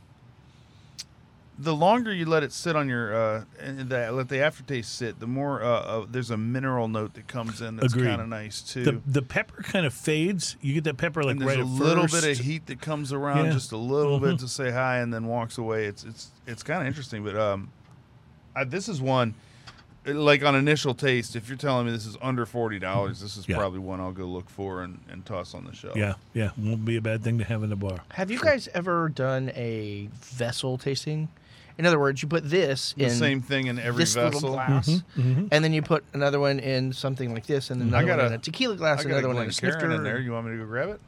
[1.58, 5.26] the longer you let it sit on your uh, the, let the aftertaste sit, the
[5.28, 8.84] more uh, uh, there's a mineral note that comes in that's kind of nice too.
[8.84, 10.58] The the pepper kind of fades.
[10.62, 13.52] You get that pepper like right a little bit of heat that comes around, Yeah.
[13.54, 14.24] just a little Mhm.
[14.32, 15.86] bit to say hi, and then walks away.
[15.86, 17.72] It's it's it's kind of interesting, but um,
[18.56, 19.34] I, this is one
[20.06, 21.36] like on initial taste.
[21.36, 23.58] If you're telling me this is under forty dollars, this is Yeah.
[23.58, 25.96] probably one I'll go look for and, and toss on the shelf.
[25.98, 28.00] Yeah, yeah, won't be a bad thing to have in the bar.
[28.14, 31.30] Have you guys ever done a vessel tasting?
[31.78, 34.32] In other words, you put this in the in same thing in every this vessel.
[34.32, 34.88] little glass,
[35.18, 35.48] Mm-hmm.
[35.52, 38.26] and then you put another one in something like this, and then I got one
[38.26, 39.92] a- in a tequila glass, I got a another one in a Glencairn snifter.
[39.96, 40.20] in there.
[40.20, 41.02] You want me to go grab it?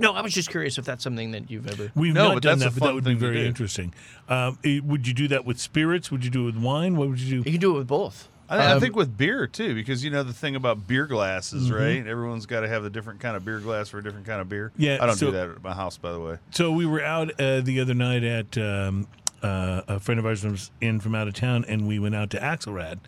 [0.00, 1.92] No, I was just curious if that's something that you've ever.
[1.94, 3.94] We've No, not but done that's that, but that would be very interesting.
[4.28, 6.10] Um, eh, would you do that with spirits?
[6.10, 6.96] Would you do it with wine?
[6.96, 7.36] What would you do?
[7.36, 7.50] You do?
[7.52, 8.28] can do it with both.
[8.48, 11.68] I, I Um, think with beer too, because you know the thing about beer glasses,
[11.68, 11.74] Mm-hmm.
[11.74, 12.06] right?
[12.06, 14.48] Everyone's got to have a different kind of beer glass for a different kind of
[14.48, 14.72] beer.
[14.76, 16.38] Yeah, I don't so- do that at my house, by the way.
[16.50, 19.06] So we were out uh, the other night at um,
[19.42, 22.30] uh, a friend of ours was in from out of town, and we went out
[22.30, 22.98] to Axelrad,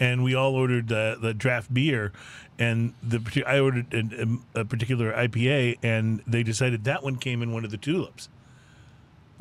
[0.00, 2.12] and we all ordered uh, the draft beer,
[2.58, 7.52] and the I ordered a, a particular IPA, and they decided that one came in
[7.52, 8.28] one of the tulips.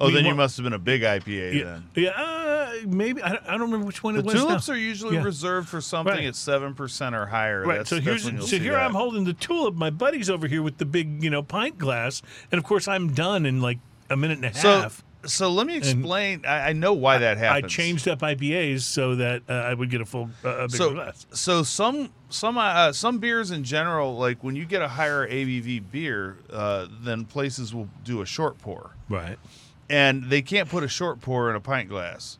[0.01, 1.89] Oh, We then you must have been a big IPA Yeah, then.
[1.93, 4.33] yeah, uh, maybe I don't, I don't remember which one The it was.
[4.35, 4.73] tulips now.
[4.73, 5.23] are usually Yeah.
[5.23, 6.23] reserved for something Right.
[6.25, 7.65] at seven percent or higher.
[7.65, 7.77] Right.
[7.79, 8.81] That's, so that's here's when you'll so here that.
[8.85, 9.75] I'm holding the tulip.
[9.75, 13.11] My buddy's over here with the big you know pint glass, and of course I'm
[13.13, 13.79] done in like
[14.09, 14.97] a minute and a half.
[14.99, 15.03] so
[15.39, 16.45] let me explain.
[16.45, 17.65] I, I know why that happens.
[17.65, 20.77] I changed up IPAs so that uh, I would get a full uh, a bigger
[20.77, 21.25] so, glass.
[21.31, 25.91] so some some uh, some beers in general, like when you get a higher ABV
[25.91, 29.37] beer, uh, then places will do a short pour, Right.
[29.89, 32.37] and they can't put a short pour in a pint glass.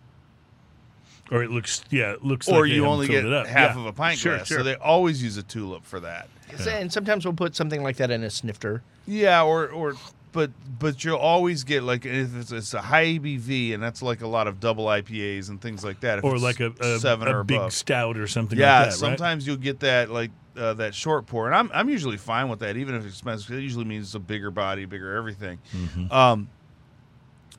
[1.32, 3.46] Or it looks yeah, it looks or like you only get it up.
[3.46, 3.82] half Yeah.
[3.82, 4.48] of a pint Sure, glass.
[4.48, 4.60] Sure.
[4.60, 6.28] So they always use a tulip for that.
[6.68, 8.82] And sometimes we'll put something like that in a snifter.
[9.06, 9.94] Yeah, or or
[10.32, 14.22] but but you'll always get like if it's, it's a high ABV and that's like
[14.22, 16.20] a lot of double IPAs and things like that.
[16.20, 17.74] If or like a, a, seven a or big above.
[17.74, 18.92] stout or something yeah, like that.
[18.92, 19.00] right?
[19.00, 22.60] sometimes you'll get that like uh, that short pour, and I'm I'm usually fine with
[22.60, 23.52] that, even if it's expensive.
[23.58, 25.60] It usually means it's a bigger body, bigger everything.
[25.74, 26.12] Mm-hmm.
[26.12, 26.50] Um,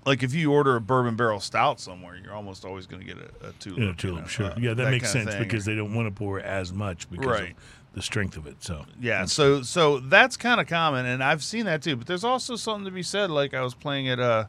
[0.07, 3.19] like if you order a bourbon barrel stout somewhere, you're almost always going to get
[3.19, 3.79] a, a tulip.
[3.79, 4.47] Yeah, you tulip, know, sure.
[4.47, 7.51] uh, yeah, that, makes sense because they don't want to pour as much because Right.
[7.51, 8.63] of the strength of it.
[8.63, 11.97] So Yeah, so so that's kind of common, and I've seen that too.
[11.97, 13.31] But there's also something to be said.
[13.31, 14.45] Like I was playing at uh,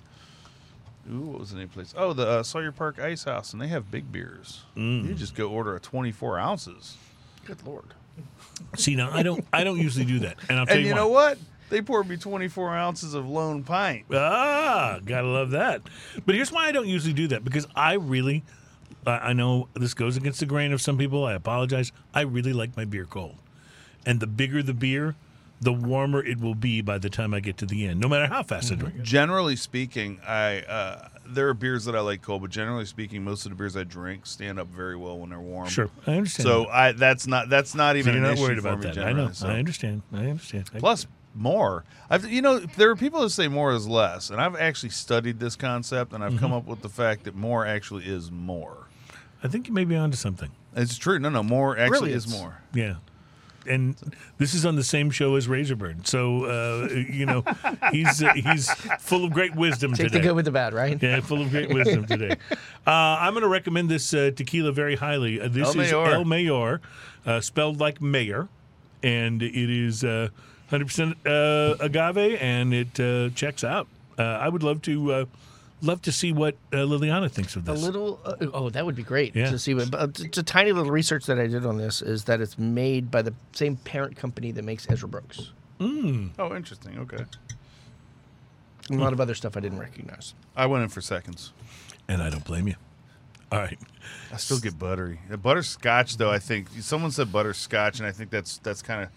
[1.12, 1.94] ooh, what was the name of the place?
[1.98, 4.62] Oh, the uh, Sawyer Park Ice House, and they have big beers.
[4.76, 5.08] Mm.
[5.08, 6.98] You just go order a 24 ounces,
[7.46, 7.94] Good lord.
[8.78, 10.98] see now I don't I don't usually do that, and I'll tell and you why.
[10.98, 11.38] know what?
[11.70, 14.06] They poured me 24 ounces of Lone Pint.
[14.14, 15.82] Ah, gotta love that.
[16.26, 18.44] But here's why I don't usually do that because I really,
[19.06, 21.26] I know this goes against the grain of some people.
[21.26, 21.92] I apologize.
[22.14, 23.36] I really like my beer cold,
[24.06, 25.16] and the bigger the beer,
[25.60, 28.00] the warmer it will be by the time I get to the end.
[28.00, 29.04] No matter how fast I drink it.
[29.04, 33.46] Generally speaking, I uh, there are beers that I like cold, but generally speaking, most
[33.46, 35.68] of the beers I drink stand up very well when they're warm.
[35.70, 36.48] Sure, I understand.
[36.48, 36.70] So that.
[36.72, 38.92] I that's not that's not So even you're an not issue worried for about me
[38.92, 39.06] that.
[39.06, 39.32] I know.
[39.32, 39.48] so.
[39.48, 40.02] I understand.
[40.14, 40.70] I understand.
[40.76, 41.86] I- Plus, more.
[42.10, 45.40] I've, you know, there are people that say more is less, and I've actually studied
[45.40, 46.40] this concept, and I've Mm-hmm.
[46.40, 48.88] come up with the fact that more actually is more.
[49.44, 50.52] I think you may be onto something.
[50.76, 51.20] It's true.
[51.20, 52.62] No, no, more actually is more.
[52.74, 52.96] Yeah.
[53.68, 53.96] And
[54.40, 57.44] this is on the same show as Razorbird, so uh, you know
[57.92, 60.18] he's uh, he's full of great wisdom Take today.
[60.18, 61.02] the good with the bad, right?
[61.02, 62.38] Yeah, full of great wisdom today.
[62.52, 65.40] Uh, I'm going to recommend this uh, tequila very highly.
[65.40, 66.06] Uh, this El is Mayor.
[66.08, 66.82] El Mayor,
[67.28, 68.48] uh, spelled like mayor,
[69.04, 70.30] and it is uh,
[70.72, 73.88] 100% uh, agave, and it uh, checks out.
[74.18, 75.26] Uh, I would love to uh,
[75.82, 77.82] love to see what uh, Liliana thinks of this.
[77.82, 78.20] A little.
[78.24, 79.50] Uh, oh, that would be great Yeah.
[79.52, 79.74] to see.
[79.74, 82.58] What, but it's a tiny little research that I did on this is that it's
[82.58, 85.52] made by the same parent company that makes Ezra Brooks.
[85.80, 87.00] Oh, interesting.
[87.00, 87.26] Okay.
[88.90, 90.34] A lot of other stuff I didn't recognize.
[90.56, 91.54] I went in for seconds.
[92.08, 92.76] and I don't blame you.
[93.52, 93.80] All right.
[94.34, 95.20] I still get buttery.
[95.30, 99.10] The butterscotch, though, I think someone said butterscotch, and I think that's that's kind of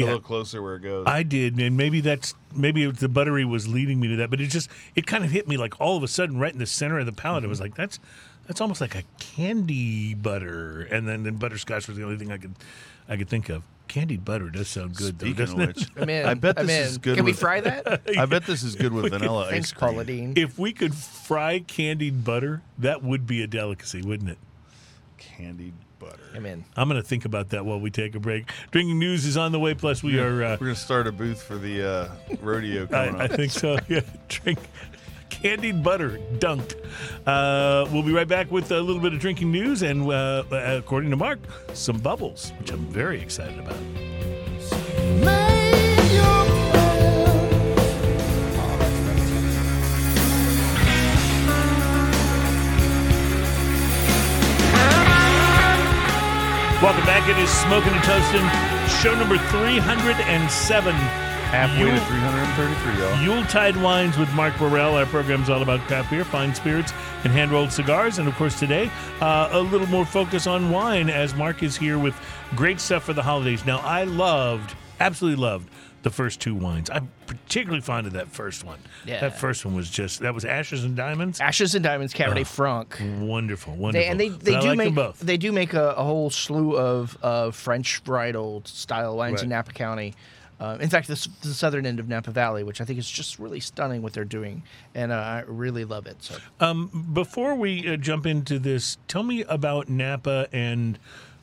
[0.00, 0.06] Yeah.
[0.06, 1.06] a little closer where it goes.
[1.06, 4.48] I did, and maybe that's maybe the buttery was leading me to that, but it
[4.48, 6.98] just it kind of hit me like all of a sudden right in the center
[6.98, 7.44] of the palate.
[7.44, 7.64] It was mm-hmm.
[7.64, 7.98] like that's
[8.46, 12.38] that's almost like a candy butter, and then then butterscotch was the only thing I
[12.38, 12.54] could
[13.08, 13.62] I could think of.
[13.88, 15.76] Candied butter does sound good, though, Speaking of doesn't it?
[15.76, 16.28] which, I'm.
[16.28, 16.86] I bet this in.
[16.86, 17.16] is good.
[17.16, 18.02] Can we fry that?
[18.18, 19.90] I bet this is good with vanilla ice Thanks, cream.
[19.90, 20.34] Paula Deen.
[20.36, 24.38] If we could fry candied butter, that would be a delicacy, wouldn't it?
[25.18, 25.74] Candied
[26.10, 26.22] butter.
[26.34, 26.64] I'm in.
[26.76, 28.50] I'm going to think about that while we take a break.
[28.70, 29.74] Drinking news is on the way.
[29.74, 30.42] Plus, we are.
[30.42, 33.78] Uh, We're gonna start a booth for the uh, rodeo coming I, I think so.
[33.88, 34.58] Yeah, drink
[35.30, 36.76] candied butter dunked.
[37.26, 41.10] Uh, we'll be right back with a little bit of drinking news and, uh, according
[41.10, 41.40] to Mark,
[41.72, 43.76] some bubbles, which I'm very excited about.
[56.82, 57.28] Welcome back.
[57.28, 58.40] It is Smoking and Toasting,
[59.02, 60.94] show number 307.
[60.94, 63.22] Halfway to 333, y'all.
[63.22, 64.94] Yuletide Wines with Mark Burrell.
[64.94, 68.18] Our program's all about craft beer, fine spirits, and hand rolled cigars.
[68.18, 68.90] And of course, today,
[69.20, 72.14] uh, a little more focus on wine as Mark is here with
[72.56, 73.66] great stuff for the holidays.
[73.66, 75.68] Now, I loved, absolutely loved,
[76.02, 76.88] the first two wines.
[76.90, 78.78] I'm particularly fond of that first one.
[79.04, 79.20] Yeah.
[79.20, 81.40] That first one was just, that was Ashes and Diamonds.
[81.40, 82.98] Ashes and Diamonds Cabernet Franc.
[83.20, 83.92] Wonderful, wonderful.
[83.92, 85.20] They, and they, they I do like make both.
[85.20, 89.72] they do make a, a whole slew of, of French varietal style wines in Napa
[89.72, 90.14] County.
[90.58, 93.38] Uh, in fact, this the southern end of Napa Valley, which I think is just
[93.38, 94.62] really stunning what they're doing,
[94.94, 96.22] and uh, I really love it.
[96.22, 100.98] So Um, before we uh, jump into this, tell me about Napa and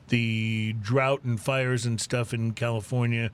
[0.10, 3.32] the drought and fires and stuff in California.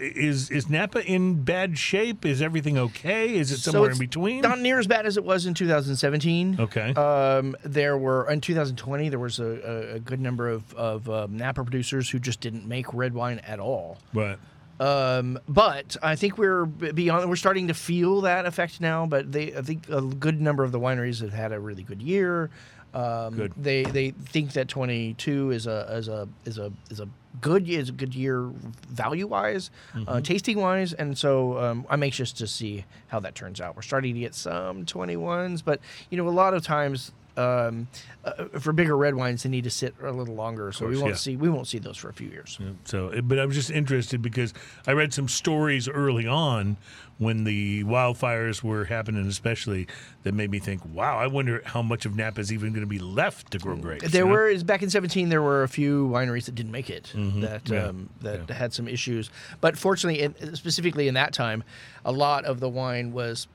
[0.00, 2.24] Is is Napa in bad shape?
[2.26, 3.36] Is everything okay?
[3.36, 4.40] Is it So somewhere in between?
[4.40, 6.56] Not near as bad as it was in 2017.
[6.58, 6.92] Okay.
[6.94, 11.36] Um, there were in 2020 there was a, a, a good number of of um,
[11.36, 13.98] Napa producers who just didn't make red wine at all.
[14.12, 14.38] Right.
[14.80, 17.28] Um, but I think we're beyond.
[17.28, 19.06] We're starting to feel that effect now.
[19.06, 22.02] But they, I think a good number of the wineries have had a really good
[22.02, 22.50] year.
[22.94, 23.52] Um, Good.
[23.56, 27.08] They they think that 22 is a is a is a is a
[27.40, 28.50] good is a good year
[28.88, 29.70] value wise,
[30.08, 33.76] uh, tasting wise, and so um, I'm anxious to see how that turns out.
[33.76, 35.80] We're starting to get some 21s, but
[36.10, 37.12] you know a lot of times.
[37.36, 37.88] Um,
[38.24, 41.10] uh, for bigger red wines, they need to sit a little longer, so we won't
[41.10, 41.14] yeah.
[41.16, 42.58] see we won't see those for a few years.
[42.84, 44.52] So, but I was just interested because
[44.86, 46.76] I read some stories early on
[47.18, 49.86] when the wildfires were happening, especially
[50.24, 52.86] that made me think, "Wow, I wonder how much of Napa is even going to
[52.86, 54.32] be left to grow grapes." There you know?
[54.34, 57.72] were back in 17 there were a few wineries that didn't make it that Mm-hmm.
[57.72, 57.84] Yeah.
[57.84, 58.54] um, that Yeah.
[58.54, 59.30] had some issues
[59.60, 61.62] but fortunately in, specifically in that time
[62.04, 63.46] a lot of the wine was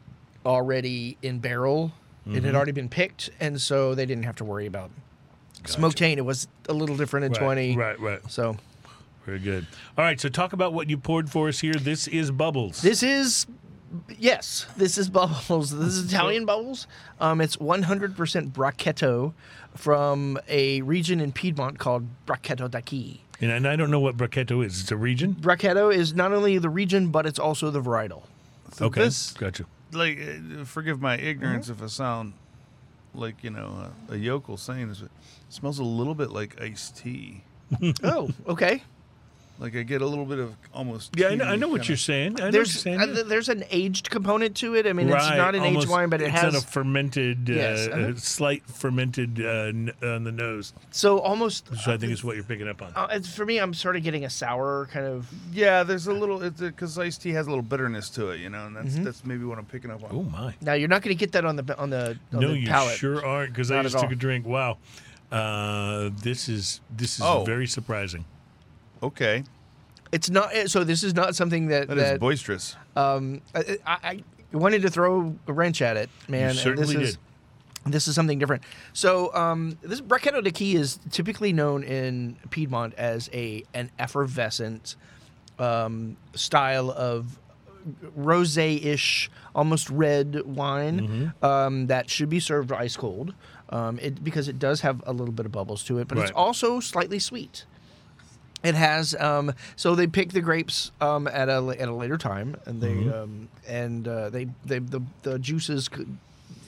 [0.45, 1.91] already in barrel
[2.25, 2.45] it Mm-hmm.
[2.45, 4.89] had already been picked and so they didn't have to worry about
[5.65, 8.19] smoke taint it was a little different in Right, 20 Right, right.
[8.31, 8.57] so
[9.25, 9.65] Very good.
[9.97, 11.73] All right, so talk about what you poured for us here.
[11.73, 12.81] This is Bubbles.
[12.81, 13.45] this is
[14.17, 16.85] yes this is bubbles this is italian bubbles
[17.21, 19.33] um, it's 100% Brachetto
[19.75, 23.21] from a region in piedmont called Brachetto d'Acqui.
[23.39, 24.81] and, and I don't know what Brachetto is.
[24.81, 25.35] It's a region?
[25.35, 28.23] Brachetto is not only the region, but it's also the varietal.
[28.73, 29.01] So Okay.
[29.03, 29.65] This, Gotcha.
[29.95, 31.83] Like, uh, forgive my ignorance Mm-hmm.
[31.83, 32.33] if I sound
[33.13, 35.05] like, you know, a, a yokel saying this, but
[35.47, 37.43] it smells a little bit like iced tea.
[38.03, 38.83] oh, okay.
[39.57, 41.17] Like I get a little bit of almost.
[41.17, 42.41] Yeah, I know, I know what you're saying.
[42.41, 43.15] I know There's what you're uh, saying.
[43.15, 44.85] th- there's an aged component to it.
[44.85, 46.67] I mean, it's Right, not an almost- aged wine, but it it's has got a
[46.67, 48.01] fermented, uh, Yes, uh-huh.
[48.01, 51.71] uh, slight fermented uh, n- on the nose, so almost.
[51.71, 52.91] which I think is what you're picking up on.
[52.97, 55.29] Uh, it's, for me, I'm sort of getting a sour kind of.
[55.53, 58.49] Yeah, there's a little it's because iced tea has a little bitterness to it, you
[58.49, 59.03] know, and that's Mm-hmm.
[59.05, 60.09] that's maybe what I'm picking up on.
[60.11, 60.53] Oh my!
[60.61, 62.67] Now you're not going to get that on the on the on No, the you
[62.67, 62.97] palate.
[62.97, 63.51] sure aren't.
[63.53, 64.11] Because I Not just took all.
[64.11, 64.45] a drink.
[64.45, 64.79] Wow,
[65.31, 67.43] uh, this is this is Oh.
[67.45, 68.25] very surprising.
[69.03, 69.43] Okay,
[70.11, 70.51] It's not.
[70.67, 72.75] So this is not something that that is that boisterous.
[72.95, 74.23] um I, I, I
[74.57, 76.49] wanted to throw a wrench at it, man.
[76.51, 77.17] and certainly this is,
[77.85, 78.63] This is something different.
[78.93, 84.95] So, um, this Brachetto d'Acqui is typically known in Piedmont as a an effervescent
[85.59, 87.37] um, style of
[88.17, 93.33] rosé-ish, almost red wine um, that should be served ice cold,
[93.69, 96.31] um, it, because it does have a little bit of bubbles to it, but it's
[96.31, 97.65] also slightly sweet.
[98.65, 102.55] It has um, so they pick the grapes um, at a at a later time,
[102.65, 105.89] and they um, and uh, they they the, the juices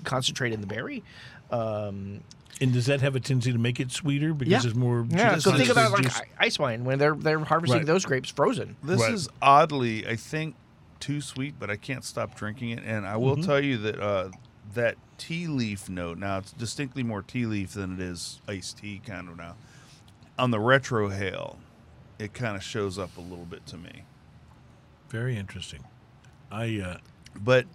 [0.04, 1.04] concentrate in the berry.
[1.52, 2.22] Um,
[2.60, 4.60] And does that have a tendency to make it sweeter because Yeah.
[4.62, 5.06] there's more?
[5.10, 7.86] yeah, so think about like juice- ice wine when they're they're harvesting Right.
[7.86, 8.76] those grapes frozen.
[8.84, 9.14] This Right.
[9.14, 10.56] is oddly, I think,
[11.00, 12.84] too sweet, but I can't stop drinking it.
[12.84, 13.46] And I will Mm-hmm.
[13.46, 14.30] tell you that uh,
[14.74, 19.02] that tea leaf note now it's distinctly more tea leaf than it is iced tea
[19.06, 19.56] kind of now.
[20.40, 21.58] On the retro hail,
[22.20, 24.04] it kind of shows up a little bit to me.
[25.10, 25.84] Very interesting.
[26.52, 26.98] I uh,
[27.36, 27.66] But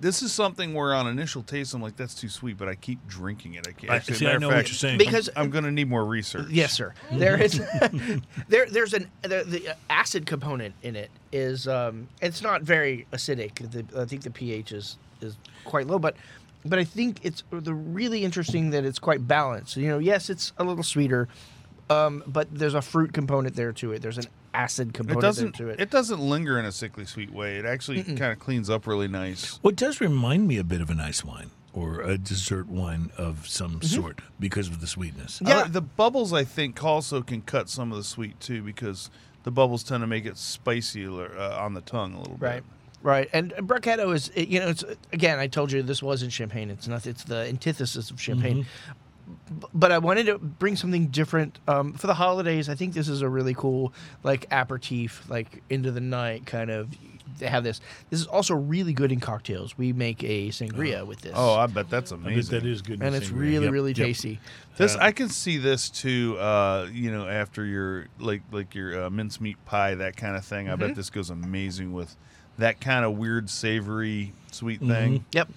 [0.00, 3.06] this is something where on initial taste I'm like that's too sweet, but I keep
[3.06, 3.68] drinking it.
[3.68, 3.92] I can't.
[3.92, 4.98] I- Actually, see, I know fact, what you're saying.
[4.98, 6.48] Because I'm going to need more research.
[6.50, 6.92] Yes, sir.
[7.12, 7.52] There is
[8.48, 13.70] there there's an the, the acid component in it is um it's not very acidic.
[13.70, 16.16] The, I think the pH is is quite low, but
[16.64, 19.76] but I think it's the really interesting that it's quite balanced.
[19.76, 21.28] You know, yes, it's a little sweeter,
[21.90, 24.02] um, but there's a fruit component there to it.
[24.02, 25.56] There's an acid It component doesn't.
[25.58, 25.80] there to it.
[25.80, 27.56] It doesn't linger in a sickly sweet way.
[27.56, 29.58] It actually kind of cleans up really nice.
[29.62, 33.10] well, it does remind me a bit of an ice wine or a dessert wine
[33.16, 33.86] of some Mm-hmm.
[34.02, 35.40] sort because of the sweetness.
[35.44, 35.62] Yeah.
[35.62, 39.10] like- the bubbles I think also can cut some of the sweet too because
[39.44, 42.46] the bubbles tend to make it spicier uh, on the tongue a little bit.
[42.46, 42.62] Right.
[43.04, 46.70] Right, and and Brachetto is you know it's again I told you this wasn't champagne.
[46.70, 47.04] It's not.
[47.04, 48.62] It's the antithesis of champagne.
[48.62, 48.68] b-
[49.74, 52.68] but I wanted to bring something different um, for the holidays.
[52.68, 53.92] I think this is a really cool
[54.22, 56.88] like aperitif, like into the night kind of.
[57.38, 57.80] They have this.
[58.10, 59.76] This is also really good in cocktails.
[59.78, 61.32] We make a sangria with this.
[61.34, 62.60] Oh, I bet that's I bet amazing.
[62.60, 63.00] that is good.
[63.00, 63.38] in and it's sangria.
[63.40, 64.06] really Yep, really yep.
[64.06, 64.38] tasty.
[64.76, 66.36] This Uh, I can see this too.
[66.38, 70.68] Uh, you know, after your like like your uh, mincemeat pie, that kind of thing.
[70.68, 70.80] I Mm-hmm.
[70.88, 72.16] bet this goes amazing with
[72.58, 74.90] that kind of weird, savory, sweet Mm-hmm.
[74.92, 75.24] thing.
[75.32, 75.48] Yep.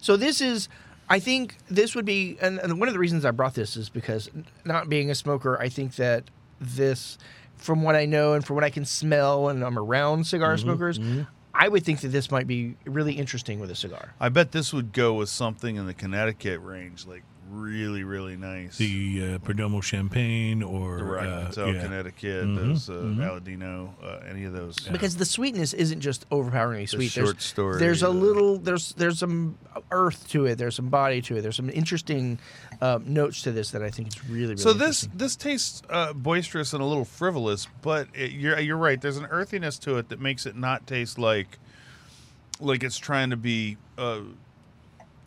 [0.00, 0.68] So this is,
[1.08, 3.88] I think this would be, and, and one of the reasons I brought this is
[3.88, 4.30] because
[4.64, 6.24] not being a smoker, I think that
[6.60, 7.16] this,
[7.56, 10.62] from what I know and from what I can smell when I'm around cigar mm-hmm,
[10.62, 11.22] smokers, mm-hmm.
[11.54, 14.14] I would think that this might be really interesting with a cigar.
[14.20, 18.76] I bet this would go with something in the Connecticut range, like really, really nice.
[18.76, 21.82] The uh, Perdomo Champagne or The right, uh, Hotel yeah.
[21.82, 23.18] Connecticut, Mhm, those uh, mhm.
[23.18, 24.76] Aladino, uh, any of those.
[24.78, 27.10] Because the sweetness isn't just overpoweringly sweet.
[27.10, 28.58] short there's, story, There's a little.
[28.58, 29.58] There's there's some
[29.90, 30.56] earth to it.
[30.56, 31.42] There's some body to it.
[31.42, 32.38] There's some interesting
[32.80, 34.56] uh, notes to this that I think is really really.
[34.58, 39.00] So this this tastes uh, boisterous and a little frivolous, but it, you're you're right.
[39.00, 41.58] There's an earthiness to it that makes it not taste like
[42.60, 44.20] like it's trying to be uh,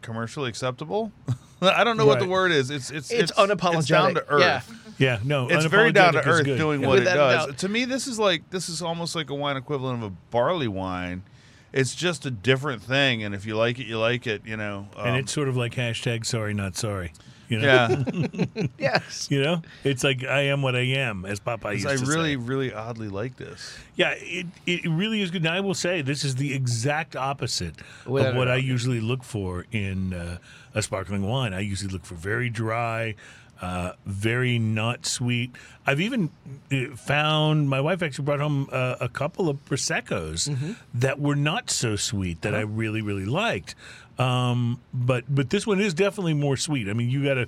[0.02, 1.12] commercially acceptable.
[1.62, 2.70] I don't know what the word is.
[2.70, 4.14] It's it's It's down unapologetic.
[4.16, 4.42] to earth.
[4.42, 4.62] Yeah.
[4.98, 6.88] Yeah, no, It's very down to earth doing Yeah.
[6.88, 7.46] what it Without a does.
[7.48, 7.58] doubt.
[7.60, 10.68] To me, this is like this is almost like a wine equivalent of a barley
[10.68, 11.24] wine.
[11.72, 14.42] It's just a different thing, and if you like it, you like it.
[14.46, 17.14] You know, and Um, it's sort of like hashtag sorry not sorry.
[17.50, 17.66] You know?
[17.66, 18.68] yeah.
[18.80, 19.28] yes.
[19.30, 22.34] You know, it's like I am what I am, as Papa used I to really,
[22.34, 22.36] say.
[22.38, 23.76] really oddly like this.
[23.96, 25.44] Yeah, it, it really is good.
[25.44, 28.64] Now, I will say this is the exact opposite Without of what I doubt.
[28.66, 30.38] usually look for in uh,
[30.76, 31.54] a sparkling wine.
[31.54, 33.16] I usually look for very dry,
[33.62, 35.52] uh, very not sweet.
[35.88, 36.30] I've even
[36.72, 40.74] uh, found my wife actually brought home uh, a couple of proseccos Mm-hmm.
[40.94, 42.68] that were not so sweet that I Uh-huh.
[42.74, 43.74] really, really liked.
[44.20, 46.90] Um, but but this one is definitely more sweet.
[46.90, 47.48] I mean, you gotta.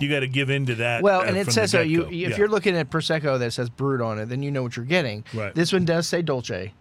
[0.00, 1.04] You got to give in to that.
[1.04, 1.80] Well, uh, and it says so.
[1.80, 2.36] You, if Yeah.
[2.36, 5.24] you're looking at prosecco that says brewed on it, then you know what you're getting.
[5.32, 5.54] Right.
[5.54, 6.72] This one does say dolce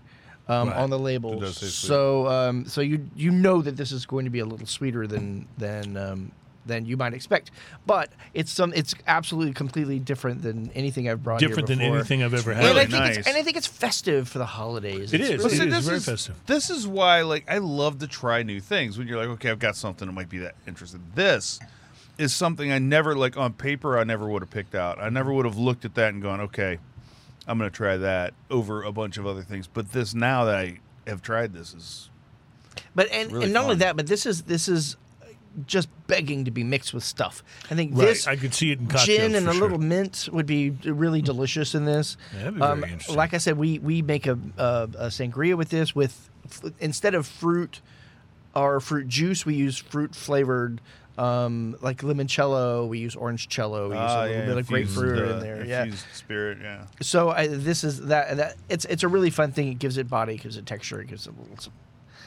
[0.48, 0.78] um, Right.
[0.78, 1.34] on the label.
[1.34, 1.88] It does say sweet.
[1.90, 5.06] so, um, so you you know that this is going to be a little sweeter
[5.06, 6.32] than than um,
[6.66, 7.52] than you might expect.
[7.86, 8.74] But it's some.
[8.74, 11.40] It's absolutely completely different than anything I've brought.
[11.42, 12.66] here different than anything I've ever had.
[12.66, 13.18] And I think nice.
[13.18, 15.14] it's and I think it's festive for the holidays.
[15.14, 15.38] It It's is.
[15.38, 16.36] really- But see, is this very is festive.
[16.46, 18.98] this is why like I love to try new things.
[18.98, 21.02] When you're like, okay, I've got something that might be that interesting.
[21.16, 21.60] This
[22.18, 23.98] is something I never like on paper.
[23.98, 25.00] I never would have picked out.
[25.02, 26.78] I never would have looked at that and gone, okay,
[27.48, 29.68] I'm going to try that over a bunch of other things.
[29.68, 32.10] But this now that I have tried this is
[32.96, 34.96] But and, really and not only that, but this is this is
[35.68, 37.44] just begging to be mixed with stuff.
[37.70, 39.62] I think Right, this I could see it in cocktails gin and a sure.
[39.62, 42.18] little mint would be really delicious in this.
[42.34, 43.16] Yeah, that'd be Um, very interesting.
[43.16, 47.14] like I said, we we make a, a, a sangria with this with f- instead
[47.16, 47.82] of fruit
[48.56, 50.82] or fruit juice, we use fruit flavored.
[51.16, 54.68] Um, like limoncello, we use orange cello, we use Ah, a little yeah, bit of
[54.68, 55.64] grapefruit uh, in there.
[55.64, 55.86] Yeah.
[56.12, 56.58] spirit.
[56.60, 56.86] Yeah.
[57.02, 59.68] So I, this is that that it's it's a really fun thing.
[59.68, 61.58] It gives it body, it gives it texture, it gives it a little.
[61.60, 61.74] Some,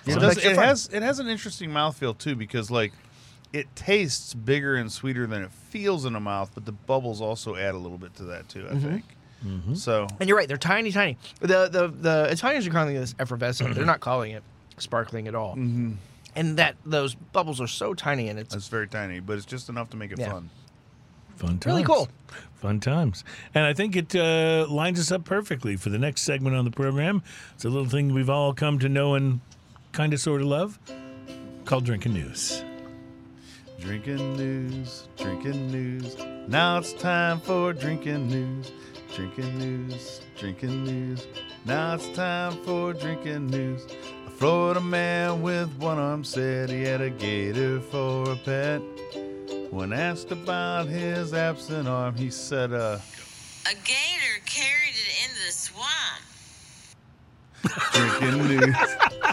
[0.06, 2.92] It, does, it has it has an interesting mouthfeel too because like
[3.52, 7.54] it tastes bigger and sweeter than it feels in the mouth, but the bubbles also
[7.56, 8.66] add a little bit to that too.
[8.68, 8.88] I Mm-hmm.
[8.90, 9.04] think.
[9.76, 11.16] So And you're right; they're tiny, tiny.
[11.40, 13.74] The the the Italians are calling this effervescent.
[13.74, 14.42] they're not calling it
[14.78, 15.52] sparkling at all.
[15.52, 15.92] Mm-hmm.
[16.34, 19.68] And that those bubbles are so tiny, and it's it's very tiny, but it's just
[19.68, 20.32] enough to make it Yeah.
[20.32, 20.50] fun.
[21.36, 21.66] Fun times.
[21.66, 22.08] Really cool.
[22.56, 23.22] Fun times.
[23.54, 26.70] And I think it uh, lines us up perfectly for the next segment on the
[26.70, 27.22] program.
[27.54, 29.40] It's a little thing we've all come to know and
[29.92, 30.78] kind of sort of love
[31.66, 32.64] called Drinking News.
[33.78, 36.16] Drinking news, drinking news.
[36.48, 38.72] Now it's time for drinking news.
[39.14, 41.26] Drinking news, drinking news.
[41.66, 43.86] Now it's time for drinking news.
[44.26, 48.80] A Florida man with one arm said he had a gator for a pet.
[49.70, 52.98] When asked about his absent arm, he said, uh,
[53.66, 56.35] A gator carried it into the swamp.
[57.92, 58.76] Drinking news.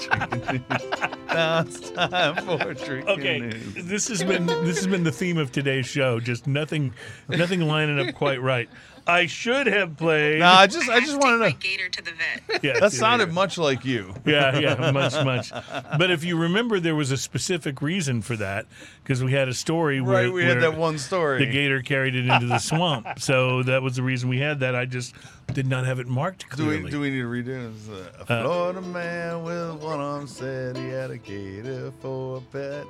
[0.01, 0.81] drinking news.
[1.27, 3.73] Now it's time for drinking Okay, news.
[3.85, 6.19] this has been this has been the theme of today's show.
[6.19, 6.93] Just nothing,
[7.27, 8.69] nothing lining up quite right.
[9.05, 10.39] I should have played.
[10.39, 11.69] No, I just I have just to want to take know.
[11.69, 12.63] my gator to the vet.
[12.63, 14.13] Yeah, That sounded much like you.
[14.25, 15.51] Yeah, yeah, much, much.
[15.97, 18.65] But if you remember, there was a specific reason for that
[19.03, 21.39] because we had a story where Right, we had where that one story.
[21.45, 24.75] The gator carried it into the swamp, so that was the reason we had that.
[24.75, 25.13] I just
[25.53, 26.83] did not have it marked Do clearly.
[26.83, 27.73] we, do we need to redo it?
[27.75, 32.41] It's, uh, A Florida man with one arm said he had a gator for a
[32.41, 32.85] pet.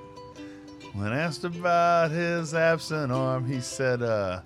[0.94, 4.41] When asked about his absent arm, he said, uh,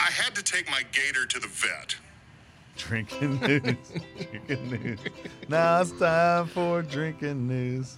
[0.00, 1.96] I had to take my gator to the vet.
[2.76, 3.76] drinking news,
[4.46, 4.98] drinking news.
[5.48, 7.96] Now it's time for drinking news.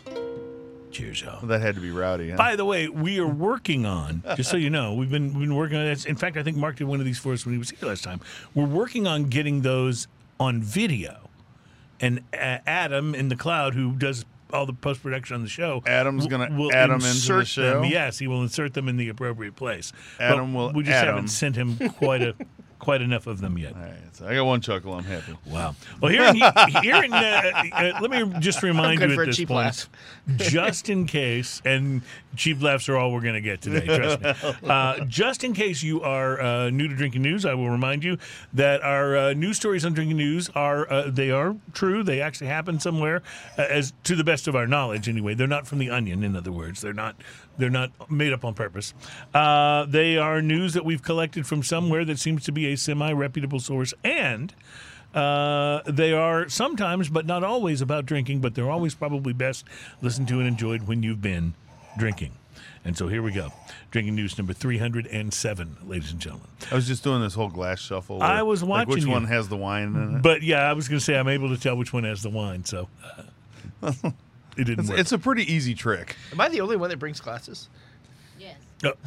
[0.91, 1.47] Cheers, y'all.
[1.47, 2.31] That had to be rowdy.
[2.31, 2.37] Huh?
[2.37, 4.23] By the way, we are working on.
[4.37, 6.05] Just so you know, we've been we've been working on this.
[6.05, 7.89] In fact, I think Mark did one of these for us when he was here
[7.89, 8.21] last time.
[8.55, 10.07] We're working on getting those
[10.39, 11.31] on video,
[12.01, 15.83] and uh, Adam in the cloud, who does all the post production on the show,
[15.87, 17.81] Adam's gonna will add 'em into the insert show?
[17.83, 17.91] Them.
[17.91, 19.93] Yes, he will insert them in the appropriate place.
[20.21, 21.29] Adam But will We just add haven't 'em.
[21.29, 22.35] sent him quite a
[22.79, 23.75] quite enough of them yet.
[23.77, 24.93] All right, so I got one chuckle.
[24.95, 25.37] I'm happy.
[25.47, 25.77] Wow.
[26.01, 26.35] Well, here in,
[26.83, 29.89] here in uh, uh, let me just remind you at this point,
[30.37, 32.03] just in case, and
[32.37, 33.87] cheap laughs are all we're going to get today.
[33.87, 34.33] Trust me.
[34.73, 38.17] Uh, just in case you are uh, new to Drinking News, I will remind you
[38.53, 42.03] that our uh, news stories on Drinking News are uh, they are true.
[42.03, 43.23] They actually happen somewhere,
[43.59, 45.09] uh, as to the best of our knowledge.
[45.09, 46.23] Anyway, they're not from the Onion.
[46.23, 47.17] In other words, they're not
[47.59, 48.95] they're not made up on purpose.
[49.35, 53.13] Uh, they are news that we've collected from somewhere that seems to be a semi
[53.13, 54.55] reputable source and.
[55.15, 59.67] Uh, they are sometimes, but not always, about drinking, but they're always probably best
[60.01, 61.53] listened to and enjoyed when you've been
[61.99, 62.33] drinking.
[62.85, 63.53] And so here we go.
[63.93, 66.49] Drinking news number 307, ladies and gentlemen.
[66.71, 68.21] I was just doing this whole glass shuffle.
[68.23, 69.11] I where, was like, which you.
[69.11, 70.23] one has the wine in it.
[70.23, 72.31] But yeah, I was going to say I'm able to tell which one has the
[72.31, 72.89] wine, so
[73.83, 73.93] uh,
[74.57, 74.99] it didn't It's, work.
[74.99, 76.17] it's a pretty easy trick.
[76.33, 77.69] Am I the only one that brings glasses?
[78.39, 78.57] Yes.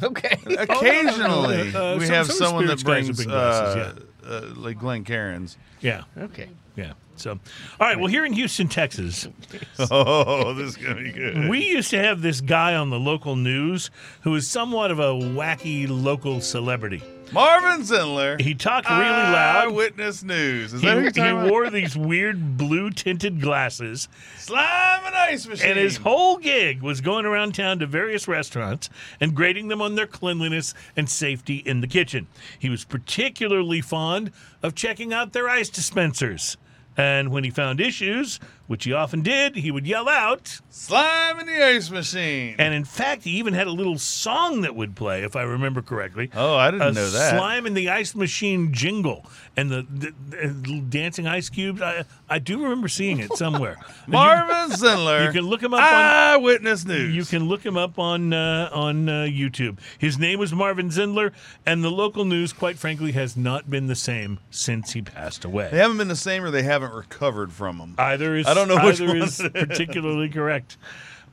[0.02, 0.38] Okay.
[0.58, 4.78] Occasionally, Uh, we some- have some someone that spirits brings will glasses, uh, uh, like
[4.78, 5.56] Glencairns.
[5.82, 6.48] yeah, okay.
[6.76, 6.92] yeah.
[7.16, 7.38] So, all
[7.86, 9.26] right, well, here in Houston, Texas,
[9.90, 11.48] Oh, this is gonna be good.
[11.48, 13.90] we used to have this guy on the local news
[14.22, 17.02] who was somewhat of a wacky local celebrity.
[17.32, 18.40] Marvin Zindler.
[18.40, 19.66] He talked really ah, loud.
[19.66, 20.72] Eyewitness News.
[20.72, 21.50] Is He, that he about?
[21.50, 25.70] wore these weird blue tinted glasses, Slime and ice machine.
[25.70, 28.88] and his whole gig was going around town to various restaurants
[29.20, 32.28] and grading them on their cleanliness and safety in the kitchen.
[32.60, 34.30] He was particularly fond
[34.62, 36.56] of checking out their ice dispensers.
[36.96, 40.60] And when he found issues, which he often did, he would yell out.
[40.70, 42.56] Slime in the ice machine.
[42.58, 45.82] And in fact, he even had a little song that would play, if I remember
[45.82, 46.30] correctly.
[46.34, 47.36] oh, I didn't know that.
[47.36, 50.12] slime in the ice machine jingle and the, the,
[50.48, 51.80] the dancing ice cubes.
[51.80, 53.76] I, I do remember seeing it somewhere.
[54.06, 55.26] Marvin Zindler.
[55.26, 57.14] you can look him up on- Eyewitness News.
[57.14, 59.78] You can look him up on uh, on uh, YouTube.
[59.98, 61.32] His name was Marvin Zindler,
[61.64, 65.68] and the local news, quite frankly, has not been the same since he passed away.
[65.72, 67.94] They haven't been the same, or they haven't recovered from him.
[67.98, 70.76] Either is I don't know which one is particularly correct.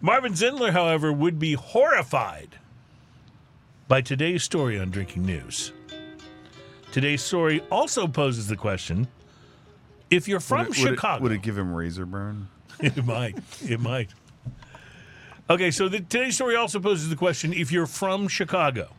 [0.01, 2.57] Marvin Zindler, however, would be horrified
[3.87, 5.71] by today's story on Drinking News.
[6.93, 9.07] Today's story also poses the question:
[10.11, 12.49] If you're from would it, would it- Chicago, would it give him razor burn?
[12.79, 13.35] it might.
[13.67, 14.11] It might.
[15.49, 18.89] Okay, so the, today's story also poses the question: If you're from Chicago,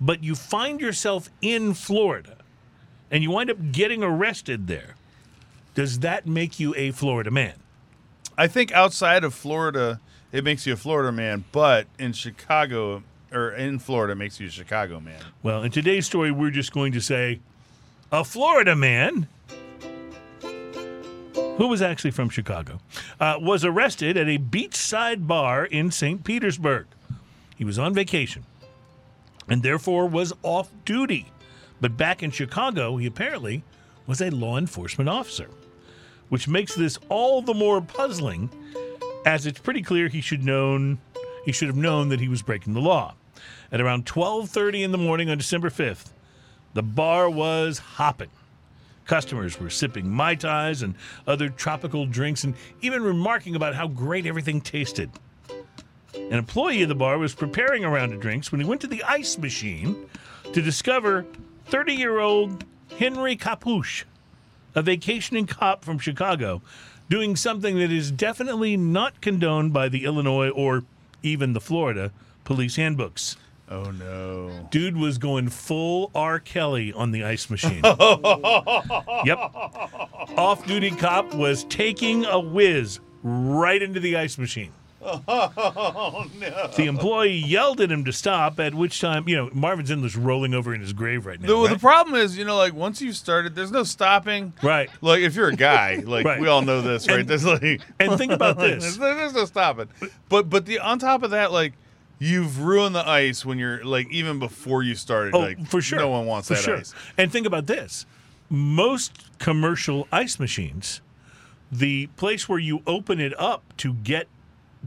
[0.00, 2.36] but you find yourself in Florida,
[3.10, 4.94] and you wind up getting arrested there,
[5.74, 7.54] does that make you a Florida man?
[8.36, 10.00] I think outside of Florida,
[10.30, 13.02] it makes you a Florida man, but in Chicago
[13.32, 15.20] or in Florida, makes you a Chicago man.
[15.42, 17.40] Well, in today's story, we're just going to say
[18.10, 19.28] a Florida man
[21.58, 22.80] who was actually from Chicago
[23.20, 26.22] uh, was arrested at a beachside bar in St.
[26.24, 26.86] Petersburg.
[27.56, 28.44] He was on vacation
[29.48, 31.32] and therefore was off duty.
[31.80, 33.62] But back in Chicago, he apparently
[34.06, 35.48] was a law enforcement officer,
[36.28, 38.50] which makes this all the more puzzling
[39.26, 40.98] as it's pretty clear he should known
[41.48, 43.14] he should have known that he was breaking the law.
[43.72, 46.12] At around 12:30 in the morning on December 5th,
[46.74, 48.28] the bar was hopping.
[49.06, 50.94] Customers were sipping mai tais and
[51.26, 52.52] other tropical drinks and
[52.82, 55.08] even remarking about how great everything tasted.
[56.14, 58.86] An employee of the bar was preparing a round of drinks when he went to
[58.86, 59.96] the ice machine
[60.52, 61.24] to discover
[61.70, 62.66] 30-year-old
[62.98, 64.04] Henry Capuche,
[64.74, 66.60] a vacationing cop from Chicago,
[67.08, 70.84] doing something that is definitely not condoned by the Illinois or
[71.22, 72.12] even the Florida
[72.44, 73.36] police handbooks.
[73.70, 74.66] Oh no!
[74.70, 76.40] Dude was going full R.
[76.40, 77.82] Kelly on the ice machine.
[77.84, 79.38] yep.
[80.38, 84.72] Off duty cop was taking a whiz right into the ice machine.
[85.26, 86.70] Oh no!
[86.76, 90.54] The employee yelled at him to stop, at which time, you know, Marvin Zindler's rolling
[90.54, 91.48] over in his grave right now.
[91.48, 91.70] The, right?
[91.70, 94.52] the problem is, you know, like once you started, there's no stopping.
[94.62, 94.90] Right.
[95.00, 96.40] Like if you're a guy, like Right.
[96.40, 97.20] we all know this, right?
[97.20, 98.96] And- there's like, and think about there's, this.
[98.96, 99.88] there's no stopping.
[100.28, 101.72] But but the on top of that, like
[102.18, 105.34] you've ruined the ice when you're like even before you started.
[105.34, 105.98] Oh, like for sure.
[105.98, 106.76] no one wants for that sure.
[106.78, 106.94] ice.
[107.16, 108.06] And think about this:
[108.50, 111.00] most commercial ice machines,
[111.70, 114.26] the place where you open it up to get,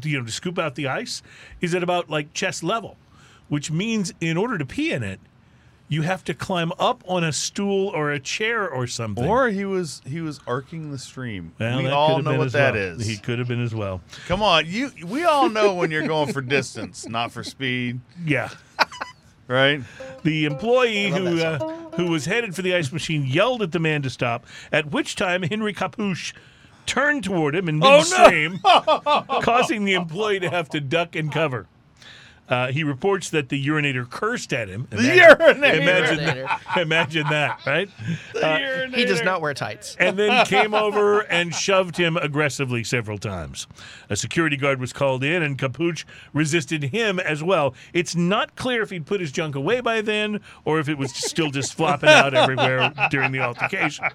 [0.04, 1.22] you know, to scoop out the ice,
[1.62, 2.98] is at about like chest level,
[3.50, 5.20] which means in order to pee in it,
[5.88, 9.26] you have to climb up on a stool or a chair or something.
[9.26, 11.52] Or he was he was arcing the stream.
[11.60, 12.84] Well, we all know what that well.
[13.00, 13.06] is.
[13.06, 14.02] He could have been as well.
[14.28, 14.92] Come on, you.
[15.06, 18.50] We all know when you're going for distance, not for speed, Yeah.
[19.48, 19.82] right?
[20.24, 21.60] The employee who uh,
[21.98, 24.46] who was headed for the ice machine yelled at the man to stop.
[24.72, 26.34] At which time Henry Capuche
[26.86, 27.98] turned toward him in Oh, no!
[27.98, 28.60] midstream,
[29.42, 31.68] causing the employee to have to duck and cover.
[32.50, 34.86] Uh, he reports that the urinator cursed at him.
[34.90, 35.56] The urinator.
[35.80, 36.48] Imagine Urinator.
[36.74, 37.90] that, imagine that, right?
[38.36, 39.96] Uh, He does not wear tights.
[39.98, 43.68] and then came over and shoved him aggressively several times.
[44.10, 46.04] A security guard was called in, and Capuch
[46.34, 47.74] resisted him as well.
[47.94, 51.14] It's not clear if he'd put his junk away by then or if it was
[51.16, 54.08] still just flopping out everywhere during the altercation.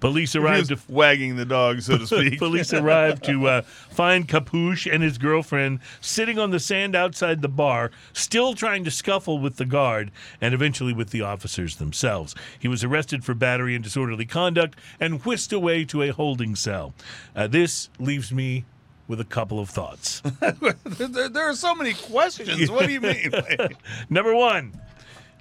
[0.00, 2.38] Police arrived was to wagging the dog, so to speak.
[2.38, 7.48] Police arrived to uh, find Capuche and his girlfriend sitting on the sand outside the
[7.48, 10.10] bar, still trying to scuffle with the guard
[10.40, 12.34] and eventually with the officers themselves.
[12.58, 16.94] He was arrested for battery and disorderly conduct and whisked away to a holding cell.
[17.34, 18.64] Uh, this leaves me
[19.08, 20.20] with a couple of thoughts.
[20.40, 22.70] there, there are so many questions.
[22.70, 23.32] What do you mean?
[24.10, 24.78] Number one,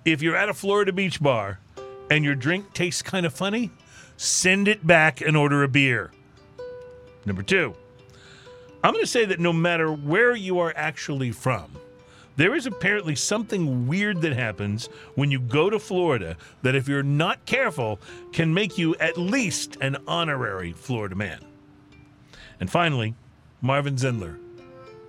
[0.05, 1.59] if you're at a Florida beach bar
[2.09, 3.71] and your drink tastes kind of funny,
[4.17, 6.11] send it back and order a beer.
[7.25, 7.75] Number two,
[8.83, 11.71] I'm going to say that no matter where you are actually from,
[12.37, 17.01] there is apparently something weird that happens when you go to Florida that, if you're
[17.01, 17.99] not careful,
[18.33, 21.39] can make you at least an honorary Florida man.
[22.59, 23.15] And finally,
[23.61, 24.37] Marvin Zindler,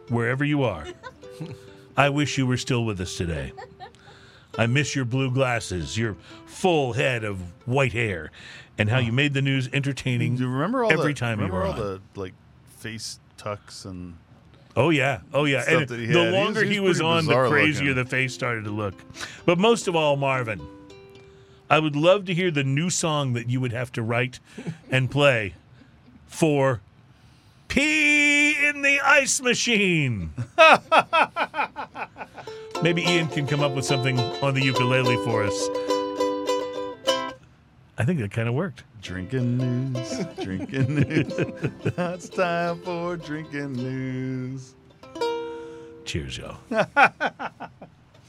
[0.08, 0.86] wherever you are,
[1.96, 3.52] I wish you were still with us today.
[4.58, 6.16] I miss your blue glasses, your
[6.46, 8.30] full head of white hair,
[8.78, 11.46] and how you made the news entertaining Do you remember all every the, time you
[11.46, 11.78] remember were all on.
[12.14, 12.34] the like
[12.78, 14.14] face tucks and
[14.78, 15.62] Oh yeah, oh yeah.
[15.62, 16.32] stuff And that he the had.
[16.34, 18.04] He longer was- he he was, was pretty on, the bizarre crazier looking.
[18.04, 18.94] the face started to look.
[19.46, 20.60] But most of all, Marvin,
[21.70, 24.38] I would love to hear the new song that you would have to write
[24.90, 25.54] and play
[26.26, 26.82] for
[27.68, 30.32] Pee in the Ice Machine.
[32.82, 35.68] Maybe Ian can come up with something on the ukulele for us.
[37.98, 38.84] I think that kind of worked.
[39.02, 41.32] drinking news, drinking news.
[41.84, 44.74] it's time for drinking news.
[46.04, 46.58] Cheers, y'all.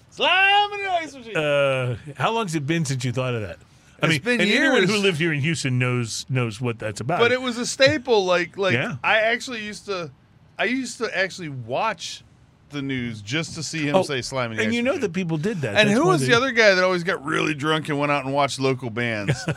[0.09, 1.37] Slime in the ice machine.
[1.37, 3.57] Uh, how long's it been since you thought of that?
[4.01, 4.89] I It's mean, been and anyone years.
[4.89, 7.19] who lived here in Houston knows knows what that's about.
[7.19, 8.25] but it was a staple.
[8.25, 8.95] Like like Yeah.
[9.03, 10.11] I actually used to,
[10.57, 12.23] I used to actually watch
[12.69, 15.01] the news just to see him Oh, say slime in and you know machine.
[15.01, 15.75] that people did that.
[15.75, 18.11] And That's who was of the other guy that always got really drunk and went
[18.11, 19.37] out and watched local bands?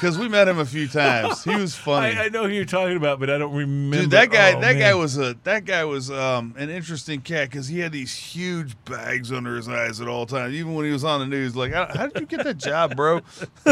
[0.00, 1.44] Because we met him a few times.
[1.44, 2.16] He was funny.
[2.16, 3.98] I, I know who you're talking about, but I don't remember.
[3.98, 4.78] Dude, that guy, Oh, that man.
[4.80, 8.74] guy was a that guy was um, an interesting cat because he had these huge
[8.84, 10.54] bags under his eyes at all times.
[10.54, 12.96] Even when he was on the news, like, how, how did you get that job,
[12.96, 13.20] bro?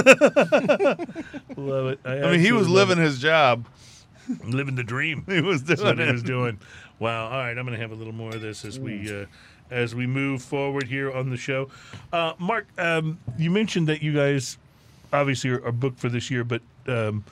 [1.57, 2.01] love it.
[2.05, 3.67] I, I mean, he was living his job.
[4.45, 5.25] living the dream.
[5.27, 6.61] He was That's doing what he was doing.
[7.01, 7.25] Wow.
[7.25, 9.27] All right, I'm going to have a little more of this as we uh,
[9.71, 11.69] as we move forward here on the show.
[12.13, 14.59] Uh, Mark, um, you mentioned that you guys
[15.13, 17.25] obviously are, are booked for this year, but um,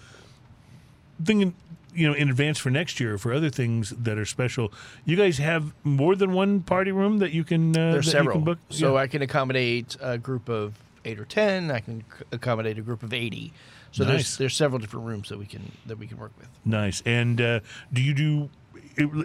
[1.23, 1.55] thinking
[1.95, 4.73] you know in advance for next year for other things that are special.
[5.05, 7.77] You guys have more than one party room that you can.
[7.77, 8.37] Uh, There's that several.
[8.39, 8.59] You can book?
[8.71, 9.01] So Yeah.
[9.03, 10.75] I can accommodate a group of
[11.05, 11.71] eight or ten.
[11.71, 13.53] I can c- accommodate a group of eighty.
[13.93, 14.13] So Nice.
[14.13, 16.49] there's there's several different rooms that we can that we can work with.
[16.65, 17.03] Nice.
[17.05, 17.61] And uh,
[17.93, 18.49] do you do?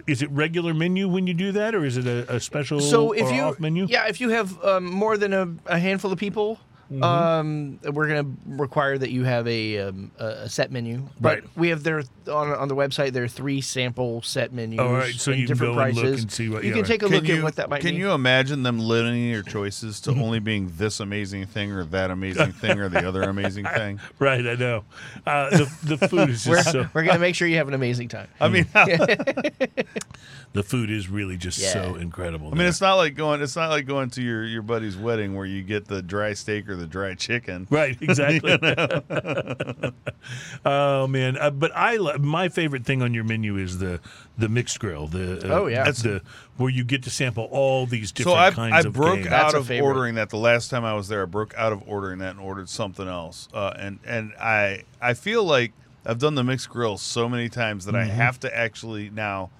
[0.06, 3.12] Is it regular menu when you do that, or is it a, a special So
[3.12, 3.86] if you off menu?
[3.88, 6.58] yeah, if you have um, more than a, a handful of people,
[6.92, 7.02] Mm-hmm.
[7.02, 11.08] um, we're going to require that you have a, um, a a set menu.
[11.20, 11.44] But Right.
[11.56, 14.78] we have there on on the website there are three sample set menus.
[14.80, 16.10] All right, so and you can different go and prices.
[16.12, 16.88] look and see what- you yeah, can right.
[16.88, 17.96] take a Can look you, at what that might can be.
[17.96, 22.52] you imagine them limiting your choices to only being this amazing thing or that amazing
[22.60, 23.98] thing or the other amazing thing?
[24.18, 24.84] Right, I know.
[25.26, 26.88] Uh, the the food is we're, just so.
[26.92, 28.28] we're going to make sure you have an amazing time.
[28.40, 28.66] I mean,
[30.52, 32.48] The food is really just so incredible.
[32.52, 33.42] I mean, it's not like going.
[33.42, 36.68] It's not like going to your your buddy's wedding where you get the dry steak
[36.68, 37.66] or the dry chicken.
[37.70, 38.58] right, exactly.
[40.64, 44.00] oh man, uh, but I lo- my favorite thing on your menu is the
[44.38, 45.06] the mixed grill.
[45.06, 45.84] The uh, Oh, yeah.
[45.84, 46.22] that's the
[46.56, 49.14] where you get to sample all these different So different I kinds I of broke
[49.16, 49.24] game.
[49.30, 49.86] That's out a of favorite.
[49.86, 51.22] ordering that the last time I was there.
[51.22, 53.48] I broke out of ordering that and ordered something else.
[53.52, 55.72] Uh, and and I I feel like
[56.06, 58.16] I've done the mixed grill so many times that I Mm-hmm.
[58.16, 59.50] have to actually now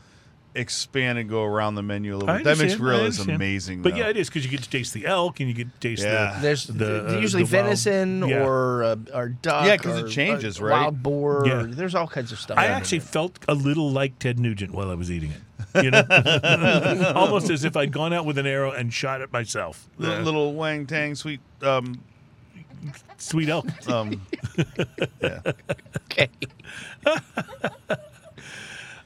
[0.55, 2.45] expand and go around the menu a little bit.
[2.45, 3.83] That makes understand, grill I is amazing.
[3.83, 3.99] But though.
[4.01, 6.03] yeah, it is because you get to taste the elk and you get to taste
[6.05, 6.35] Yeah.
[6.37, 8.45] the There's the, uh, usually the wild- venison yeah.
[8.45, 9.67] or uh, or duck.
[9.67, 10.81] Yeah, because it changes, uh, right?
[10.83, 11.45] Wild boar.
[11.47, 11.65] Yeah.
[11.69, 12.57] There's all kinds of stuff.
[12.59, 13.09] I actually there.
[13.09, 15.41] felt a little like Ted Nugent while I was eating it.
[15.85, 16.05] You know,
[17.17, 19.89] almost as if I'd gone out with an arrow and shot it myself.
[19.99, 21.41] Little, little Wang Dang sweet.
[21.63, 22.01] Um,
[23.19, 23.67] sweet elk.
[23.89, 24.21] um,
[25.21, 25.41] yeah.
[26.11, 26.29] Okay.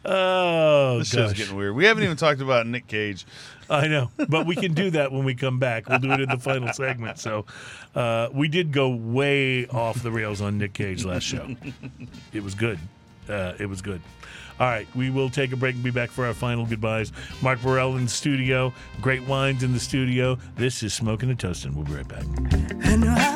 [0.05, 1.39] Oh, This show's gosh.
[1.39, 1.75] getting weird.
[1.75, 3.27] We haven't even talked about Nick Cage.
[3.71, 5.89] I know, but we can do that when we come back.
[5.89, 7.19] We'll do it in the final segment.
[7.19, 7.45] So,
[7.95, 11.55] uh, we did go way off the rails on Nick Cage last show.
[12.33, 12.79] It was good.
[13.29, 14.01] Uh, it was good.
[14.59, 17.13] All right, we will take a break and be back for our final goodbyes.
[17.43, 20.37] Mark Burrell in the studio, great wines in the studio.
[20.57, 21.75] This is Smoking and Toasting.
[21.75, 23.35] We'll be right back.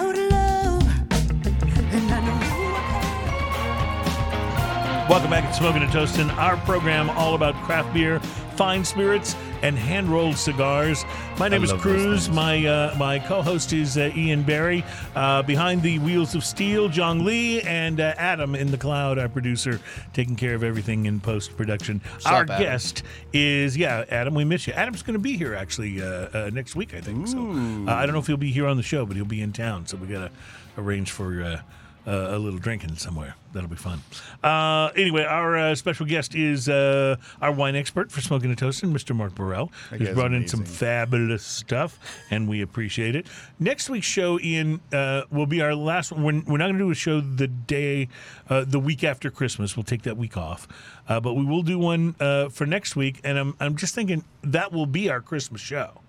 [5.12, 8.18] Welcome back to Smoking and Toasting, our program all about craft beer,
[8.56, 11.04] fine spirits, and hand rolled cigars.
[11.38, 12.30] My name is Cruz.
[12.30, 14.82] My uh, my co-host is uh, Ian Barry.
[15.14, 19.28] Uh, behind the wheels of steel, John Lee and uh, Adam in the cloud, our
[19.28, 19.82] producer,
[20.14, 22.00] taking care of everything in post production.
[22.24, 22.62] Our Adam?
[22.62, 23.02] guest
[23.34, 24.34] is yeah, Adam.
[24.34, 24.72] We miss you.
[24.72, 27.28] Adam's going to be here actually uh, uh, next week, I think.
[27.28, 29.42] So uh, I don't know if he'll be here on the show, but he'll be
[29.42, 29.86] in town.
[29.86, 31.62] So we got to arrange for.
[32.04, 33.36] Uh, a little drinking somewhere.
[33.52, 34.00] That'll be fun.
[34.42, 38.92] Uh, anyway, our uh, special guest is uh, our wine expert for Smoking and Toasting,
[38.92, 39.14] Mr.
[39.14, 41.98] Mark Burrell, who's guy's brought in some fabulous stuff,
[42.30, 43.26] and we appreciate it.
[43.60, 46.22] Next week's show, Ian, uh, will be our last one.
[46.24, 48.08] We're, we're not going to do a show the day,
[48.48, 49.76] uh, the week after Christmas.
[49.76, 50.66] We'll take that week off,
[51.08, 53.20] uh, but we will do one uh, for next week.
[53.22, 56.00] And I'm I'm just thinking that will be our Christmas show.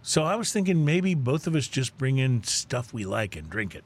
[0.00, 3.50] So I was thinking maybe both of us just bring in stuff we like and
[3.50, 3.84] drink it.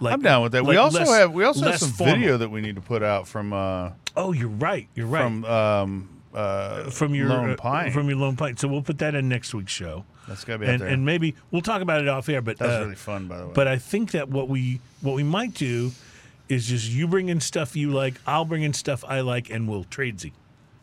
[0.00, 0.64] Like, I'm down with that.
[0.64, 2.14] we also less- have we also have some formal.
[2.14, 4.88] video that we need to put out from uh, Oh, you're right.
[4.94, 5.22] You're right.
[5.22, 8.56] from um, uh, from your Lone uh, from your Lone Pine.
[8.56, 10.88] So we'll put that in next week's show, That's gotta be out and there.
[10.88, 12.42] and maybe we'll talk about it off air.
[12.42, 13.52] But that's uh, really fun, by the way.
[13.54, 15.92] But I think that what we what we might do
[16.48, 19.68] is just you bring in stuff you like, I'll bring in stuff I like, and
[19.68, 20.32] we'll tradesy.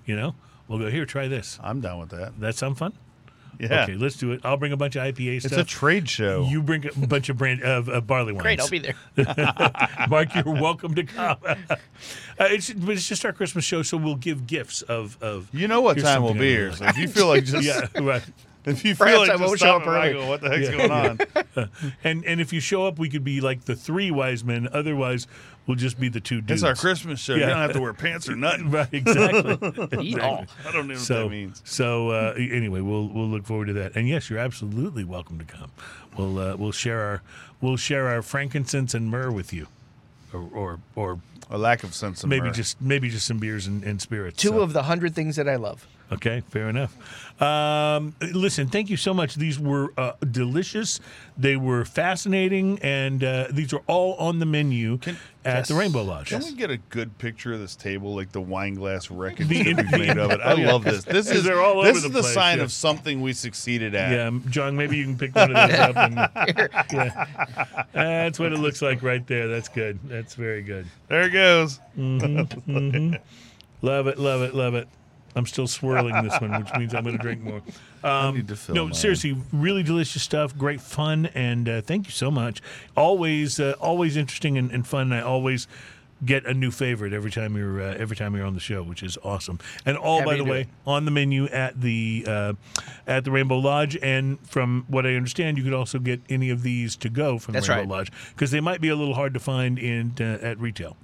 [0.06, 0.36] You know,
[0.68, 1.58] we'll go here, try this.
[1.64, 2.40] I'm down with that.
[2.40, 2.94] That sound fun?
[3.60, 4.42] Yeah, Okay, let's do it.
[4.44, 5.60] I'll bring a bunch of IPA it's stuff.
[5.60, 6.46] a trade show.
[6.50, 8.42] you bring a bunch of brand of uh, barley wines.
[8.44, 8.96] Great, I'll be there.
[10.10, 11.38] Mark, you're welcome to come.
[11.44, 11.56] uh,
[12.40, 15.50] it's, but it's just our Christmas show, so we'll give gifts of of.
[15.54, 16.66] You know what time we'll be here.
[16.66, 18.24] really So if you feel like just yeah, right.
[18.66, 20.14] if you feel Perhaps like I just won't show up early.
[20.14, 21.20] go, what the heck's going on?
[22.04, 24.68] And and if you show up, we could be like the three wise men.
[24.72, 25.28] Otherwise,
[25.68, 26.64] we'll just be the two dudes.
[26.64, 27.36] It's our Christmas show.
[27.36, 28.72] You don't have to wear pants or nothing.
[28.76, 30.00] Right, exactly.
[30.02, 30.46] Eat all.
[30.68, 31.62] I don't know what so that means.
[31.66, 33.96] so uh, anyway, we'll we'll look forward to that.
[33.96, 35.72] And yes, you're absolutely welcome to come.
[36.18, 37.22] We'll uh, we'll share our
[37.62, 39.68] we'll share our frankincense and myrrh with you,
[40.34, 41.20] or or, or
[41.50, 42.56] A lack of sense of maybe mirth.
[42.56, 44.38] just maybe just some beers and, and spirits.
[44.42, 45.88] Two So- of the hundred things that I love.
[46.12, 46.96] Okay, fair enough.
[47.40, 49.36] Um, listen, thank you so much.
[49.36, 51.02] These were uh, delicious.
[51.38, 55.00] They were fascinating, and uh, these are all on the menu
[55.44, 56.30] at the Rainbow Lodge.
[56.30, 59.74] Can we get a good picture of this table, like the wine glass wreckage The-
[59.74, 60.40] that we made of it?
[60.40, 61.04] I love this.
[61.04, 62.64] This is they're all this is the the place, sign yeah.
[62.64, 64.12] of something we succeeded at.
[64.14, 65.98] Yeah, John, maybe you can pick one of those up.
[65.98, 66.16] And,
[66.94, 67.84] yeah.
[67.92, 69.50] That's what it looks like right there.
[69.50, 70.00] That's good.
[70.06, 70.88] That's very good.
[71.10, 71.80] There it goes.
[73.82, 74.88] Love it, love it, love it.
[75.36, 77.62] I'm still swirling this one, which means I'm going to drink more.
[78.04, 78.94] Um, need to fill no, mine.
[78.94, 80.56] seriously, really delicious stuff.
[80.56, 82.62] Great fun, and uh, thank you so much.
[82.96, 85.12] Always, uh, always interesting and, and fun.
[85.12, 85.68] I always
[86.24, 89.04] get a new favorite every time you're uh, every time you're on the show, which
[89.04, 89.60] is awesome.
[89.86, 90.68] And all, Happy by the way, it.
[90.86, 92.54] on the menu at the uh,
[93.08, 93.98] at the Rainbow Lodge.
[94.02, 97.54] And from what I understand, you could also get any of these to go from
[97.54, 97.90] That's Rainbow right.
[97.90, 100.96] Lodge because they might be a little hard to find in uh, at retail.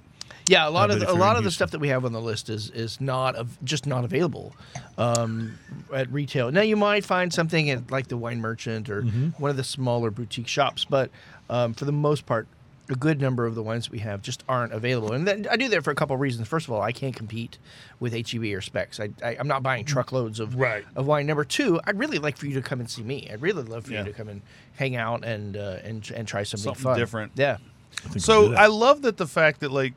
[0.48, 2.20] Yeah, a lot of the, a lot of the stuff that we have on the
[2.20, 4.54] list is is not of just not available
[4.98, 5.58] um,
[5.94, 6.50] at retail.
[6.50, 9.28] Now you might find something at like the wine merchant or Mm-hmm.
[9.42, 11.10] one of the smaller boutique shops, but
[11.50, 12.46] um, for the most part,
[12.88, 15.12] a good number of the wines we have just aren't available.
[15.12, 16.48] And then I do that for a couple of reasons.
[16.48, 17.58] First of all, I can't compete
[18.00, 18.98] with HEB or Spec's.
[19.00, 20.84] I, I, I'm not buying truckloads of Right.
[20.96, 21.26] of wine.
[21.26, 23.28] Number two, I'd really like for you to come and see me.
[23.32, 24.00] I'd really love for Yeah.
[24.00, 24.42] you to come and
[24.76, 26.98] hang out and uh, and and try something, Something fun.
[26.98, 27.32] different.
[27.36, 27.58] Yeah.
[28.04, 28.54] I think we'll do So.
[28.54, 29.94] I love that the fact that like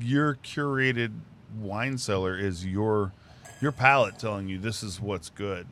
[0.00, 1.12] your curated
[1.58, 3.12] wine cellar is your
[3.60, 5.66] your palate telling you this is what's good.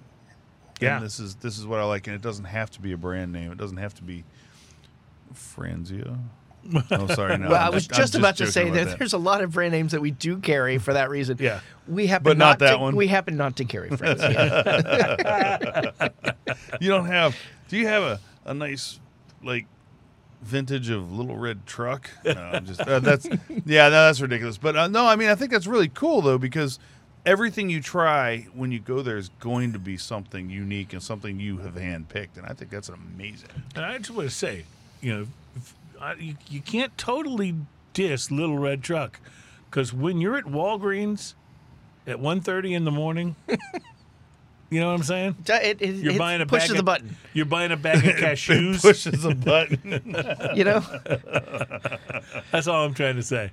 [0.80, 0.96] Yeah.
[0.96, 2.96] And this is this is what I like, and it doesn't have to be a
[2.96, 3.52] brand name.
[3.52, 4.24] It doesn't have to be
[5.34, 6.18] Franzia.
[6.92, 7.38] Oh, sorry.
[7.38, 9.42] No, Well, I I'm was I'm just, about to say about that, there's a lot
[9.42, 11.36] of brand names that we do carry for that reason.
[11.40, 11.58] Yeah.
[11.88, 12.94] we happen But not that to, one.
[12.94, 14.22] We happen not to carry friends.
[16.80, 17.36] You don't have.
[17.68, 19.00] Do you have a, a nice
[19.42, 19.66] like
[20.42, 22.10] vintage of Little Red Truck?
[22.24, 23.26] No, I'm just uh, that's
[23.64, 24.58] yeah, no, that's ridiculous.
[24.58, 26.78] But uh, no, I mean I think that's really cool though because
[27.24, 31.38] everything you try when you go there is going to be something unique and something
[31.40, 33.50] you have handpicked, and I think that's amazing.
[33.74, 34.64] And I just want to say,
[35.00, 37.54] you know, if, I, you, you can't totally
[37.92, 39.20] diss Little Red Truck
[39.70, 41.34] because when you're at Walgreens
[42.06, 43.36] at 1.30 in the morning.
[44.72, 45.36] you know what I'm saying?
[45.46, 47.16] It, it, You're buying a pushes bag the of, button.
[47.34, 48.80] You're buying a bag of cashews.
[48.80, 50.16] Pushes a button.
[50.54, 50.80] You know,
[52.50, 53.52] That's all I'm trying to say.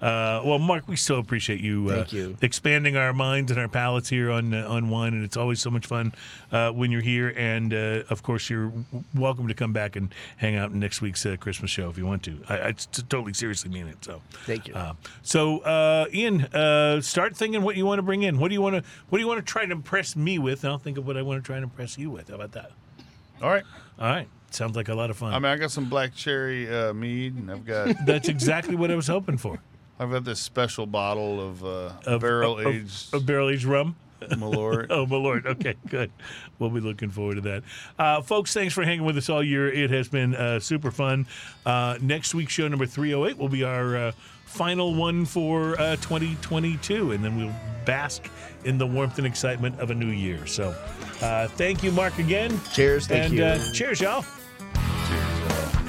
[0.00, 2.36] Uh, well, Mark, we so appreciate you, uh, Thank you.
[2.42, 5.70] expanding our minds and our palates here on uh, on wine, and it's always so
[5.70, 6.12] much fun
[6.52, 7.32] uh, when you're here.
[7.36, 8.72] And uh, of course, you're
[9.14, 12.06] welcome to come back and hang out in next week's uh, Christmas show if you
[12.06, 12.38] want to.
[12.48, 12.72] I, I
[13.08, 14.04] totally seriously mean it.
[14.04, 14.74] So Thank you.
[14.74, 18.38] Uh, so, uh, Ian, uh, start thinking what you want to bring in.
[18.38, 20.53] What do you want to What do you want to try to impress me with?
[20.62, 22.28] And I'll think of what I want to try and impress you with.
[22.28, 22.70] How about that?
[23.42, 23.64] All right.
[23.98, 25.32] All right, sounds like a lot of fun.
[25.32, 28.90] I mean, I got some black cherry uh, mead, and I've got That's exactly what
[28.90, 29.60] I was hoping for.
[30.00, 33.96] I've got this special bottle of, uh, Of- barrel of- aged of barrel aged rum.
[34.24, 34.86] Malort.
[34.90, 35.44] Oh, Malort.
[35.44, 36.10] Okay, good.
[36.58, 37.62] We'll be looking forward to that.
[37.98, 39.70] Uh, folks, thanks for hanging with us all year.
[39.70, 41.26] It has been uh, super fun.
[41.66, 44.12] Uh, next week's show, number 308, will be our uh,
[44.54, 47.54] final one for uh, 2022, and then we'll
[47.84, 48.30] bask
[48.64, 50.46] in the warmth and excitement of a new year.
[50.46, 50.74] So,
[51.20, 52.60] uh, thank you, Mark, again.
[52.72, 53.08] Cheers.
[53.08, 53.44] Thank and, you.
[53.44, 54.24] Uh, cheers, y'all.
[55.08, 55.83] Cheers, y'all.